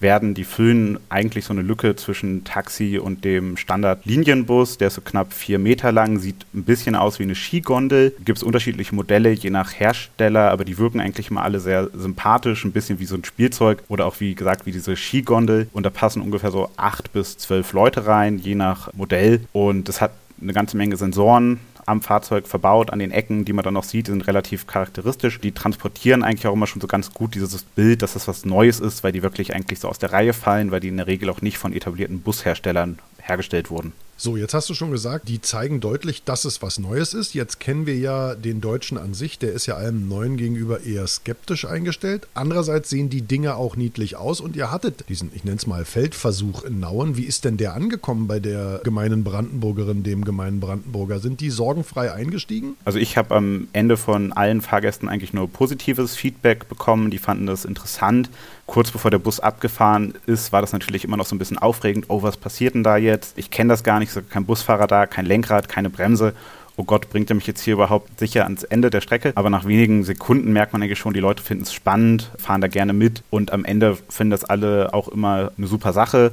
werden, 0.00 0.34
die 0.34 0.44
füllen 0.44 0.98
eigentlich 1.08 1.44
so 1.44 1.52
eine 1.52 1.62
Lücke 1.62 1.96
zwischen 1.96 2.44
Taxi 2.44 2.98
und 2.98 3.24
dem 3.24 3.56
Standard-Linienbus. 3.56 4.78
Der 4.78 4.88
ist 4.88 4.94
so 4.94 5.00
knapp 5.00 5.32
vier 5.32 5.58
Meter 5.58 5.92
lang, 5.92 6.18
sieht 6.18 6.46
ein 6.54 6.64
bisschen 6.64 6.94
aus 6.94 7.18
wie 7.18 7.24
eine 7.24 7.34
Skigondel. 7.34 8.14
Gibt 8.24 8.38
es 8.38 8.42
unterschiedliche 8.42 8.94
Modelle, 8.94 9.30
je 9.30 9.50
nach 9.50 9.72
Hersteller, 9.78 10.50
aber 10.50 10.64
die 10.64 10.78
wirken 10.78 11.00
eigentlich 11.00 11.30
immer 11.30 11.42
alle 11.42 11.60
sehr 11.60 11.90
sympathisch, 11.94 12.64
ein 12.64 12.72
bisschen 12.72 12.98
wie 12.98 13.06
so 13.06 13.16
ein 13.16 13.24
Spielzeug 13.24 13.82
oder 13.88 14.06
auch 14.06 14.20
wie 14.20 14.34
gesagt 14.34 14.66
wie 14.66 14.72
diese 14.72 14.96
Skigondel. 14.96 15.68
Und 15.72 15.84
da 15.86 15.90
passen 15.90 16.22
ungefähr 16.22 16.50
so 16.50 16.70
acht 16.76 17.12
bis 17.12 17.38
zwölf 17.38 17.72
Leute 17.72 18.06
rein, 18.06 18.38
je 18.38 18.54
nach 18.54 18.92
Modell. 18.94 19.40
Und 19.52 19.88
das 19.88 20.00
hat 20.00 20.12
eine 20.40 20.52
ganze 20.52 20.76
Menge 20.76 20.96
Sensoren, 20.96 21.60
am 21.86 22.02
Fahrzeug 22.02 22.46
verbaut, 22.48 22.90
an 22.90 22.98
den 22.98 23.12
Ecken, 23.12 23.44
die 23.44 23.52
man 23.52 23.64
dann 23.64 23.74
noch 23.74 23.84
sieht, 23.84 24.06
sind 24.06 24.26
relativ 24.26 24.66
charakteristisch. 24.66 25.40
Die 25.40 25.52
transportieren 25.52 26.24
eigentlich 26.24 26.46
auch 26.46 26.52
immer 26.52 26.66
schon 26.66 26.82
so 26.82 26.88
ganz 26.88 27.14
gut 27.14 27.34
dieses 27.34 27.62
Bild, 27.62 28.02
dass 28.02 28.14
das 28.14 28.26
was 28.28 28.44
Neues 28.44 28.80
ist, 28.80 29.04
weil 29.04 29.12
die 29.12 29.22
wirklich 29.22 29.54
eigentlich 29.54 29.78
so 29.78 29.88
aus 29.88 29.98
der 29.98 30.12
Reihe 30.12 30.32
fallen, 30.32 30.72
weil 30.72 30.80
die 30.80 30.88
in 30.88 30.96
der 30.96 31.06
Regel 31.06 31.30
auch 31.30 31.40
nicht 31.40 31.58
von 31.58 31.72
etablierten 31.72 32.20
Busherstellern 32.20 32.98
hergestellt 33.22 33.70
wurden. 33.70 33.92
So, 34.18 34.38
jetzt 34.38 34.54
hast 34.54 34.70
du 34.70 34.74
schon 34.74 34.90
gesagt, 34.90 35.28
die 35.28 35.42
zeigen 35.42 35.80
deutlich, 35.80 36.24
dass 36.24 36.46
es 36.46 36.62
was 36.62 36.78
Neues 36.78 37.12
ist. 37.12 37.34
Jetzt 37.34 37.60
kennen 37.60 37.84
wir 37.84 37.98
ja 37.98 38.34
den 38.34 38.62
Deutschen 38.62 38.96
an 38.96 39.12
sich, 39.12 39.38
der 39.38 39.52
ist 39.52 39.66
ja 39.66 39.74
allem 39.74 40.08
Neuen 40.08 40.38
gegenüber 40.38 40.80
eher 40.84 41.06
skeptisch 41.06 41.66
eingestellt. 41.66 42.26
Andererseits 42.32 42.88
sehen 42.88 43.10
die 43.10 43.20
Dinge 43.20 43.56
auch 43.56 43.76
niedlich 43.76 44.16
aus 44.16 44.40
und 44.40 44.56
ihr 44.56 44.70
hattet 44.70 45.06
diesen, 45.10 45.30
ich 45.34 45.44
nenne 45.44 45.58
es 45.58 45.66
mal, 45.66 45.84
Feldversuch 45.84 46.64
in 46.64 46.80
Nauen. 46.80 47.18
Wie 47.18 47.24
ist 47.24 47.44
denn 47.44 47.58
der 47.58 47.74
angekommen 47.74 48.26
bei 48.26 48.40
der 48.40 48.80
gemeinen 48.84 49.22
Brandenburgerin, 49.22 50.02
dem 50.02 50.24
gemeinen 50.24 50.60
Brandenburger? 50.60 51.18
Sind 51.18 51.42
die 51.42 51.50
sorgenfrei 51.50 52.10
eingestiegen? 52.10 52.76
Also 52.86 52.98
ich 52.98 53.18
habe 53.18 53.34
am 53.34 53.68
Ende 53.74 53.98
von 53.98 54.32
allen 54.32 54.62
Fahrgästen 54.62 55.10
eigentlich 55.10 55.34
nur 55.34 55.46
positives 55.46 56.16
Feedback 56.16 56.70
bekommen. 56.70 57.10
Die 57.10 57.18
fanden 57.18 57.46
das 57.46 57.66
interessant 57.66 58.30
kurz 58.66 58.90
bevor 58.90 59.10
der 59.10 59.18
Bus 59.18 59.40
abgefahren 59.40 60.14
ist, 60.26 60.52
war 60.52 60.60
das 60.60 60.72
natürlich 60.72 61.04
immer 61.04 61.16
noch 61.16 61.26
so 61.26 61.34
ein 61.34 61.38
bisschen 61.38 61.58
aufregend. 61.58 62.06
Oh, 62.08 62.22
was 62.22 62.36
passiert 62.36 62.74
denn 62.74 62.82
da 62.82 62.96
jetzt? 62.96 63.38
Ich 63.38 63.50
kenne 63.50 63.70
das 63.70 63.84
gar 63.84 63.98
nicht, 63.98 64.05
so 64.12 64.20
kein 64.22 64.46
Busfahrer 64.46 64.86
da, 64.86 65.06
kein 65.06 65.26
Lenkrad, 65.26 65.68
keine 65.68 65.90
Bremse. 65.90 66.34
Oh 66.78 66.84
Gott, 66.84 67.08
bringt 67.08 67.30
er 67.30 67.36
mich 67.36 67.46
jetzt 67.46 67.62
hier 67.62 67.72
überhaupt 67.74 68.18
sicher 68.18 68.44
ans 68.44 68.62
Ende 68.62 68.90
der 68.90 69.00
Strecke? 69.00 69.32
Aber 69.34 69.48
nach 69.48 69.64
wenigen 69.64 70.04
Sekunden 70.04 70.52
merkt 70.52 70.74
man 70.74 70.82
eigentlich 70.82 70.98
schon, 70.98 71.14
die 71.14 71.20
Leute 71.20 71.42
finden 71.42 71.62
es 71.62 71.72
spannend, 71.72 72.30
fahren 72.36 72.60
da 72.60 72.68
gerne 72.68 72.92
mit 72.92 73.22
und 73.30 73.52
am 73.52 73.64
Ende 73.64 73.96
finden 74.10 74.30
das 74.30 74.44
alle 74.44 74.92
auch 74.92 75.08
immer 75.08 75.52
eine 75.56 75.66
super 75.66 75.94
Sache. 75.94 76.32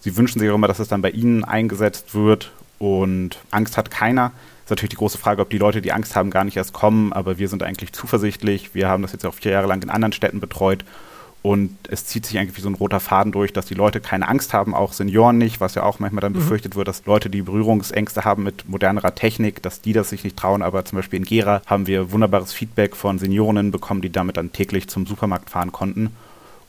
Sie 0.00 0.16
wünschen 0.16 0.40
sich 0.40 0.50
auch 0.50 0.56
immer, 0.56 0.66
dass 0.66 0.80
es 0.80 0.88
dann 0.88 1.02
bei 1.02 1.10
ihnen 1.10 1.44
eingesetzt 1.44 2.14
wird 2.14 2.50
und 2.78 3.38
Angst 3.52 3.76
hat 3.76 3.92
keiner. 3.92 4.32
Ist 4.64 4.70
natürlich 4.70 4.90
die 4.90 4.96
große 4.96 5.18
Frage, 5.18 5.42
ob 5.42 5.50
die 5.50 5.58
Leute, 5.58 5.80
die 5.80 5.92
Angst 5.92 6.16
haben, 6.16 6.30
gar 6.30 6.42
nicht 6.42 6.56
erst 6.56 6.72
kommen, 6.72 7.12
aber 7.12 7.38
wir 7.38 7.48
sind 7.48 7.62
eigentlich 7.62 7.92
zuversichtlich. 7.92 8.74
Wir 8.74 8.88
haben 8.88 9.02
das 9.02 9.12
jetzt 9.12 9.24
auch 9.24 9.34
vier 9.34 9.52
Jahre 9.52 9.68
lang 9.68 9.80
in 9.82 9.90
anderen 9.90 10.12
Städten 10.12 10.40
betreut 10.40 10.84
und 11.46 11.76
es 11.88 12.04
zieht 12.04 12.26
sich 12.26 12.40
eigentlich 12.40 12.56
wie 12.56 12.60
so 12.60 12.68
ein 12.68 12.74
roter 12.74 12.98
Faden 12.98 13.30
durch, 13.30 13.52
dass 13.52 13.66
die 13.66 13.74
Leute 13.74 14.00
keine 14.00 14.26
Angst 14.26 14.52
haben, 14.52 14.74
auch 14.74 14.92
Senioren 14.92 15.38
nicht, 15.38 15.60
was 15.60 15.76
ja 15.76 15.84
auch 15.84 16.00
manchmal 16.00 16.20
dann 16.20 16.32
mhm. 16.32 16.38
befürchtet 16.38 16.74
wird, 16.74 16.88
dass 16.88 17.06
Leute, 17.06 17.30
die 17.30 17.42
Berührungsängste 17.42 18.24
haben 18.24 18.42
mit 18.42 18.68
modernerer 18.68 19.14
Technik, 19.14 19.62
dass 19.62 19.80
die 19.80 19.92
das 19.92 20.08
sich 20.08 20.24
nicht 20.24 20.36
trauen. 20.36 20.60
Aber 20.60 20.84
zum 20.84 20.96
Beispiel 20.96 21.20
in 21.20 21.24
Gera 21.24 21.62
haben 21.64 21.86
wir 21.86 22.10
wunderbares 22.10 22.52
Feedback 22.52 22.96
von 22.96 23.20
Seniorinnen 23.20 23.70
bekommen, 23.70 24.00
die 24.02 24.10
damit 24.10 24.38
dann 24.38 24.50
täglich 24.50 24.88
zum 24.88 25.06
Supermarkt 25.06 25.48
fahren 25.48 25.70
konnten. 25.70 26.16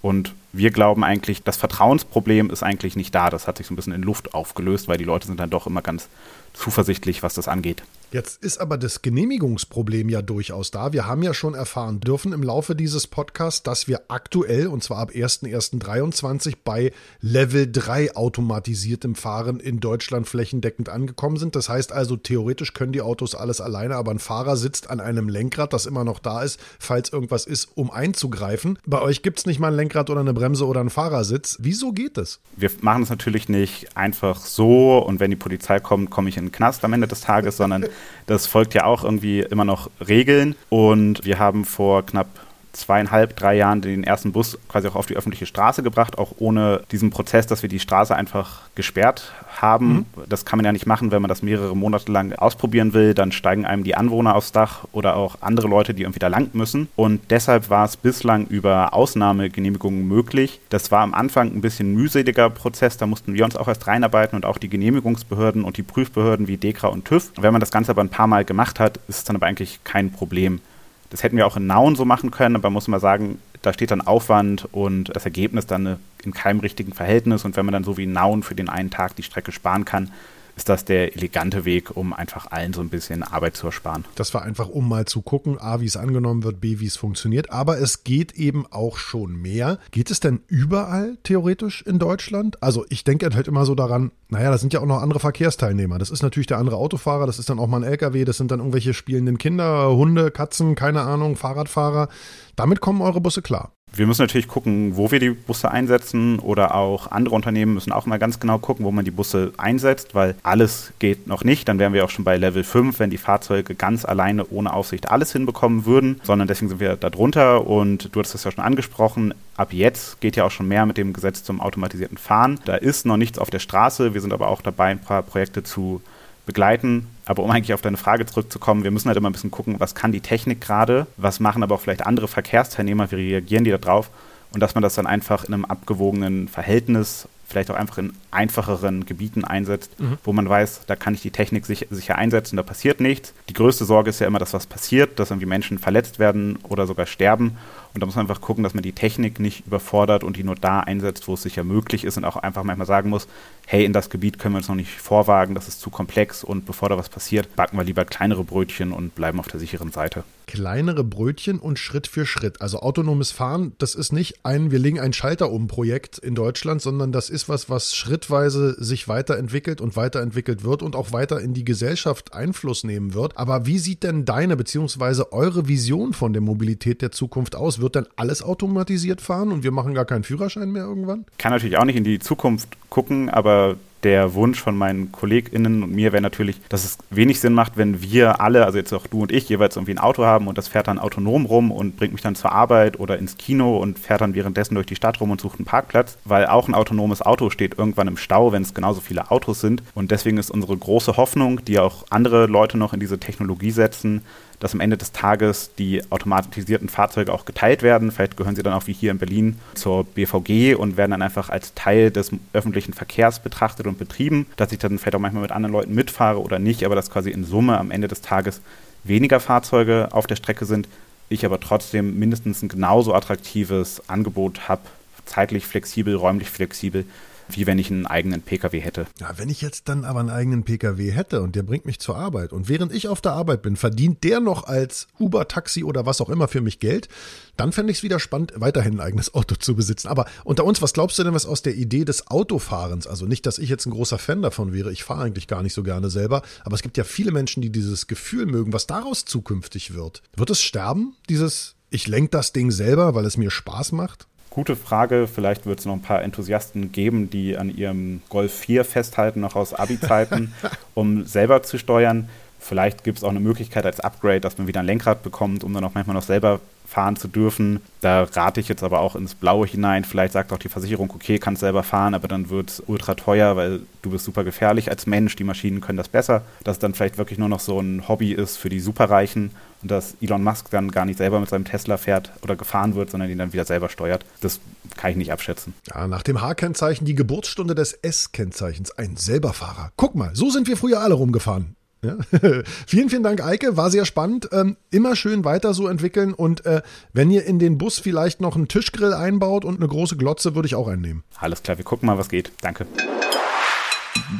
Und 0.03 0.35
wir 0.53 0.69
glauben 0.69 1.03
eigentlich, 1.03 1.41
das 1.41 1.57
Vertrauensproblem 1.57 2.51
ist 2.51 2.61
eigentlich 2.61 2.95
nicht 2.95 3.15
da. 3.15 3.31
Das 3.31 3.47
hat 3.47 3.57
sich 3.57 3.65
so 3.65 3.73
ein 3.73 3.77
bisschen 3.77 3.93
in 3.93 4.03
Luft 4.03 4.35
aufgelöst, 4.35 4.87
weil 4.87 4.99
die 4.99 5.05
Leute 5.05 5.25
sind 5.25 5.39
dann 5.39 5.49
doch 5.49 5.65
immer 5.65 5.81
ganz 5.81 6.07
zuversichtlich, 6.53 7.23
was 7.23 7.33
das 7.33 7.47
angeht. 7.47 7.81
Jetzt 8.09 8.41
ist 8.41 8.59
aber 8.59 8.77
das 8.77 9.01
Genehmigungsproblem 9.01 10.07
ja 10.07 10.21
durchaus 10.21 10.71
da. 10.71 10.93
Wir 10.93 11.07
haben 11.07 11.23
ja 11.23 11.33
schon 11.33 11.55
erfahren 11.55 11.99
dürfen 11.99 12.31
im 12.31 12.41
Laufe 12.41 12.73
dieses 12.73 13.05
Podcasts, 13.05 13.63
dass 13.63 13.89
wir 13.89 14.03
aktuell, 14.07 14.67
und 14.67 14.81
zwar 14.81 14.99
ab 14.99 15.11
1.1.23, 15.11 16.53
bei 16.63 16.93
Level 17.19 17.69
3 17.69 18.15
automatisiertem 18.15 19.15
Fahren 19.15 19.59
in 19.59 19.81
Deutschland 19.81 20.25
flächendeckend 20.25 20.87
angekommen 20.87 21.35
sind. 21.35 21.57
Das 21.57 21.67
heißt 21.67 21.91
also, 21.91 22.15
theoretisch 22.15 22.73
können 22.73 22.93
die 22.93 23.01
Autos 23.01 23.35
alles 23.35 23.59
alleine, 23.59 23.97
aber 23.97 24.11
ein 24.11 24.19
Fahrer 24.19 24.55
sitzt 24.55 24.89
an 24.89 25.01
einem 25.01 25.27
Lenkrad, 25.27 25.73
das 25.73 25.85
immer 25.85 26.05
noch 26.05 26.19
da 26.19 26.43
ist, 26.43 26.61
falls 26.79 27.11
irgendwas 27.11 27.45
ist, 27.45 27.67
um 27.75 27.91
einzugreifen. 27.91 28.79
Bei 28.85 29.01
euch 29.01 29.21
gibt 29.21 29.39
es 29.39 29.45
nicht 29.45 29.59
mal 29.59 29.67
ein 29.67 29.75
Lenkrad 29.75 30.09
oder 30.09 30.21
eine 30.21 30.33
Bremse 30.33 30.65
oder 30.65 30.79
einen 30.79 30.89
Fahrersitz. 30.89 31.57
Wieso 31.59 31.91
geht 31.91 32.15
das? 32.15 32.39
Wir 32.55 32.71
machen 32.79 33.03
es 33.03 33.09
natürlich 33.09 33.49
nicht 33.49 33.97
einfach 33.97 34.45
so 34.45 34.99
und 34.99 35.19
wenn 35.19 35.29
die 35.29 35.35
Polizei 35.35 35.81
kommt, 35.81 36.09
komme 36.09 36.29
ich 36.29 36.37
in 36.37 36.45
den 36.45 36.51
Knast 36.53 36.85
am 36.85 36.93
Ende 36.93 37.07
des 37.07 37.19
Tages, 37.19 37.57
sondern 37.57 37.85
das 38.25 38.47
folgt 38.47 38.73
ja 38.73 38.85
auch 38.85 39.03
irgendwie 39.03 39.39
immer 39.39 39.65
noch 39.65 39.89
Regeln. 40.05 40.55
Und 40.69 41.25
wir 41.25 41.39
haben 41.39 41.65
vor 41.65 42.05
knapp 42.05 42.27
zweieinhalb, 42.73 43.35
drei 43.35 43.55
Jahren 43.55 43.81
den 43.81 44.03
ersten 44.03 44.31
Bus 44.31 44.57
quasi 44.67 44.87
auch 44.87 44.95
auf 44.95 45.05
die 45.05 45.15
öffentliche 45.15 45.45
Straße 45.45 45.83
gebracht, 45.83 46.17
auch 46.17 46.33
ohne 46.37 46.81
diesen 46.91 47.09
Prozess, 47.09 47.47
dass 47.47 47.61
wir 47.61 47.69
die 47.69 47.79
Straße 47.79 48.15
einfach 48.15 48.61
gesperrt 48.75 49.33
haben. 49.61 49.87
Mhm. 49.87 50.05
Das 50.27 50.45
kann 50.45 50.57
man 50.57 50.65
ja 50.65 50.71
nicht 50.71 50.85
machen, 50.85 51.11
wenn 51.11 51.21
man 51.21 51.29
das 51.29 51.41
mehrere 51.41 51.75
Monate 51.75 52.11
lang 52.11 52.33
ausprobieren 52.33 52.93
will. 52.93 53.13
Dann 53.13 53.31
steigen 53.31 53.65
einem 53.65 53.83
die 53.83 53.95
Anwohner 53.95 54.35
aufs 54.35 54.51
Dach 54.51 54.85
oder 54.91 55.15
auch 55.15 55.37
andere 55.41 55.67
Leute, 55.67 55.93
die 55.93 56.03
irgendwie 56.03 56.19
da 56.19 56.27
lang 56.27 56.49
müssen. 56.53 56.87
Und 56.95 57.21
deshalb 57.29 57.69
war 57.69 57.85
es 57.85 57.97
bislang 57.97 58.45
über 58.47 58.93
Ausnahmegenehmigungen 58.93 60.07
möglich. 60.07 60.59
Das 60.69 60.91
war 60.91 61.01
am 61.01 61.13
Anfang 61.13 61.47
ein 61.55 61.61
bisschen 61.61 61.93
mühseliger 61.93 62.49
Prozess. 62.49 62.97
Da 62.97 63.07
mussten 63.07 63.33
wir 63.33 63.45
uns 63.45 63.55
auch 63.55 63.67
erst 63.67 63.87
reinarbeiten 63.87 64.35
und 64.35 64.45
auch 64.45 64.57
die 64.57 64.69
Genehmigungsbehörden 64.69 65.63
und 65.63 65.77
die 65.77 65.83
Prüfbehörden 65.83 66.47
wie 66.47 66.57
DEKRA 66.57 66.87
und 66.87 67.05
TÜV. 67.05 67.31
Wenn 67.37 67.51
man 67.51 67.59
das 67.59 67.71
Ganze 67.71 67.91
aber 67.91 68.01
ein 68.01 68.09
paar 68.09 68.27
Mal 68.27 68.45
gemacht 68.45 68.79
hat, 68.79 68.97
ist 69.07 69.17
es 69.17 69.23
dann 69.23 69.35
aber 69.35 69.47
eigentlich 69.47 69.79
kein 69.83 70.11
Problem. 70.11 70.61
Das 71.09 71.23
hätten 71.23 71.37
wir 71.37 71.47
auch 71.47 71.57
in 71.57 71.67
Nauen 71.67 71.95
so 71.95 72.05
machen 72.05 72.31
können, 72.31 72.55
aber 72.55 72.69
muss 72.69 72.87
man 72.87 72.99
sagen, 72.99 73.39
da 73.61 73.73
steht 73.73 73.91
dann 73.91 74.01
Aufwand 74.01 74.67
und 74.71 75.15
das 75.15 75.25
Ergebnis 75.25 75.65
dann 75.65 75.97
in 76.23 76.33
keinem 76.33 76.59
richtigen 76.59 76.93
Verhältnis. 76.93 77.45
Und 77.45 77.55
wenn 77.55 77.65
man 77.65 77.73
dann 77.73 77.83
so 77.83 77.97
wie 77.97 78.03
in 78.03 78.13
Nauen 78.13 78.43
für 78.43 78.55
den 78.55 78.69
einen 78.69 78.89
Tag 78.89 79.15
die 79.15 79.23
Strecke 79.23 79.51
sparen 79.51 79.85
kann, 79.85 80.11
ist 80.57 80.69
das 80.69 80.85
der 80.85 81.15
elegante 81.15 81.65
Weg, 81.65 81.95
um 81.95 82.13
einfach 82.13 82.51
allen 82.51 82.73
so 82.73 82.81
ein 82.81 82.89
bisschen 82.89 83.21
Arbeit 83.21 83.55
zu 83.55 83.67
ersparen. 83.67 84.05
Das 84.15 84.33
war 84.33 84.41
einfach, 84.41 84.67
um 84.67 84.89
mal 84.89 85.05
zu 85.05 85.21
gucken, 85.21 85.59
A, 85.59 85.79
wie 85.79 85.85
es 85.85 85.95
angenommen 85.95 86.43
wird, 86.43 86.59
B, 86.59 86.79
wie 86.79 86.87
es 86.87 86.97
funktioniert. 86.97 87.51
Aber 87.51 87.79
es 87.79 88.03
geht 88.03 88.33
eben 88.33 88.65
auch 88.71 88.97
schon 88.97 89.39
mehr. 89.39 89.77
Geht 89.91 90.09
es 90.09 90.19
denn 90.19 90.41
überall 90.47 91.17
theoretisch 91.21 91.83
in 91.83 91.99
Deutschland? 91.99 92.61
Also 92.61 92.85
ich 92.89 93.03
denke 93.03 93.29
halt 93.33 93.47
immer 93.47 93.65
so 93.65 93.75
daran, 93.75 94.11
naja, 94.29 94.49
das 94.49 94.61
sind 94.61 94.73
ja 94.73 94.81
auch 94.81 94.87
noch 94.87 95.01
andere 95.01 95.19
Verkehrsteilnehmer. 95.19 95.99
Das 95.99 96.09
ist 96.09 96.23
natürlich 96.23 96.47
der 96.47 96.57
andere 96.57 96.77
Autofahrer, 96.77 97.27
das 97.27 97.37
ist 97.37 97.49
dann 97.49 97.59
auch 97.59 97.67
mal 97.67 97.83
ein 97.83 97.89
LKW, 97.89 98.25
das 98.25 98.37
sind 98.37 98.49
dann 98.49 98.59
irgendwelche 98.59 98.95
spielenden 98.95 99.37
Kinder, 99.37 99.95
Hunde, 99.95 100.31
Katzen, 100.31 100.73
keine 100.73 101.01
Ahnung, 101.01 101.35
Fahrradfahrer. 101.35 102.09
Damit 102.55 102.81
kommen 102.81 103.01
eure 103.01 103.21
Busse 103.21 103.43
klar. 103.43 103.76
Wir 103.93 104.05
müssen 104.05 104.21
natürlich 104.21 104.47
gucken, 104.47 104.95
wo 104.95 105.11
wir 105.11 105.19
die 105.19 105.31
Busse 105.31 105.71
einsetzen 105.71 106.39
oder 106.39 106.75
auch 106.75 107.09
andere 107.09 107.33
Unternehmen 107.33 107.73
müssen 107.73 107.91
auch 107.91 108.05
mal 108.05 108.19
ganz 108.19 108.39
genau 108.39 108.59
gucken, 108.59 108.85
wo 108.85 108.91
man 108.91 109.05
die 109.05 109.11
Busse 109.11 109.53
einsetzt, 109.57 110.13
weil 110.13 110.35
alles 110.43 110.93
geht 110.99 111.25
noch 111.25 111.43
nicht. 111.43 111.67
Dann 111.67 111.79
wären 111.79 111.93
wir 111.93 112.05
auch 112.05 112.09
schon 112.09 112.25
bei 112.25 112.37
Level 112.37 112.63
5, 112.63 112.99
wenn 112.99 113.09
die 113.09 113.17
Fahrzeuge 113.17 113.75
ganz 113.75 114.05
alleine 114.05 114.45
ohne 114.49 114.73
Aufsicht 114.73 115.09
alles 115.09 115.31
hinbekommen 115.31 115.85
würden, 115.85 116.21
sondern 116.23 116.47
deswegen 116.47 116.69
sind 116.69 116.79
wir 116.79 116.95
da 116.95 117.09
drunter 117.09 117.65
und 117.65 118.13
du 118.13 118.19
hast 118.19 118.35
es 118.35 118.43
ja 118.43 118.51
schon 118.51 118.63
angesprochen. 118.63 119.33
Ab 119.55 119.73
jetzt 119.73 120.21
geht 120.21 120.35
ja 120.35 120.43
auch 120.43 120.51
schon 120.51 120.67
mehr 120.67 120.85
mit 120.85 120.97
dem 120.97 121.13
Gesetz 121.13 121.43
zum 121.43 121.59
automatisierten 121.59 122.17
Fahren. 122.17 122.59
Da 122.65 122.75
ist 122.75 123.05
noch 123.05 123.17
nichts 123.17 123.39
auf 123.39 123.49
der 123.49 123.59
Straße. 123.59 124.13
Wir 124.13 124.21
sind 124.21 124.33
aber 124.33 124.49
auch 124.49 124.61
dabei, 124.61 124.87
ein 124.87 125.01
paar 125.01 125.23
Projekte 125.23 125.63
zu 125.63 126.01
begleiten. 126.45 127.07
Aber 127.27 127.43
um 127.43 127.51
eigentlich 127.51 127.73
auf 127.73 127.81
deine 127.81 127.97
Frage 127.97 128.25
zurückzukommen, 128.25 128.83
wir 128.83 128.91
müssen 128.91 129.07
halt 129.07 129.17
immer 129.17 129.29
ein 129.29 129.33
bisschen 129.33 129.51
gucken, 129.51 129.79
was 129.79 129.95
kann 129.95 130.11
die 130.11 130.21
Technik 130.21 130.61
gerade, 130.61 131.07
was 131.17 131.39
machen 131.39 131.63
aber 131.63 131.75
auch 131.75 131.81
vielleicht 131.81 132.05
andere 132.05 132.27
Verkehrsteilnehmer, 132.27 133.11
wie 133.11 133.15
reagieren 133.15 133.63
die 133.63 133.71
da 133.71 133.77
drauf 133.77 134.09
und 134.53 134.61
dass 134.61 134.75
man 134.75 134.81
das 134.81 134.95
dann 134.95 135.07
einfach 135.07 135.43
in 135.43 135.53
einem 135.53 135.65
abgewogenen 135.65 136.47
Verhältnis 136.47 137.27
vielleicht 137.47 137.71
auch 137.71 137.75
einfach 137.75 137.97
in 137.97 138.13
einfacheren 138.29 139.05
Gebieten 139.05 139.45
einsetzt, 139.45 139.99
mhm. 139.99 140.17
wo 140.23 140.33
man 140.33 140.49
weiß, 140.49 140.81
da 140.85 140.95
kann 140.95 141.13
ich 141.13 141.21
die 141.21 141.31
Technik 141.31 141.65
sich, 141.65 141.87
sicher 141.89 142.17
einsetzen, 142.17 142.57
da 142.57 142.63
passiert 142.63 142.99
nichts. 142.99 143.33
Die 143.47 143.53
größte 143.53 143.85
Sorge 143.85 144.09
ist 144.09 144.19
ja 144.19 144.27
immer, 144.27 144.39
dass 144.39 144.53
was 144.53 144.67
passiert, 144.67 145.17
dass 145.17 145.31
irgendwie 145.31 145.45
Menschen 145.45 145.79
verletzt 145.79 146.19
werden 146.19 146.59
oder 146.67 146.85
sogar 146.85 147.05
sterben. 147.05 147.57
Und 147.97 148.01
da 148.01 148.05
muss 148.05 148.15
man 148.15 148.25
einfach 148.25 148.41
gucken, 148.41 148.63
dass 148.63 148.75
man 148.75 148.83
die 148.83 148.93
Technik 148.93 149.39
nicht 149.39 149.65
überfordert 149.65 150.23
und 150.23 150.37
die 150.37 150.43
nur 150.43 150.53
da 150.53 150.81
einsetzt, 150.81 151.27
wo 151.27 151.33
es 151.33 151.41
sicher 151.41 151.63
möglich 151.63 152.03
ist 152.03 152.15
und 152.15 152.25
auch 152.25 152.35
einfach 152.35 152.61
manchmal 152.63 152.85
sagen 152.85 153.09
muss, 153.09 153.27
hey, 153.65 153.83
in 153.85 153.91
das 153.91 154.11
Gebiet 154.11 154.37
können 154.37 154.53
wir 154.53 154.59
uns 154.59 154.67
noch 154.67 154.75
nicht 154.75 154.91
vorwagen, 154.91 155.55
das 155.55 155.67
ist 155.67 155.81
zu 155.81 155.89
komplex 155.89 156.43
und 156.43 156.67
bevor 156.67 156.89
da 156.89 156.97
was 156.97 157.09
passiert, 157.09 157.55
backen 157.55 157.75
wir 157.75 157.83
lieber 157.83 158.05
kleinere 158.05 158.43
Brötchen 158.43 158.91
und 158.91 159.15
bleiben 159.15 159.39
auf 159.39 159.47
der 159.47 159.59
sicheren 159.59 159.91
Seite. 159.91 160.23
Kleinere 160.45 161.03
Brötchen 161.03 161.59
und 161.59 161.77
Schritt 161.77 162.07
für 162.07 162.25
Schritt. 162.25 162.61
Also 162.61 162.79
autonomes 162.79 163.31
Fahren, 163.31 163.73
das 163.79 163.95
ist 163.95 164.13
nicht 164.13 164.45
ein, 164.45 164.71
wir 164.71 164.79
legen 164.79 164.99
einen 164.99 165.11
Schalter 165.11 165.51
um 165.51 165.67
Projekt 165.67 166.19
in 166.19 166.35
Deutschland, 166.35 166.81
sondern 166.81 167.11
das 167.11 167.29
ist 167.29 167.49
was, 167.49 167.69
was 167.69 167.93
schrittweise 167.93 168.81
sich 168.81 169.09
weiterentwickelt 169.09 169.81
und 169.81 169.97
weiterentwickelt 169.97 170.63
wird 170.63 170.83
und 170.83 170.95
auch 170.95 171.11
weiter 171.11 171.41
in 171.41 171.53
die 171.53 171.65
Gesellschaft 171.65 172.33
Einfluss 172.33 172.85
nehmen 172.85 173.13
wird. 173.13 173.35
Aber 173.37 173.65
wie 173.65 173.79
sieht 173.79 174.03
denn 174.03 174.23
deine 174.23 174.55
bzw. 174.55 175.23
eure 175.31 175.67
Vision 175.67 176.13
von 176.13 176.31
der 176.31 176.41
Mobilität 176.41 177.01
der 177.01 177.11
Zukunft 177.11 177.57
aus? 177.57 177.79
Wird 177.79 177.86
denn 177.95 178.07
alles 178.15 178.41
automatisiert 178.41 179.21
fahren 179.21 179.51
und 179.51 179.63
wir 179.63 179.71
machen 179.71 179.93
gar 179.93 180.05
keinen 180.05 180.23
Führerschein 180.23 180.71
mehr 180.71 180.83
irgendwann? 180.83 181.25
Kann 181.37 181.51
natürlich 181.51 181.77
auch 181.77 181.85
nicht 181.85 181.95
in 181.95 182.03
die 182.03 182.19
Zukunft 182.19 182.69
gucken, 182.89 183.29
aber 183.29 183.75
der 184.07 184.33
Wunsch 184.35 184.61
von 184.61 184.77
meinen 184.77 185.11
KollegInnen 185.11 185.83
und 185.83 185.91
mir 185.91 186.13
wäre 186.13 186.21
natürlich, 186.21 186.61
dass 186.69 186.85
es 186.85 186.97
wenig 187.09 187.41
Sinn 187.41 187.51
macht, 187.51 187.75
wenn 187.75 188.01
wir 188.01 188.39
alle, 188.39 188.65
also 188.65 188.77
jetzt 188.77 188.93
auch 188.93 189.05
du 189.05 189.23
und 189.23 189.33
ich, 189.33 189.49
jeweils 189.49 189.75
irgendwie 189.75 189.91
ein 189.91 189.97
Auto 189.97 190.23
haben 190.23 190.47
und 190.47 190.57
das 190.57 190.69
fährt 190.69 190.87
dann 190.87 190.97
autonom 190.97 191.45
rum 191.45 191.71
und 191.73 191.97
bringt 191.97 192.13
mich 192.13 192.21
dann 192.21 192.33
zur 192.33 192.53
Arbeit 192.53 193.01
oder 193.01 193.19
ins 193.19 193.35
Kino 193.35 193.77
und 193.79 193.99
fährt 193.99 194.21
dann 194.21 194.33
währenddessen 194.33 194.75
durch 194.75 194.87
die 194.87 194.95
Stadt 194.95 195.19
rum 195.19 195.31
und 195.31 195.41
sucht 195.41 195.59
einen 195.59 195.65
Parkplatz, 195.65 196.17
weil 196.23 196.45
auch 196.45 196.69
ein 196.69 196.73
autonomes 196.73 197.21
Auto 197.21 197.49
steht 197.49 197.77
irgendwann 197.77 198.07
im 198.07 198.15
Stau, 198.15 198.53
wenn 198.53 198.61
es 198.61 198.73
genauso 198.73 199.01
viele 199.01 199.29
Autos 199.29 199.59
sind. 199.59 199.83
Und 199.93 200.11
deswegen 200.11 200.37
ist 200.37 200.51
unsere 200.51 200.77
große 200.77 201.17
Hoffnung, 201.17 201.65
die 201.65 201.77
auch 201.77 202.05
andere 202.09 202.45
Leute 202.45 202.77
noch 202.77 202.93
in 202.93 203.01
diese 203.01 203.19
Technologie 203.19 203.71
setzen, 203.71 204.21
dass 204.59 204.73
am 204.73 204.79
Ende 204.79 204.97
des 204.97 205.11
Tages 205.11 205.71
die 205.77 206.01
automatisierten 206.11 206.89
Fahrzeuge 206.89 207.33
auch 207.33 207.45
geteilt 207.45 207.83
werden. 207.83 208.11
Vielleicht 208.11 208.37
gehören 208.37 208.55
sie 208.55 208.63
dann 208.63 208.73
auch 208.73 208.87
wie 208.87 208.93
hier 208.93 209.11
in 209.11 209.19
Berlin 209.19 209.59
zur 209.75 210.03
BVG 210.03 210.75
und 210.75 210.97
werden 210.97 211.11
dann 211.11 211.21
einfach 211.21 211.49
als 211.49 211.73
Teil 211.75 212.11
des 212.11 212.31
öffentlichen 212.53 212.93
Verkehrs 212.93 213.39
betrachtet 213.39 213.87
und 213.87 213.96
betrieben, 213.97 214.47
dass 214.55 214.71
ich 214.71 214.79
dann 214.79 214.97
vielleicht 214.97 215.15
auch 215.15 215.19
manchmal 215.19 215.43
mit 215.43 215.51
anderen 215.51 215.73
Leuten 215.73 215.93
mitfahre 215.93 216.41
oder 216.41 216.59
nicht, 216.59 216.83
aber 216.83 216.95
dass 216.95 217.09
quasi 217.09 217.31
in 217.31 217.43
Summe 217.43 217.77
am 217.77 217.91
Ende 217.91 218.07
des 218.07 218.21
Tages 218.21 218.61
weniger 219.03 219.39
Fahrzeuge 219.39 220.09
auf 220.11 220.27
der 220.27 220.35
Strecke 220.35 220.65
sind, 220.65 220.87
ich 221.29 221.45
aber 221.45 221.59
trotzdem 221.59 222.17
mindestens 222.19 222.61
ein 222.61 222.69
genauso 222.69 223.13
attraktives 223.13 224.01
Angebot 224.07 224.69
habe, 224.69 224.81
zeitlich 225.25 225.65
flexibel, 225.65 226.15
räumlich 226.15 226.49
flexibel, 226.49 227.05
wie 227.49 227.67
wenn 227.67 227.79
ich 227.79 227.91
einen 227.91 228.05
eigenen 228.05 228.41
Pkw 228.41 228.79
hätte. 228.79 229.07
Ja, 229.19 229.37
wenn 229.37 229.49
ich 229.49 229.61
jetzt 229.61 229.89
dann 229.89 230.05
aber 230.05 230.19
einen 230.19 230.29
eigenen 230.29 230.63
Pkw 230.63 231.11
hätte 231.11 231.41
und 231.41 231.55
der 231.55 231.63
bringt 231.63 231.85
mich 231.85 231.99
zur 231.99 232.17
Arbeit 232.17 232.53
und 232.53 232.69
während 232.69 232.93
ich 232.93 233.07
auf 233.07 233.21
der 233.21 233.33
Arbeit 233.33 233.61
bin, 233.61 233.75
verdient 233.75 234.23
der 234.23 234.39
noch 234.39 234.65
als 234.65 235.07
Uber, 235.19 235.47
Taxi 235.47 235.83
oder 235.83 236.05
was 236.05 236.21
auch 236.21 236.29
immer 236.29 236.47
für 236.47 236.61
mich 236.61 236.79
Geld, 236.79 237.07
dann 237.55 237.71
fände 237.71 237.91
ich 237.91 237.99
es 237.99 238.03
wieder 238.03 238.19
spannend, 238.19 238.53
weiterhin 238.55 238.95
ein 238.95 238.99
eigenes 238.99 239.33
Auto 239.33 239.55
zu 239.55 239.75
besitzen. 239.75 240.07
Aber 240.07 240.25
unter 240.43 240.63
uns, 240.63 240.81
was 240.81 240.93
glaubst 240.93 241.17
du 241.19 241.23
denn, 241.23 241.33
was 241.33 241.45
aus 241.45 241.61
der 241.61 241.75
Idee 241.75 242.05
des 242.05 242.27
Autofahrens, 242.27 243.07
also 243.07 243.25
nicht, 243.25 243.45
dass 243.45 243.59
ich 243.59 243.69
jetzt 243.69 243.85
ein 243.85 243.91
großer 243.91 244.17
Fan 244.17 244.41
davon 244.41 244.73
wäre, 244.73 244.91
ich 244.91 245.03
fahre 245.03 245.23
eigentlich 245.23 245.47
gar 245.47 245.63
nicht 245.63 245.73
so 245.73 245.83
gerne 245.83 246.09
selber, 246.09 246.41
aber 246.63 246.75
es 246.75 246.81
gibt 246.81 246.97
ja 246.97 247.03
viele 247.03 247.31
Menschen, 247.31 247.61
die 247.61 247.71
dieses 247.71 248.07
Gefühl 248.07 248.45
mögen, 248.45 248.73
was 248.73 248.87
daraus 248.87 249.25
zukünftig 249.25 249.93
wird. 249.93 250.21
Wird 250.35 250.49
es 250.49 250.61
sterben, 250.61 251.15
dieses 251.29 251.75
ich 251.89 252.07
lenke 252.07 252.31
das 252.31 252.51
Ding 252.51 252.71
selber, 252.71 253.15
weil 253.15 253.25
es 253.25 253.37
mir 253.37 253.49
Spaß 253.49 253.93
macht? 253.93 254.27
Gute 254.57 254.75
Frage. 254.75 255.27
Vielleicht 255.27 255.67
wird 255.67 255.77
es 255.77 255.85
noch 255.85 255.93
ein 255.93 256.01
paar 256.01 256.23
Enthusiasten 256.23 256.91
geben, 256.91 257.29
die 257.29 257.55
an 257.55 257.69
ihrem 257.69 258.23
Golf 258.27 258.51
4 258.51 258.85
festhalten, 258.85 259.39
noch 259.39 259.55
aus 259.55 259.75
Abi-Zeiten, 259.75 260.51
um 260.95 261.25
selber 261.25 261.61
zu 261.61 261.77
steuern. 261.77 262.27
Vielleicht 262.59 263.03
gibt 263.03 263.19
es 263.19 263.23
auch 263.23 263.29
eine 263.29 263.39
Möglichkeit 263.39 263.85
als 263.85 263.99
Upgrade, 263.99 264.41
dass 264.41 264.57
man 264.57 264.67
wieder 264.67 264.81
ein 264.81 264.85
Lenkrad 264.85 265.23
bekommt, 265.23 265.63
um 265.63 265.73
dann 265.73 265.83
auch 265.83 265.93
manchmal 265.93 266.15
noch 266.15 266.23
selber 266.23 266.59
fahren 266.87 267.17
zu 267.17 267.27
dürfen. 267.27 267.81
Da 268.01 268.23
rate 268.23 268.61
ich 268.61 268.69
jetzt 268.69 268.81
aber 268.81 269.01
auch 269.01 269.15
ins 269.15 269.35
Blaue 269.35 269.67
hinein. 269.67 270.05
Vielleicht 270.05 270.33
sagt 270.33 270.53
auch 270.53 270.57
die 270.57 270.69
Versicherung, 270.69 271.11
okay, 271.13 271.37
kannst 271.37 271.59
selber 271.59 271.83
fahren, 271.83 272.13
aber 272.13 272.27
dann 272.29 272.49
wird 272.49 272.69
es 272.69 272.83
ultra 272.87 273.13
teuer, 273.15 273.57
weil 273.57 273.81
du 274.01 274.11
bist 274.11 274.23
super 274.23 274.45
gefährlich 274.45 274.89
als 274.89 275.05
Mensch. 275.05 275.35
Die 275.35 275.43
Maschinen 275.43 275.81
können 275.81 275.97
das 275.97 276.07
besser. 276.07 276.43
Dass 276.63 276.77
es 276.77 276.79
dann 276.79 276.93
vielleicht 276.93 277.17
wirklich 277.17 277.37
nur 277.39 277.49
noch 277.49 277.59
so 277.59 277.79
ein 277.79 278.07
Hobby 278.07 278.31
ist 278.31 278.55
für 278.57 278.69
die 278.69 278.79
Superreichen 278.79 279.51
und 279.81 279.91
dass 279.91 280.15
Elon 280.21 280.43
Musk 280.43 280.69
dann 280.71 280.89
gar 280.89 281.05
nicht 281.05 281.17
selber 281.17 281.39
mit 281.39 281.49
seinem 281.49 281.65
Tesla 281.65 281.97
fährt 281.97 282.31
oder 282.41 282.55
gefahren 282.55 282.95
wird, 282.95 283.11
sondern 283.11 283.29
ihn 283.29 283.37
dann 283.37 283.53
wieder 283.53 283.65
selber 283.65 283.89
steuert. 283.89 284.25
Das 284.41 284.61
kann 284.95 285.11
ich 285.11 285.17
nicht 285.17 285.33
abschätzen. 285.33 285.73
Ja, 285.93 286.07
nach 286.07 286.23
dem 286.23 286.41
H-Kennzeichen 286.41 287.05
die 287.05 287.15
Geburtsstunde 287.15 287.75
des 287.75 287.93
S-Kennzeichens. 287.93 288.91
Ein 288.91 289.17
Selberfahrer. 289.17 289.91
Guck 289.97 290.15
mal, 290.15 290.35
so 290.35 290.49
sind 290.49 290.67
wir 290.67 290.77
früher 290.77 291.01
alle 291.01 291.15
rumgefahren. 291.15 291.75
Ja. 292.03 292.17
vielen, 292.87 293.09
vielen 293.09 293.23
Dank, 293.23 293.43
Eike. 293.43 293.77
War 293.77 293.89
sehr 293.89 294.05
spannend. 294.05 294.49
Ähm, 294.51 294.77
immer 294.91 295.15
schön 295.15 295.43
weiter 295.45 295.73
so 295.73 295.87
entwickeln. 295.87 296.33
Und 296.33 296.65
äh, 296.65 296.81
wenn 297.13 297.31
ihr 297.31 297.45
in 297.45 297.59
den 297.59 297.77
Bus 297.77 297.99
vielleicht 297.99 298.41
noch 298.41 298.55
einen 298.55 298.67
Tischgrill 298.67 299.13
einbaut 299.13 299.65
und 299.65 299.77
eine 299.77 299.87
große 299.87 300.17
Glotze, 300.17 300.55
würde 300.55 300.67
ich 300.67 300.75
auch 300.75 300.87
einnehmen. 300.87 301.23
Alles 301.37 301.63
klar, 301.63 301.77
wir 301.77 301.85
gucken 301.85 302.07
mal, 302.07 302.17
was 302.17 302.29
geht. 302.29 302.51
Danke. 302.61 302.85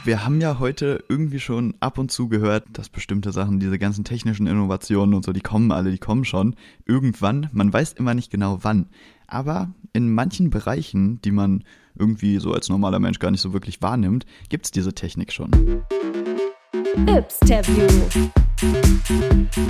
Wir 0.04 0.26
haben 0.26 0.42
ja 0.42 0.60
heute 0.60 1.04
irgendwie 1.08 1.40
schon 1.40 1.76
ab 1.80 1.98
und 1.98 2.12
zu 2.12 2.28
gehört, 2.28 2.66
dass 2.74 2.90
bestimmte 2.90 3.32
Sachen, 3.32 3.60
diese 3.60 3.80
ganzen 3.80 4.04
technischen 4.04 4.48
Innovationen 4.48 5.14
und 5.14 5.24
so, 5.24 5.32
die 5.32 5.42
kommen 5.42 5.72
alle, 5.72 5.92
die 5.92 5.98
kommen 5.98 6.26
schon. 6.26 6.56
Irgendwann, 6.86 7.50
man 7.54 7.72
weiß 7.72 7.94
immer 7.94 8.14
nicht 8.14 8.32
genau 8.32 8.60
wann. 8.64 8.88
Aber 9.28 9.74
in 9.94 10.14
manchen 10.14 10.50
Bereichen, 10.50 11.22
die 11.22 11.32
man 11.32 11.64
irgendwie 11.96 12.38
so 12.40 12.54
als 12.54 12.70
normaler 12.70 13.00
Mensch 13.00 13.20
gar 13.20 13.32
nicht 13.32 13.42
so 13.42 13.54
wirklich 13.54 13.82
wahrnimmt, 13.82 14.26
gibt 14.50 14.66
es 14.66 14.72
diese 14.72 14.94
Technik 14.94 15.32
schon. 15.32 15.52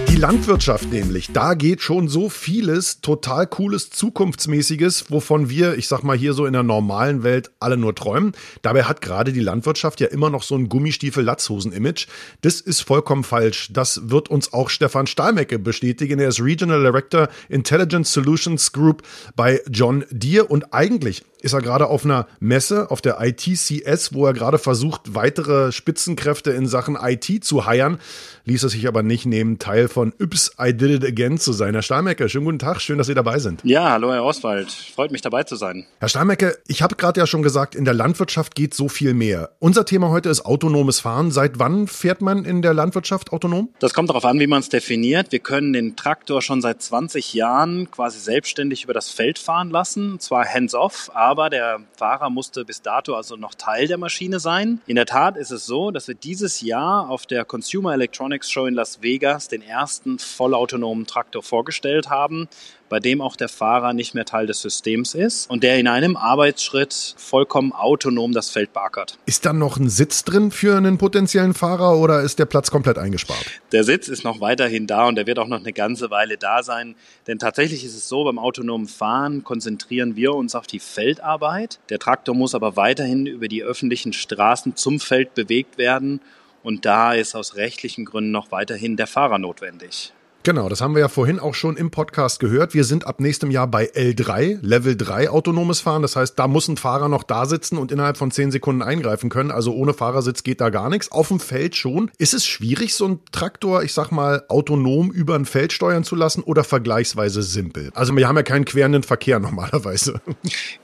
Die 0.09 0.15
Landwirtschaft 0.15 0.91
nämlich, 0.91 1.31
da 1.31 1.53
geht 1.53 1.81
schon 1.81 2.07
so 2.07 2.29
vieles 2.29 3.01
total 3.01 3.45
cooles, 3.45 3.91
zukunftsmäßiges, 3.91 5.11
wovon 5.11 5.49
wir, 5.49 5.77
ich 5.77 5.87
sag 5.87 6.03
mal 6.03 6.17
hier 6.17 6.33
so 6.33 6.45
in 6.45 6.53
der 6.53 6.63
normalen 6.63 7.23
Welt 7.23 7.51
alle 7.59 7.77
nur 7.77 7.93
träumen. 7.93 8.31
Dabei 8.63 8.83
hat 8.83 9.01
gerade 9.01 9.31
die 9.31 9.41
Landwirtschaft 9.41 9.99
ja 9.99 10.07
immer 10.07 10.29
noch 10.29 10.41
so 10.41 10.55
ein 10.55 10.69
Gummistiefel-Latzhosen-Image. 10.69 12.07
Das 12.41 12.61
ist 12.61 12.81
vollkommen 12.81 13.23
falsch. 13.23 13.69
Das 13.71 14.09
wird 14.09 14.29
uns 14.29 14.53
auch 14.53 14.69
Stefan 14.69 15.05
Stahlmecke 15.05 15.59
bestätigen. 15.59 16.19
Er 16.19 16.29
ist 16.29 16.41
Regional 16.41 16.81
Director 16.81 17.29
Intelligence 17.49 18.11
Solutions 18.11 18.71
Group 18.71 19.03
bei 19.35 19.61
John 19.69 20.03
Deere 20.09 20.45
und 20.45 20.73
eigentlich 20.73 21.23
ist 21.41 21.53
er 21.53 21.61
gerade 21.61 21.87
auf 21.87 22.05
einer 22.05 22.27
Messe, 22.39 22.89
auf 22.91 23.01
der 23.01 23.17
ITCS, 23.21 24.13
wo 24.13 24.25
er 24.25 24.33
gerade 24.33 24.57
versucht, 24.57 25.15
weitere 25.15 25.71
Spitzenkräfte 25.71 26.51
in 26.51 26.67
Sachen 26.67 26.97
IT 27.01 27.43
zu 27.43 27.65
heiern, 27.65 27.99
ließ 28.45 28.63
es 28.63 28.71
sich 28.71 28.87
aber 28.87 29.03
nicht 29.03 29.25
nehmen, 29.25 29.59
Teil 29.59 29.87
von 29.87 30.13
Yps 30.19 30.55
I 30.59 30.73
Did 30.73 31.03
It 31.03 31.05
Again 31.05 31.37
zu 31.37 31.53
sein. 31.53 31.73
Herr 31.73 31.83
Stahlmecke, 31.83 32.29
schönen 32.29 32.45
guten 32.45 32.59
Tag, 32.59 32.81
schön, 32.81 32.97
dass 32.97 33.07
Sie 33.07 33.13
dabei 33.13 33.39
sind. 33.39 33.61
Ja, 33.63 33.91
hallo 33.91 34.11
Herr 34.11 34.23
Oswald, 34.23 34.71
freut 34.71 35.11
mich 35.11 35.21
dabei 35.21 35.43
zu 35.43 35.55
sein. 35.55 35.85
Herr 35.99 36.09
Stahlmecke, 36.09 36.57
ich 36.67 36.81
habe 36.81 36.95
gerade 36.95 37.19
ja 37.19 37.27
schon 37.27 37.43
gesagt, 37.43 37.75
in 37.75 37.85
der 37.85 37.93
Landwirtschaft 37.93 38.55
geht 38.55 38.73
so 38.73 38.87
viel 38.89 39.13
mehr. 39.13 39.51
Unser 39.59 39.85
Thema 39.85 40.09
heute 40.09 40.29
ist 40.29 40.45
autonomes 40.45 40.99
Fahren. 40.99 41.31
Seit 41.31 41.59
wann 41.59 41.87
fährt 41.87 42.21
man 42.21 42.45
in 42.45 42.61
der 42.61 42.73
Landwirtschaft 42.73 43.31
autonom? 43.31 43.69
Das 43.79 43.93
kommt 43.93 44.09
darauf 44.09 44.25
an, 44.25 44.39
wie 44.39 44.47
man 44.47 44.61
es 44.61 44.69
definiert. 44.69 45.31
Wir 45.31 45.39
können 45.39 45.73
den 45.73 45.95
Traktor 45.95 46.41
schon 46.41 46.61
seit 46.61 46.81
20 46.81 47.33
Jahren 47.33 47.91
quasi 47.91 48.19
selbstständig 48.19 48.83
über 48.83 48.93
das 48.93 49.09
Feld 49.09 49.39
fahren 49.39 49.69
lassen, 49.69 50.19
zwar 50.19 50.45
hands-off, 50.45 51.11
aber 51.13 51.26
der 51.49 51.79
Fahrer 51.95 52.29
musste 52.29 52.65
bis 52.65 52.81
dato 52.81 53.15
also 53.15 53.35
noch 53.35 53.55
Teil 53.55 53.87
der 53.87 53.97
Maschine 53.97 54.39
sein. 54.39 54.81
In 54.87 54.95
der 54.95 55.05
Tat 55.05 55.37
ist 55.37 55.51
es 55.51 55.65
so, 55.65 55.91
dass 55.91 56.07
wir 56.07 56.15
dieses 56.15 56.61
Jahr 56.61 57.09
auf 57.09 57.25
der 57.25 57.45
Consumer 57.45 57.93
Electronics 57.93 58.51
Show 58.51 58.65
in 58.65 58.73
Las 58.73 59.01
Vegas 59.01 59.47
den 59.47 59.61
ersten 59.61 60.19
vollautonomen 60.19 61.05
Traktor 61.05 61.43
vorgestellt 61.43 62.09
haben 62.09 62.47
bei 62.89 62.99
dem 62.99 63.21
auch 63.21 63.35
der 63.35 63.49
Fahrer 63.49 63.93
nicht 63.93 64.13
mehr 64.13 64.25
Teil 64.25 64.47
des 64.47 64.61
Systems 64.61 65.13
ist 65.13 65.49
und 65.49 65.63
der 65.63 65.79
in 65.79 65.87
einem 65.87 66.15
Arbeitsschritt 66.15 67.15
vollkommen 67.17 67.71
autonom 67.71 68.31
das 68.31 68.49
Feld 68.49 68.73
beackert. 68.73 69.17
Ist 69.25 69.45
dann 69.45 69.57
noch 69.57 69.77
ein 69.77 69.89
Sitz 69.89 70.23
drin 70.23 70.51
für 70.51 70.77
einen 70.77 70.97
potenziellen 70.97 71.53
Fahrer 71.53 71.97
oder 71.97 72.21
ist 72.21 72.39
der 72.39 72.45
Platz 72.45 72.71
komplett 72.71 72.97
eingespart? 72.97 73.45
Der 73.71 73.83
Sitz 73.83 74.07
ist 74.07 74.23
noch 74.23 74.39
weiterhin 74.41 74.87
da 74.87 75.07
und 75.07 75.15
der 75.15 75.27
wird 75.27 75.39
auch 75.39 75.47
noch 75.47 75.59
eine 75.59 75.73
ganze 75.73 76.09
Weile 76.09 76.37
da 76.37 76.63
sein, 76.63 76.95
denn 77.27 77.39
tatsächlich 77.39 77.83
ist 77.83 77.95
es 77.95 78.07
so, 78.07 78.23
beim 78.23 78.39
autonomen 78.39 78.87
Fahren 78.87 79.43
konzentrieren 79.43 80.15
wir 80.15 80.33
uns 80.33 80.55
auf 80.55 80.67
die 80.67 80.79
Feldarbeit. 80.79 81.79
Der 81.89 81.99
Traktor 81.99 82.35
muss 82.35 82.55
aber 82.55 82.75
weiterhin 82.75 83.25
über 83.25 83.47
die 83.47 83.63
öffentlichen 83.63 84.13
Straßen 84.13 84.75
zum 84.75 84.99
Feld 84.99 85.33
bewegt 85.33 85.77
werden 85.77 86.21
und 86.63 86.85
da 86.85 87.13
ist 87.13 87.35
aus 87.35 87.55
rechtlichen 87.55 88.05
Gründen 88.05 88.31
noch 88.31 88.51
weiterhin 88.51 88.97
der 88.97 89.07
Fahrer 89.07 89.37
notwendig. 89.37 90.13
Genau, 90.47 90.69
das 90.69 90.79
haben 90.79 90.95
wir 90.95 91.01
ja 91.01 91.09
vorhin 91.09 91.41
auch 91.41 91.53
schon 91.53 91.75
im 91.75 91.91
Podcast 91.91 92.39
gehört. 92.39 92.73
Wir 92.73 92.85
sind 92.85 93.05
ab 93.05 93.19
nächstem 93.19 93.51
Jahr 93.51 93.67
bei 93.67 93.91
L3, 93.91 94.59
Level 94.61 94.95
3 94.95 95.29
autonomes 95.29 95.81
Fahren. 95.81 96.03
Das 96.03 96.15
heißt, 96.15 96.39
da 96.39 96.47
muss 96.47 96.69
ein 96.69 96.77
Fahrer 96.77 97.09
noch 97.09 97.23
da 97.23 97.45
sitzen 97.45 97.77
und 97.77 97.91
innerhalb 97.91 98.15
von 98.15 98.31
10 98.31 98.51
Sekunden 98.51 98.81
eingreifen 98.81 99.29
können. 99.29 99.51
Also 99.51 99.73
ohne 99.73 99.93
Fahrersitz 99.93 100.43
geht 100.43 100.61
da 100.61 100.69
gar 100.69 100.89
nichts. 100.89 101.11
Auf 101.11 101.27
dem 101.27 101.41
Feld 101.41 101.75
schon. 101.75 102.11
Ist 102.17 102.33
es 102.33 102.45
schwierig, 102.45 102.93
so 102.93 103.03
einen 103.03 103.19
Traktor, 103.33 103.83
ich 103.83 103.91
sag 103.91 104.11
mal, 104.11 104.45
autonom 104.47 105.11
über 105.11 105.35
ein 105.35 105.43
Feld 105.43 105.73
steuern 105.73 106.05
zu 106.05 106.15
lassen 106.15 106.43
oder 106.43 106.63
vergleichsweise 106.63 107.41
simpel? 107.43 107.91
Also 107.93 108.15
wir 108.15 108.25
haben 108.25 108.37
ja 108.37 108.43
keinen 108.43 108.63
querenden 108.63 109.03
Verkehr 109.03 109.39
normalerweise. 109.41 110.21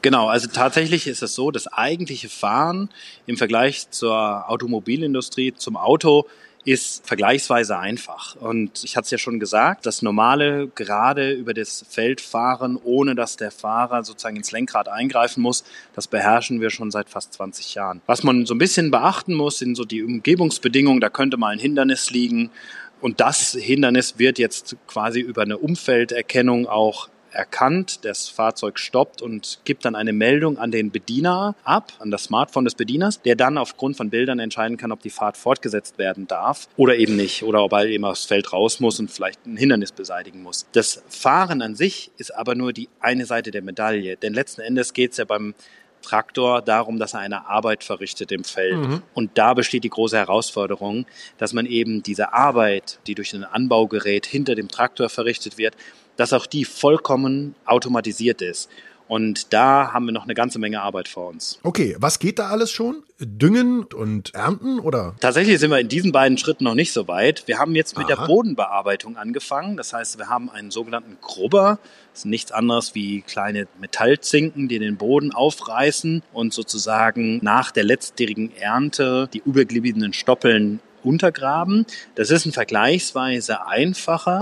Genau, 0.01 0.27
also 0.27 0.49
tatsächlich 0.51 1.07
ist 1.07 1.23
es 1.23 1.35
so, 1.35 1.51
das 1.51 1.67
eigentliche 1.67 2.27
Fahren 2.27 2.89
im 3.27 3.37
Vergleich 3.37 3.89
zur 3.91 4.49
Automobilindustrie, 4.49 5.53
zum 5.55 5.77
Auto, 5.77 6.25
ist 6.65 7.05
vergleichsweise 7.05 7.77
einfach. 7.77 8.35
Und 8.37 8.83
ich 8.83 8.95
hatte 8.95 9.05
es 9.05 9.11
ja 9.11 9.17
schon 9.17 9.39
gesagt, 9.39 9.85
das 9.85 10.01
normale 10.01 10.67
gerade 10.67 11.31
über 11.31 11.53
das 11.53 11.85
Feld 11.89 12.21
fahren, 12.21 12.79
ohne 12.81 13.15
dass 13.15 13.35
der 13.35 13.51
Fahrer 13.51 14.03
sozusagen 14.03 14.37
ins 14.37 14.51
Lenkrad 14.51 14.87
eingreifen 14.87 15.41
muss, 15.41 15.63
das 15.93 16.07
beherrschen 16.07 16.61
wir 16.61 16.69
schon 16.69 16.91
seit 16.91 17.09
fast 17.09 17.33
20 17.33 17.75
Jahren. 17.75 18.01
Was 18.05 18.23
man 18.23 18.45
so 18.45 18.53
ein 18.55 18.59
bisschen 18.59 18.91
beachten 18.91 19.33
muss, 19.33 19.59
sind 19.59 19.75
so 19.75 19.83
die 19.83 20.03
Umgebungsbedingungen, 20.03 21.01
da 21.01 21.09
könnte 21.09 21.37
mal 21.37 21.49
ein 21.49 21.59
Hindernis 21.59 22.11
liegen. 22.11 22.49
Und 23.01 23.19
das 23.19 23.51
Hindernis 23.51 24.17
wird 24.17 24.39
jetzt 24.39 24.77
quasi 24.87 25.19
über 25.19 25.41
eine 25.41 25.57
Umfelderkennung 25.57 26.67
auch 26.67 27.09
erkannt, 27.33 28.05
das 28.05 28.29
Fahrzeug 28.29 28.79
stoppt 28.79 29.21
und 29.21 29.59
gibt 29.63 29.85
dann 29.85 29.95
eine 29.95 30.13
Meldung 30.13 30.57
an 30.57 30.71
den 30.71 30.91
Bediener 30.91 31.55
ab, 31.63 31.93
an 31.99 32.11
das 32.11 32.25
Smartphone 32.25 32.65
des 32.65 32.75
Bedieners, 32.75 33.21
der 33.21 33.35
dann 33.35 33.57
aufgrund 33.57 33.97
von 33.97 34.09
Bildern 34.09 34.39
entscheiden 34.39 34.77
kann, 34.77 34.91
ob 34.91 35.01
die 35.01 35.09
Fahrt 35.09 35.37
fortgesetzt 35.37 35.97
werden 35.97 36.27
darf 36.27 36.67
oder 36.77 36.95
eben 36.95 37.15
nicht 37.15 37.43
oder 37.43 37.63
ob 37.63 37.73
er 37.73 37.85
eben 37.85 38.05
aufs 38.05 38.25
Feld 38.25 38.53
raus 38.53 38.79
muss 38.79 38.99
und 38.99 39.11
vielleicht 39.11 39.45
ein 39.45 39.57
Hindernis 39.57 39.91
beseitigen 39.91 40.43
muss. 40.43 40.65
Das 40.71 41.03
Fahren 41.09 41.61
an 41.61 41.75
sich 41.75 42.11
ist 42.17 42.31
aber 42.35 42.55
nur 42.55 42.73
die 42.73 42.89
eine 42.99 43.25
Seite 43.25 43.51
der 43.51 43.61
Medaille, 43.61 44.17
denn 44.17 44.33
letzten 44.33 44.61
Endes 44.61 44.93
geht 44.93 45.11
es 45.11 45.17
ja 45.17 45.25
beim 45.25 45.53
Traktor 46.03 46.61
darum, 46.61 46.99
dass 46.99 47.15
er 47.15 47.21
eine 47.21 47.47
Arbeit 47.47 47.83
verrichtet 47.83 48.31
im 48.31 48.43
Feld. 48.43 48.77
Mhm. 48.77 49.01
Und 49.15 49.31
da 49.37 49.55
besteht 49.55 49.83
die 49.83 49.89
große 49.89 50.17
Herausforderung, 50.17 51.07
dass 51.39 51.53
man 51.53 51.65
eben 51.65 52.03
diese 52.03 52.33
Arbeit, 52.33 52.99
die 53.07 53.15
durch 53.15 53.33
ein 53.33 53.43
Anbaugerät 53.43 54.27
hinter 54.27 54.53
dem 54.53 54.67
Traktor 54.67 55.09
verrichtet 55.09 55.57
wird, 55.57 55.75
dass 56.17 56.33
auch 56.33 56.45
die 56.45 56.65
vollkommen 56.65 57.55
automatisiert 57.65 58.41
ist. 58.41 58.69
Und 59.07 59.53
da 59.53 59.91
haben 59.93 60.05
wir 60.05 60.11
noch 60.11 60.23
eine 60.23 60.33
ganze 60.33 60.59
Menge 60.59 60.81
Arbeit 60.81 61.07
vor 61.07 61.27
uns. 61.27 61.59
Okay, 61.63 61.95
was 61.99 62.19
geht 62.19 62.39
da 62.39 62.47
alles 62.47 62.71
schon? 62.71 63.03
Düngen 63.19 63.83
und 63.83 64.33
Ernten 64.33 64.79
oder? 64.79 65.15
Tatsächlich 65.19 65.59
sind 65.59 65.71
wir 65.71 65.79
in 65.79 65.89
diesen 65.89 66.11
beiden 66.11 66.37
Schritten 66.37 66.63
noch 66.63 66.73
nicht 66.73 66.93
so 66.93 67.07
weit. 67.07 67.43
Wir 67.45 67.59
haben 67.59 67.75
jetzt 67.75 67.97
mit 67.97 68.07
Aha. 68.07 68.15
der 68.15 68.27
Bodenbearbeitung 68.27 69.17
angefangen. 69.17 69.77
Das 69.77 69.93
heißt, 69.93 70.17
wir 70.17 70.29
haben 70.29 70.49
einen 70.49 70.71
sogenannten 70.71 71.17
Grubber. 71.21 71.79
Das 72.11 72.21
ist 72.21 72.25
nichts 72.25 72.51
anderes 72.51 72.95
wie 72.95 73.21
kleine 73.21 73.67
Metallzinken, 73.79 74.67
die 74.67 74.79
den 74.79 74.97
Boden 74.97 75.31
aufreißen 75.31 76.23
und 76.31 76.53
sozusagen 76.53 77.39
nach 77.43 77.71
der 77.71 77.83
letztjährigen 77.83 78.55
Ernte 78.55 79.29
die 79.33 79.43
übergebliebenen 79.45 80.13
Stoppeln 80.13 80.79
untergraben. 81.03 81.85
Das 82.15 82.31
ist 82.31 82.45
ein 82.45 82.53
vergleichsweise 82.53 83.67
einfacher 83.67 84.39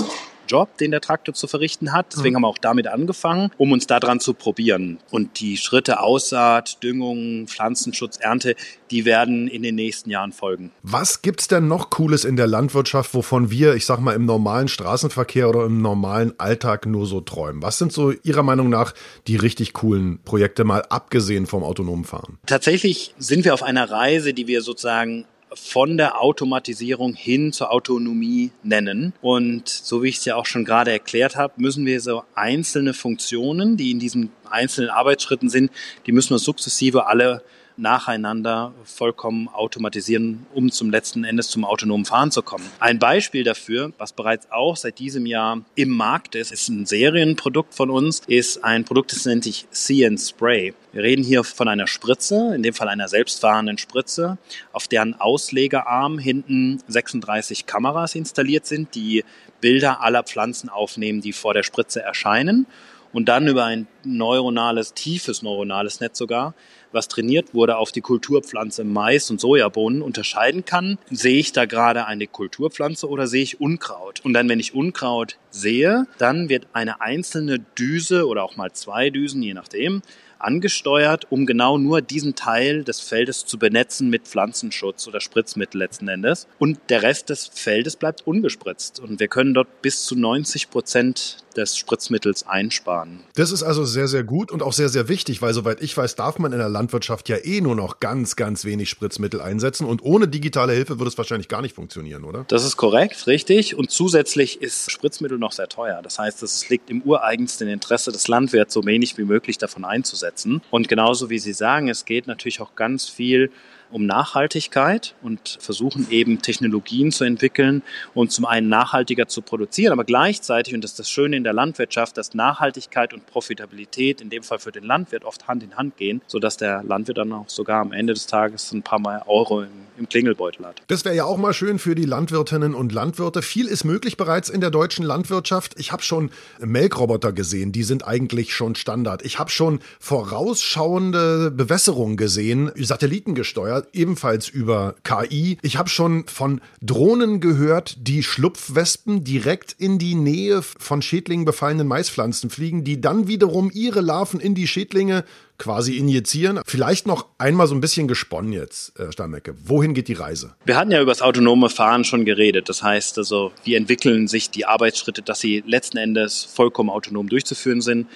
Job, 0.52 0.78
den 0.78 0.92
der 0.92 1.00
Traktor 1.00 1.34
zu 1.34 1.48
verrichten 1.48 1.94
hat. 1.94 2.08
Deswegen 2.12 2.34
mhm. 2.34 2.36
haben 2.36 2.44
wir 2.44 2.48
auch 2.50 2.58
damit 2.58 2.88
angefangen, 2.88 3.52
um 3.58 3.72
uns 3.72 3.88
daran 3.88 4.20
zu 4.20 4.34
probieren. 4.34 5.00
Und 5.10 5.40
die 5.40 5.56
Schritte 5.56 6.02
Aussaat, 6.02 6.84
Düngung, 6.84 7.48
Pflanzenschutz, 7.48 8.18
Ernte, 8.18 8.56
die 8.92 9.06
werden 9.06 9.48
in 9.48 9.64
den 9.64 9.76
nächsten 9.76 10.10
Jahren 10.10 10.34
folgen. 10.34 10.72
Was 10.84 11.22
gibt's 11.22 11.48
denn 11.48 11.70
noch 11.70 11.90
Cooles 11.90 12.26
in 12.26 12.36
der 12.36 12.48
Landwirtschaft, 12.48 13.14
wovon 13.14 13.50
wir, 13.50 13.76
ich 13.76 13.86
sag 13.86 14.00
mal, 14.00 14.14
im 14.14 14.26
normalen 14.26 14.68
Straßenverkehr 14.68 15.48
oder 15.48 15.66
im 15.66 15.82
normalen 15.82 16.34
Alltag 16.38 16.86
nur 16.86 17.06
so 17.06 17.22
träumen? 17.22 17.62
Was 17.62 17.78
sind 17.78 17.94
so 17.94 18.12
Ihrer 18.12 18.44
Meinung 18.44 18.70
nach 18.70 18.94
die 19.28 19.38
richtig 19.38 19.72
coolen 19.72 20.20
Projekte, 20.26 20.66
mal 20.66 20.82
abgesehen 20.90 21.48
vom 21.48 21.64
autonomen 21.64 22.04
Fahren? 22.04 22.38
Tatsächlich 22.46 23.16
sind 23.18 23.46
wir 23.46 23.54
auf 23.54 23.64
einer 23.64 23.90
Reise, 23.90 24.34
die 24.34 24.48
wir 24.48 24.62
sozusagen 24.62 25.26
von 25.54 25.98
der 25.98 26.22
Automatisierung 26.22 27.14
hin 27.14 27.52
zur 27.52 27.72
Autonomie 27.72 28.52
nennen. 28.64 29.14
Und 29.22 29.68
so 29.68 30.04
wie 30.04 30.10
ich 30.10 30.18
es 30.18 30.26
ja 30.26 30.36
auch 30.36 30.46
schon 30.46 30.66
gerade 30.66 30.92
erklärt 30.92 31.36
habe, 31.36 31.54
müssen 31.58 31.86
wir 31.86 32.00
so 32.00 32.24
einzelne 32.36 32.94
Funktionen, 32.94 33.78
die 33.78 33.92
in 33.92 34.00
diesen 34.00 34.32
einzelnen 34.50 34.90
Arbeitsschritten 34.90 35.50
sind, 35.50 35.72
die 36.06 36.12
müssen 36.12 36.34
wir 36.34 36.40
sukzessive 36.40 37.08
alle 37.08 37.44
nacheinander 37.78 38.74
vollkommen 38.84 39.48
automatisieren, 39.50 40.46
um 40.54 40.72
zum 40.72 40.90
letzten 40.90 41.24
Endes 41.24 41.50
zum 41.50 41.66
autonomen 41.66 42.06
Fahren 42.06 42.32
zu 42.32 42.42
kommen. 42.42 42.66
Ein 42.80 43.00
Beispiel 43.00 43.44
dafür, 43.44 43.92
was 43.98 44.14
bereits 44.14 44.52
auch 44.52 44.76
seit 44.76 45.00
diesem 45.00 45.26
Jahr 45.26 45.62
im 45.76 45.90
Markt 45.90 46.36
ist, 46.36 46.52
ist 46.52 46.70
ein 46.70 46.86
Serienprodukt 46.86 47.74
von 47.74 47.90
uns, 47.90 48.22
ist 48.28 48.64
ein 48.64 48.86
Produkt, 48.86 49.12
das 49.12 49.26
nennt 49.26 49.44
sich 49.44 49.68
CN 49.72 50.18
Spray. 50.18 50.74
Wir 50.92 51.04
reden 51.04 51.24
hier 51.24 51.44
von 51.44 51.68
einer 51.68 51.88
Spritze, 51.88 52.54
in 52.54 52.64
dem 52.64 52.74
Fall 52.74 52.90
einer 52.90 53.08
selbstfahrenden 53.08 53.78
Spritze, 53.78 54.38
auf 54.74 54.88
deren 54.88 55.20
Auslegerarm 55.20 56.20
hinten 56.20 56.82
36 56.88 57.66
Kameras 57.66 58.16
installiert 58.16 58.66
sind, 58.66 58.96
die 58.96 59.24
Bilder 59.62 60.02
aller 60.02 60.24
Pflanzen 60.24 60.70
aufnehmen, 60.70 61.22
die 61.22 61.34
vor 61.34 61.54
der 61.54 61.64
Spritze 61.64 62.02
erscheinen 62.02 62.66
und 63.14 63.30
dann 63.30 63.48
über 63.48 63.66
ein 63.66 63.88
neuronales, 64.04 64.94
tiefes 64.94 65.42
neuronales 65.42 66.00
Netz 66.00 66.18
sogar 66.18 66.54
was 66.92 67.08
trainiert 67.08 67.54
wurde 67.54 67.78
auf 67.78 67.92
die 67.92 68.02
Kulturpflanze 68.02 68.84
Mais 68.84 69.30
und 69.30 69.40
Sojabohnen 69.40 70.02
unterscheiden 70.02 70.66
kann, 70.66 70.98
sehe 71.10 71.40
ich 71.40 71.52
da 71.52 71.66
gerade 71.66 72.06
eine 72.06 72.28
Kulturpflanze 72.28 73.08
oder 73.08 73.28
sehe 73.28 73.44
ich 73.44 73.60
Unkraut. 73.60 74.22
Und 74.24 74.34
dann, 74.34 74.50
wenn 74.50 74.60
ich 74.60 74.76
Unkraut 74.76 75.38
sehe, 75.50 76.08
dann 76.18 76.50
wird 76.50 76.68
eine 76.74 77.02
einzelne 77.02 77.60
Düse 77.60 78.28
oder 78.28 78.44
auch 78.44 78.58
mal 78.58 78.72
zwei 78.72 79.10
Düsen, 79.10 79.42
je 79.42 79.54
nachdem, 79.54 80.02
angesteuert, 80.40 81.28
um 81.30 81.46
genau 81.46 81.78
nur 81.78 82.02
diesen 82.02 82.34
Teil 82.34 82.84
des 82.84 83.00
Feldes 83.00 83.46
zu 83.46 83.60
benetzen 83.60 84.10
mit 84.10 84.24
Pflanzenschutz 84.28 85.08
oder 85.08 85.22
Spritzmittel 85.22 85.78
letzten 85.78 86.08
Endes. 86.08 86.48
Und 86.58 86.80
der 86.90 87.04
Rest 87.04 87.30
des 87.30 87.48
Feldes 87.54 87.96
bleibt 87.96 88.26
ungespritzt. 88.26 89.00
Und 89.00 89.20
wir 89.20 89.28
können 89.28 89.54
dort 89.54 89.84
bis 89.84 90.04
zu 90.06 90.16
90 90.16 90.72
Prozent 90.72 91.38
des 91.58 91.78
Spritzmittels 91.78 92.48
einsparen. 92.48 93.22
Das 93.36 93.52
ist 93.52 93.64
also 93.64 93.86
sehr, 93.86 94.08
sehr 94.08 94.24
gut 94.24 94.52
und 94.52 94.64
auch 94.64 94.74
sehr, 94.74 94.90
sehr 94.90 95.08
wichtig, 95.08 95.42
weil 95.42 95.54
soweit 95.54 95.82
ich 95.82 95.96
weiß, 95.96 96.16
darf 96.16 96.40
man 96.40 96.52
in 96.52 96.60
der 96.60 96.70
Landwirtschaft 96.70 97.30
ja 97.30 97.38
eh 97.38 97.62
nur 97.62 97.76
noch 97.76 98.00
ganz, 98.00 98.36
ganz 98.36 98.66
wenig 98.66 98.90
Spritzmittel 98.90 99.42
einsetzen 99.42 99.86
und 99.86 100.04
ohne 100.04 100.28
digitale 100.28 100.74
Hilfe 100.74 101.00
würde 101.00 101.10
es 101.10 101.18
wahrscheinlich 101.18 101.48
gar 101.48 101.62
nicht 101.62 101.76
funktionieren, 101.76 102.24
oder? 102.24 102.46
Das 102.48 102.64
ist 102.64 102.78
korrekt, 102.78 103.28
richtig. 103.28 103.76
Und 103.76 103.92
zusätzlich 103.92 104.62
ist 104.62 104.92
Spritzmittel 104.92 105.38
noch 105.38 105.52
sehr 105.52 105.68
teuer. 105.68 106.02
Das 106.02 106.20
heißt, 106.20 106.44
es 106.44 106.70
liegt 106.70 106.90
im 106.90 107.02
ureigensten 107.02 107.68
Interesse 107.68 108.12
des 108.12 108.28
Landwirts, 108.28 108.74
so 108.74 108.86
wenig 108.86 109.18
wie 109.18 109.24
möglich 109.24 109.58
davon 109.58 109.86
einzusetzen. 109.86 110.62
Und 110.72 110.88
genauso 110.88 111.30
wie 111.30 111.40
Sie 111.40 111.54
sagen, 111.54 111.90
es 111.90 112.06
geht 112.06 112.28
natürlich 112.28 112.62
auch 112.62 112.76
ganz 112.76 113.10
viel 113.10 113.52
um 113.92 114.06
Nachhaltigkeit 114.06 115.16
und 115.22 115.58
versuchen 115.60 116.08
eben 116.10 116.42
Technologien 116.42 117.12
zu 117.12 117.24
entwickeln 117.24 117.84
und 118.14 118.32
zum 118.32 118.46
einen 118.46 118.70
nachhaltiger 118.70 119.28
zu 119.28 119.42
produzieren, 119.42 119.94
aber 119.94 120.04
gleichzeitig, 120.04 120.74
und 120.74 120.84
das 120.84 120.92
ist 120.92 121.00
das 121.00 121.10
Schöne 121.10 121.38
in 121.38 121.44
der 121.44 121.54
Landwirtschaft, 121.54 122.18
dass 122.18 122.34
Nachhaltigkeit 122.34 123.14
und 123.14 123.26
Profitabilität 123.26 124.22
in 124.22 124.30
dem 124.30 124.44
Fall 124.44 124.60
für 124.60 124.72
den 124.72 124.84
Landwirt 124.84 125.26
oft 125.26 125.48
Hand 125.48 125.64
in 125.64 125.76
Hand 125.76 125.98
gehen, 125.98 126.22
sodass 126.28 126.58
der 126.58 126.84
Landwirt 126.84 127.18
dann 127.18 127.34
auch 127.34 127.50
sogar 127.50 127.82
am 127.82 127.92
Ende 127.92 128.14
des 128.14 128.28
Tages 128.28 128.72
ein 128.72 128.84
paar 128.84 129.00
Mal 129.00 129.24
Euro 129.26 129.62
im, 129.62 129.70
im 130.02 130.10
Klingelbeutel 130.10 130.66
hat. 130.66 130.82
Das 130.88 131.06
wäre 131.06 131.16
ja 131.16 131.26
auch 131.26 131.38
mal 131.38 131.54
schön 131.54 131.80
für 131.80 131.96
die 131.96 132.06
Landwirtinnen 132.06 132.74
und 132.74 132.92
Landwirte. 132.92 133.42
Viel 133.42 133.68
ist 133.68 133.84
möglich 133.86 134.18
bereits 134.18 134.50
in 134.50 134.60
der 134.60 134.72
deutschen 134.72 135.06
Landwirtschaft. 135.06 135.76
Ich 135.78 135.92
habe 135.92 136.02
schon 136.04 136.32
Melkroboter 136.60 137.32
gesehen, 137.32 137.72
die 137.72 137.84
sind 137.84 138.06
eigentlich 138.06 138.54
schon 138.54 138.76
Standard. 138.76 139.24
Ich 139.24 139.40
habe 139.40 139.52
schon 139.52 139.80
vorausschauende 140.00 141.52
Bewässerung 141.52 142.18
gesehen, 142.18 142.72
satellitengesteuert 142.76 143.90
ebenfalls 143.94 144.50
über 144.50 144.96
KI. 145.04 145.58
Ich 145.62 145.78
habe 145.78 145.90
schon 145.90 146.26
von 146.28 146.62
Drohnen 146.82 147.40
gehört, 147.40 147.96
die 148.00 148.24
Schlupfwespen 148.24 149.24
direkt 149.24 149.76
in 149.78 150.00
die 150.00 150.16
Nähe 150.16 150.62
von 150.64 151.02
Schädlingen 151.02 151.46
befallenen 151.46 151.88
Maispflanzen 151.88 152.50
fliegen, 152.50 152.84
die 152.84 153.00
dann 153.00 153.28
wiederum 153.28 153.70
ihre 153.72 154.02
Larven 154.02 154.40
in 154.40 154.56
die 154.56 154.68
Schädlinge 154.68 155.24
quasi 155.62 155.98
injizieren. 155.98 156.60
Vielleicht 156.66 157.06
noch 157.06 157.28
einmal 157.38 157.68
so 157.68 157.76
ein 157.76 157.82
bisschen 157.82 158.08
gesponnen 158.08 158.52
jetzt, 158.52 158.94
Herr 158.98 159.12
Steinmecke. 159.12 159.54
Wohin 159.64 159.94
geht 159.94 160.08
die 160.08 160.14
Reise? 160.14 160.56
Wir 160.66 160.76
hatten 160.76 160.90
ja 160.90 161.00
über 161.00 161.12
das 161.12 161.22
autonome 161.22 161.70
Fahren 161.70 162.04
schon 162.04 162.26
geredet. 162.26 162.68
Das 162.68 162.82
heißt 162.82 163.20
also, 163.20 163.52
wie 163.64 163.76
entwickeln 163.76 164.28
sich 164.28 164.50
die 164.50 164.66
Arbeitsschritte, 164.66 165.22
dass 165.22 165.40
sie 165.40 165.64
letzten 165.68 165.98
Endes 165.98 166.44
vollkommen 166.44 166.90
autonom 166.90 167.30
durchzuführen 167.30 167.82
sind. 167.82 168.08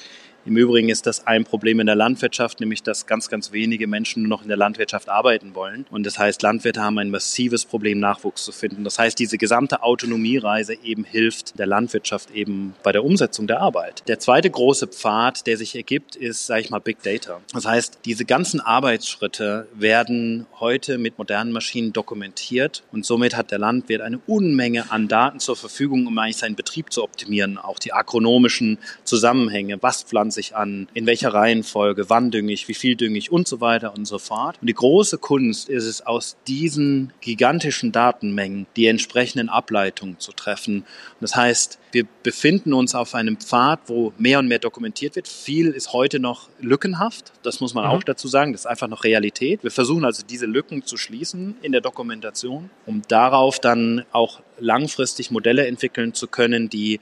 Im 0.45 0.57
Übrigen 0.57 0.89
ist 0.89 1.07
das 1.07 1.25
ein 1.25 1.43
Problem 1.43 1.79
in 1.79 1.87
der 1.87 1.95
Landwirtschaft, 1.95 2.59
nämlich 2.59 2.83
dass 2.83 3.07
ganz, 3.07 3.29
ganz 3.29 3.51
wenige 3.51 3.87
Menschen 3.87 4.21
nur 4.21 4.29
noch 4.29 4.43
in 4.43 4.47
der 4.47 4.57
Landwirtschaft 4.57 5.09
arbeiten 5.09 5.55
wollen. 5.55 5.87
Und 5.89 6.05
das 6.05 6.19
heißt, 6.19 6.43
Landwirte 6.43 6.83
haben 6.83 6.99
ein 6.99 7.09
massives 7.09 7.65
Problem, 7.65 7.99
Nachwuchs 7.99 8.45
zu 8.45 8.51
finden. 8.51 8.83
Das 8.83 8.99
heißt, 8.99 9.17
diese 9.17 9.39
gesamte 9.39 9.81
Autonomiereise 9.81 10.75
eben 10.83 11.03
hilft 11.03 11.57
der 11.57 11.65
Landwirtschaft 11.65 12.29
eben 12.29 12.75
bei 12.83 12.91
der 12.91 13.03
Umsetzung 13.03 13.47
der 13.47 13.59
Arbeit. 13.59 14.03
Der 14.07 14.19
zweite 14.19 14.51
große 14.51 14.85
Pfad, 14.85 15.47
der 15.47 15.57
sich 15.57 15.75
ergibt, 15.75 16.15
ist, 16.15 16.45
sage 16.45 16.61
ich 16.61 16.69
mal, 16.69 16.77
Big 16.77 17.01
Data. 17.01 17.41
Das 17.51 17.65
heißt, 17.65 18.01
diese 18.05 18.23
ganzen 18.23 18.59
Arbeitsschritte 18.61 19.67
werden 19.73 20.45
heute 20.59 20.99
mit 20.99 21.17
modernen 21.17 21.53
Maschinen 21.53 21.91
dokumentiert 21.91 22.83
und 22.91 23.03
somit 23.03 23.35
hat 23.35 23.49
der 23.49 23.57
Landwirt 23.57 24.01
eine 24.01 24.19
Unmenge 24.27 24.91
an 24.91 25.07
Daten 25.07 25.39
zur 25.39 25.55
Verfügung, 25.55 26.05
um 26.05 26.15
eigentlich 26.19 26.37
seinen 26.37 26.55
Betrieb 26.55 26.93
zu 26.93 27.01
optimieren. 27.01 27.57
Auch 27.57 27.79
die 27.79 27.93
agronomischen 27.93 28.77
Zusammenhänge, 29.05 29.81
was 29.81 30.03
pflanzt 30.03 30.34
sich 30.35 30.55
an, 30.55 30.87
in 30.93 31.05
welcher 31.05 31.33
Reihenfolge, 31.33 32.09
wann 32.09 32.31
dünge 32.31 32.53
ich, 32.53 32.67
wie 32.67 32.73
viel 32.73 32.95
dünge 32.95 33.17
ich 33.17 33.31
und 33.31 33.47
so 33.47 33.61
weiter 33.61 33.93
und 33.95 34.05
so 34.05 34.19
fort. 34.19 34.57
Und 34.61 34.67
die 34.67 34.73
große 34.73 35.17
Kunst 35.17 35.69
ist 35.69 35.85
es, 35.85 36.05
aus 36.05 36.37
diesen 36.47 37.13
gigantischen 37.21 37.91
Datenmengen 37.91 38.67
die 38.75 38.87
entsprechenden 38.87 39.49
Ableitungen 39.49 40.19
zu 40.19 40.31
treffen. 40.31 40.79
Und 40.79 41.21
das 41.21 41.35
heißt, 41.35 41.79
wir 41.91 42.05
befinden 42.23 42.73
uns 42.73 42.93
auf 42.93 43.15
einem 43.15 43.37
Pfad, 43.37 43.79
wo 43.87 44.13
mehr 44.17 44.39
und 44.39 44.47
mehr 44.47 44.59
dokumentiert 44.59 45.15
wird. 45.15 45.27
Viel 45.27 45.69
ist 45.69 45.93
heute 45.93 46.19
noch 46.19 46.49
lückenhaft. 46.59 47.31
Das 47.41 47.61
muss 47.61 47.73
man 47.73 47.85
mhm. 47.85 47.91
auch 47.91 48.03
dazu 48.03 48.27
sagen. 48.27 48.51
Das 48.51 48.61
ist 48.61 48.67
einfach 48.67 48.87
noch 48.87 49.03
Realität. 49.03 49.63
Wir 49.63 49.71
versuchen 49.71 50.03
also 50.03 50.23
diese 50.29 50.45
Lücken 50.45 50.85
zu 50.85 50.97
schließen 50.97 51.55
in 51.61 51.71
der 51.71 51.81
Dokumentation, 51.81 52.69
um 52.85 53.01
darauf 53.07 53.59
dann 53.59 54.03
auch 54.11 54.41
langfristig 54.59 55.31
Modelle 55.31 55.67
entwickeln 55.67 56.13
zu 56.13 56.27
können, 56.27 56.69
die 56.69 56.99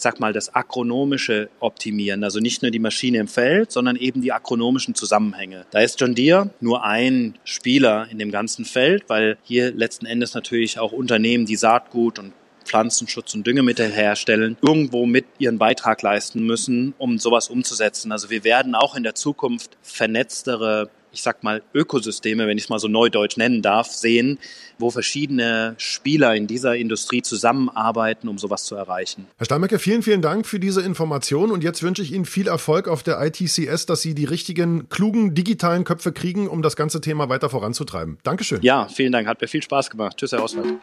ich 0.00 0.02
sag 0.02 0.18
mal, 0.18 0.32
das 0.32 0.54
Agronomische 0.54 1.50
optimieren. 1.60 2.24
Also 2.24 2.40
nicht 2.40 2.62
nur 2.62 2.70
die 2.70 2.78
Maschine 2.78 3.18
im 3.18 3.28
Feld, 3.28 3.70
sondern 3.70 3.96
eben 3.96 4.22
die 4.22 4.32
agronomischen 4.32 4.94
Zusammenhänge. 4.94 5.66
Da 5.72 5.80
ist 5.80 6.00
John 6.00 6.14
Deere 6.14 6.48
nur 6.60 6.84
ein 6.84 7.34
Spieler 7.44 8.08
in 8.10 8.18
dem 8.18 8.30
ganzen 8.30 8.64
Feld, 8.64 9.04
weil 9.08 9.36
hier 9.42 9.72
letzten 9.72 10.06
Endes 10.06 10.32
natürlich 10.32 10.78
auch 10.78 10.92
Unternehmen, 10.92 11.44
die 11.44 11.56
Saatgut 11.56 12.18
und 12.18 12.32
Pflanzenschutz 12.64 13.34
und 13.34 13.46
Düngemittel 13.46 13.90
herstellen, 13.90 14.56
irgendwo 14.62 15.04
mit 15.04 15.26
ihren 15.38 15.58
Beitrag 15.58 16.00
leisten 16.00 16.46
müssen, 16.46 16.94
um 16.96 17.18
sowas 17.18 17.50
umzusetzen. 17.50 18.10
Also 18.10 18.30
wir 18.30 18.42
werden 18.42 18.74
auch 18.74 18.96
in 18.96 19.02
der 19.02 19.14
Zukunft 19.14 19.76
vernetztere 19.82 20.88
ich 21.12 21.22
sag 21.22 21.42
mal, 21.42 21.62
Ökosysteme, 21.74 22.46
wenn 22.46 22.56
ich 22.56 22.64
es 22.64 22.70
mal 22.70 22.78
so 22.78 22.88
neudeutsch 22.88 23.36
nennen 23.36 23.62
darf, 23.62 23.88
sehen, 23.88 24.38
wo 24.78 24.90
verschiedene 24.90 25.74
Spieler 25.78 26.34
in 26.34 26.46
dieser 26.46 26.76
Industrie 26.76 27.22
zusammenarbeiten, 27.22 28.28
um 28.28 28.38
sowas 28.38 28.64
zu 28.64 28.74
erreichen. 28.74 29.26
Herr 29.36 29.46
Steinmecke, 29.46 29.78
vielen, 29.78 30.02
vielen 30.02 30.22
Dank 30.22 30.46
für 30.46 30.58
diese 30.58 30.82
Information 30.82 31.50
und 31.50 31.62
jetzt 31.62 31.82
wünsche 31.82 32.02
ich 32.02 32.12
Ihnen 32.12 32.24
viel 32.24 32.48
Erfolg 32.48 32.88
auf 32.88 33.02
der 33.02 33.20
ITCS, 33.20 33.86
dass 33.86 34.02
Sie 34.02 34.14
die 34.14 34.24
richtigen, 34.24 34.88
klugen, 34.88 35.34
digitalen 35.34 35.84
Köpfe 35.84 36.12
kriegen, 36.12 36.48
um 36.48 36.62
das 36.62 36.76
ganze 36.76 37.00
Thema 37.00 37.28
weiter 37.28 37.50
voranzutreiben. 37.50 38.18
Dankeschön. 38.22 38.60
Ja, 38.62 38.88
vielen 38.88 39.12
Dank, 39.12 39.26
hat 39.26 39.40
mir 39.40 39.48
viel 39.48 39.62
Spaß 39.62 39.90
gemacht. 39.90 40.16
Tschüss, 40.16 40.32
Herr 40.32 40.42
Oswald. 40.42 40.74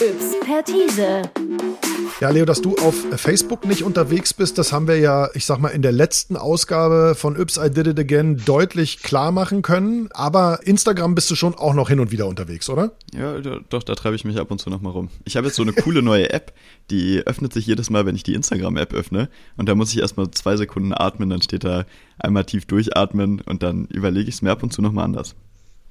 Expertise. 0.00 1.22
Ja, 2.20 2.30
Leo, 2.30 2.44
dass 2.44 2.60
du 2.60 2.76
auf 2.76 2.94
Facebook 3.16 3.64
nicht 3.66 3.82
unterwegs 3.82 4.34
bist, 4.34 4.58
das 4.58 4.72
haben 4.72 4.88
wir 4.88 4.98
ja, 4.98 5.28
ich 5.34 5.46
sag 5.46 5.58
mal, 5.58 5.68
in 5.68 5.82
der 5.82 5.92
letzten 5.92 6.36
Ausgabe 6.36 7.14
von 7.16 7.36
Yps 7.36 7.56
I 7.56 7.70
Did 7.70 7.86
It 7.86 7.98
Again 7.98 8.42
deutlich 8.44 9.02
klar 9.02 9.32
machen 9.32 9.62
können. 9.62 10.08
Aber 10.12 10.60
Instagram 10.64 11.14
bist 11.14 11.30
du 11.30 11.34
schon 11.34 11.54
auch 11.54 11.74
noch 11.74 11.88
hin 11.88 12.00
und 12.00 12.10
wieder 12.10 12.26
unterwegs, 12.26 12.68
oder? 12.68 12.92
Ja, 13.14 13.38
doch, 13.38 13.82
da 13.82 13.94
treibe 13.94 14.16
ich 14.16 14.24
mich 14.24 14.38
ab 14.38 14.50
und 14.50 14.60
zu 14.60 14.70
noch 14.70 14.80
mal 14.80 14.90
rum. 14.90 15.08
Ich 15.24 15.36
habe 15.36 15.46
jetzt 15.46 15.56
so 15.56 15.62
eine 15.62 15.72
coole 15.72 16.02
neue 16.02 16.30
App, 16.30 16.52
die 16.90 17.22
öffnet 17.26 17.52
sich 17.52 17.66
jedes 17.66 17.90
Mal, 17.90 18.06
wenn 18.06 18.16
ich 18.16 18.22
die 18.22 18.34
Instagram-App 18.34 18.92
öffne. 18.92 19.28
Und 19.56 19.68
da 19.68 19.74
muss 19.74 19.92
ich 19.92 20.00
erstmal 20.00 20.30
zwei 20.30 20.56
Sekunden 20.56 20.92
atmen, 20.92 21.30
dann 21.30 21.42
steht 21.42 21.64
da 21.64 21.84
einmal 22.18 22.44
tief 22.44 22.66
durchatmen 22.66 23.40
und 23.40 23.62
dann 23.62 23.86
überlege 23.86 24.28
ich 24.28 24.36
es 24.36 24.42
mir 24.42 24.50
ab 24.50 24.62
und 24.62 24.72
zu 24.72 24.82
noch 24.82 24.92
mal 24.92 25.04
anders. 25.04 25.34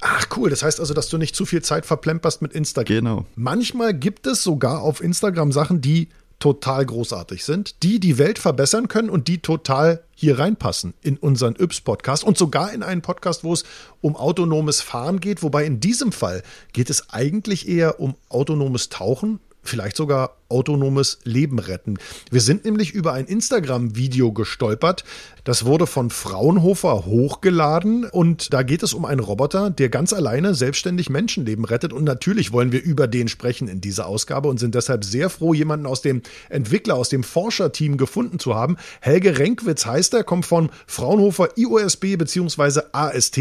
Ach 0.01 0.27
cool, 0.37 0.49
das 0.49 0.63
heißt 0.63 0.79
also, 0.79 0.93
dass 0.93 1.09
du 1.09 1.17
nicht 1.17 1.35
zu 1.35 1.45
viel 1.45 1.61
Zeit 1.61 1.85
verplemperst 1.85 2.41
mit 2.41 2.53
Instagram. 2.53 2.95
Genau. 2.95 3.25
Manchmal 3.35 3.93
gibt 3.93 4.27
es 4.27 4.43
sogar 4.43 4.81
auf 4.81 5.01
Instagram 5.01 5.51
Sachen, 5.51 5.81
die 5.81 6.09
total 6.39 6.85
großartig 6.85 7.43
sind, 7.43 7.83
die 7.83 7.99
die 7.99 8.17
Welt 8.17 8.39
verbessern 8.39 8.87
können 8.87 9.09
und 9.09 9.27
die 9.27 9.39
total 9.39 10.03
hier 10.15 10.39
reinpassen 10.39 10.93
in 11.01 11.17
unseren 11.17 11.55
Yps-Podcast 11.55 12.23
und 12.23 12.37
sogar 12.37 12.71
in 12.71 12.81
einen 12.81 13.01
Podcast, 13.01 13.43
wo 13.43 13.53
es 13.53 13.65
um 14.01 14.15
autonomes 14.15 14.81
Fahren 14.81 15.19
geht, 15.19 15.43
wobei 15.43 15.65
in 15.65 15.81
diesem 15.81 16.13
Fall 16.13 16.43
geht 16.71 16.89
es 16.89 17.09
eigentlich 17.09 17.67
eher 17.67 17.99
um 17.99 18.15
autonomes 18.29 18.87
Tauchen, 18.87 19.39
vielleicht 19.63 19.97
sogar 19.97 20.37
autonomes 20.49 21.19
Leben 21.23 21.59
retten. 21.59 21.97
Wir 22.31 22.41
sind 22.41 22.65
nämlich 22.65 22.91
über 22.91 23.13
ein 23.13 23.25
Instagram-Video 23.25 24.31
gestolpert. 24.31 25.03
Das 25.43 25.65
wurde 25.65 25.87
von 25.87 26.09
Fraunhofer 26.09 27.05
hochgeladen 27.05 28.05
und 28.05 28.53
da 28.53 28.63
geht 28.63 28.83
es 28.83 28.93
um 28.93 29.05
einen 29.05 29.21
Roboter, 29.21 29.69
der 29.69 29.89
ganz 29.89 30.13
alleine 30.13 30.53
selbstständig 30.53 31.09
Menschenleben 31.09 31.65
rettet. 31.65 31.93
Und 31.93 32.03
natürlich 32.03 32.51
wollen 32.51 32.71
wir 32.71 32.83
über 32.83 33.07
den 33.07 33.27
sprechen 33.27 33.67
in 33.67 33.81
dieser 33.81 34.07
Ausgabe 34.07 34.47
und 34.49 34.59
sind 34.59 34.75
deshalb 34.75 35.03
sehr 35.03 35.29
froh, 35.29 35.53
jemanden 35.53 35.85
aus 35.85 36.01
dem 36.01 36.21
Entwickler, 36.49 36.95
aus 36.95 37.09
dem 37.09 37.23
Forscherteam 37.23 37.97
gefunden 37.97 38.39
zu 38.39 38.55
haben. 38.55 38.77
Helge 39.01 39.39
Renkwitz 39.39 39.85
heißt 39.85 40.13
er, 40.13 40.23
kommt 40.23 40.45
von 40.45 40.69
Fraunhofer 40.87 41.57
IOSB 41.57 42.17
bzw. 42.17 42.81
AST. 42.91 43.39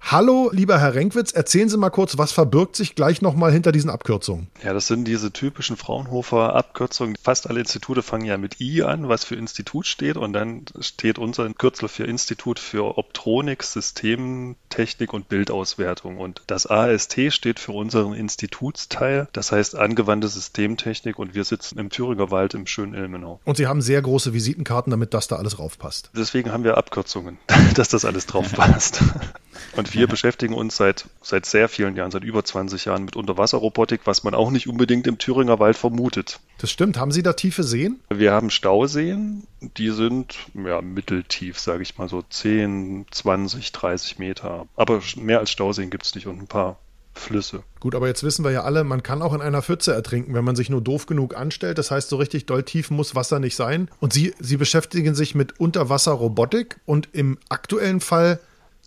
Hallo, 0.00 0.50
lieber 0.52 0.78
Herr 0.78 0.94
Renkwitz, 0.94 1.32
erzählen 1.32 1.68
Sie 1.68 1.76
mal 1.76 1.90
kurz, 1.90 2.16
was 2.18 2.32
verbirgt 2.32 2.76
sich 2.76 2.94
gleich 2.94 3.22
nochmal 3.22 3.52
hinter 3.52 3.72
diesen 3.72 3.90
Abkürzungen? 3.90 4.48
Ja, 4.62 4.72
das 4.72 4.86
sind 4.86 5.04
diese 5.04 5.32
typischen 5.32 5.76
Fraunhofer 5.76 6.45
Abkürzung. 6.54 7.14
Fast 7.22 7.48
alle 7.48 7.60
Institute 7.60 8.02
fangen 8.02 8.24
ja 8.24 8.36
mit 8.36 8.60
I 8.60 8.82
an, 8.82 9.08
was 9.08 9.24
für 9.24 9.34
Institut 9.34 9.86
steht. 9.86 10.16
Und 10.16 10.32
dann 10.32 10.64
steht 10.80 11.18
unser 11.18 11.52
Kürzel 11.54 11.88
für 11.88 12.04
Institut 12.04 12.58
für 12.58 12.98
Optronik, 12.98 13.62
Systemtechnik 13.62 15.12
und 15.12 15.28
Bildauswertung. 15.28 16.18
Und 16.18 16.42
das 16.46 16.66
AST 16.66 17.32
steht 17.32 17.60
für 17.60 17.72
unseren 17.72 18.14
Institutsteil. 18.14 19.28
Das 19.32 19.52
heißt 19.52 19.76
angewandte 19.76 20.28
Systemtechnik. 20.28 21.18
Und 21.18 21.34
wir 21.34 21.44
sitzen 21.44 21.78
im 21.78 21.90
Thüringer 21.90 22.30
Wald 22.30 22.54
im 22.54 22.66
schönen 22.66 22.94
Ilmenau. 22.94 23.40
Und 23.44 23.56
Sie 23.56 23.66
haben 23.66 23.82
sehr 23.82 24.02
große 24.02 24.32
Visitenkarten, 24.32 24.90
damit 24.90 25.14
das 25.14 25.28
da 25.28 25.36
alles 25.36 25.58
raufpasst. 25.58 26.10
Deswegen 26.16 26.52
haben 26.52 26.64
wir 26.64 26.76
Abkürzungen, 26.76 27.38
dass 27.74 27.88
das 27.88 28.04
alles 28.04 28.26
draufpasst. 28.26 29.02
Und 29.76 29.94
wir 29.94 30.06
beschäftigen 30.06 30.54
uns 30.54 30.76
seit, 30.76 31.06
seit 31.22 31.46
sehr 31.46 31.68
vielen 31.68 31.96
Jahren, 31.96 32.10
seit 32.10 32.24
über 32.24 32.44
20 32.44 32.84
Jahren 32.86 33.04
mit 33.04 33.16
Unterwasserrobotik, 33.16 34.02
was 34.04 34.24
man 34.24 34.34
auch 34.34 34.50
nicht 34.50 34.68
unbedingt 34.68 35.06
im 35.06 35.18
Thüringer 35.18 35.58
Wald 35.58 35.76
vermutet. 35.76 36.40
Das 36.58 36.70
stimmt. 36.70 36.98
Haben 36.98 37.12
Sie 37.12 37.22
da 37.22 37.32
tiefe 37.34 37.62
Seen? 37.62 38.00
Wir 38.08 38.32
haben 38.32 38.50
Stauseen, 38.50 39.46
die 39.60 39.90
sind 39.90 40.36
ja, 40.54 40.80
mitteltief, 40.80 41.58
sage 41.58 41.82
ich 41.82 41.98
mal 41.98 42.08
so 42.08 42.22
10, 42.22 43.06
20, 43.10 43.72
30 43.72 44.18
Meter. 44.18 44.66
Aber 44.76 45.02
mehr 45.16 45.40
als 45.40 45.50
Stauseen 45.50 45.90
gibt 45.90 46.06
es 46.06 46.14
nicht 46.14 46.26
und 46.26 46.40
ein 46.40 46.46
paar 46.46 46.78
Flüsse. 47.18 47.62
Gut, 47.80 47.94
aber 47.94 48.06
jetzt 48.06 48.22
wissen 48.22 48.44
wir 48.44 48.50
ja 48.50 48.62
alle, 48.62 48.84
man 48.84 49.02
kann 49.02 49.22
auch 49.22 49.34
in 49.34 49.40
einer 49.40 49.62
Pfütze 49.62 49.92
ertrinken, 49.92 50.34
wenn 50.34 50.44
man 50.44 50.56
sich 50.56 50.70
nur 50.70 50.80
doof 50.80 51.06
genug 51.06 51.36
anstellt. 51.36 51.78
Das 51.78 51.90
heißt, 51.90 52.08
so 52.08 52.16
richtig 52.16 52.46
doll 52.46 52.62
tief 52.62 52.90
muss 52.90 53.14
Wasser 53.14 53.40
nicht 53.40 53.56
sein. 53.56 53.90
Und 54.00 54.12
Sie, 54.12 54.34
Sie 54.38 54.56
beschäftigen 54.56 55.14
sich 55.14 55.34
mit 55.34 55.58
Unterwasserrobotik 55.58 56.80
und 56.84 57.08
im 57.12 57.38
aktuellen 57.48 58.00
Fall 58.00 58.38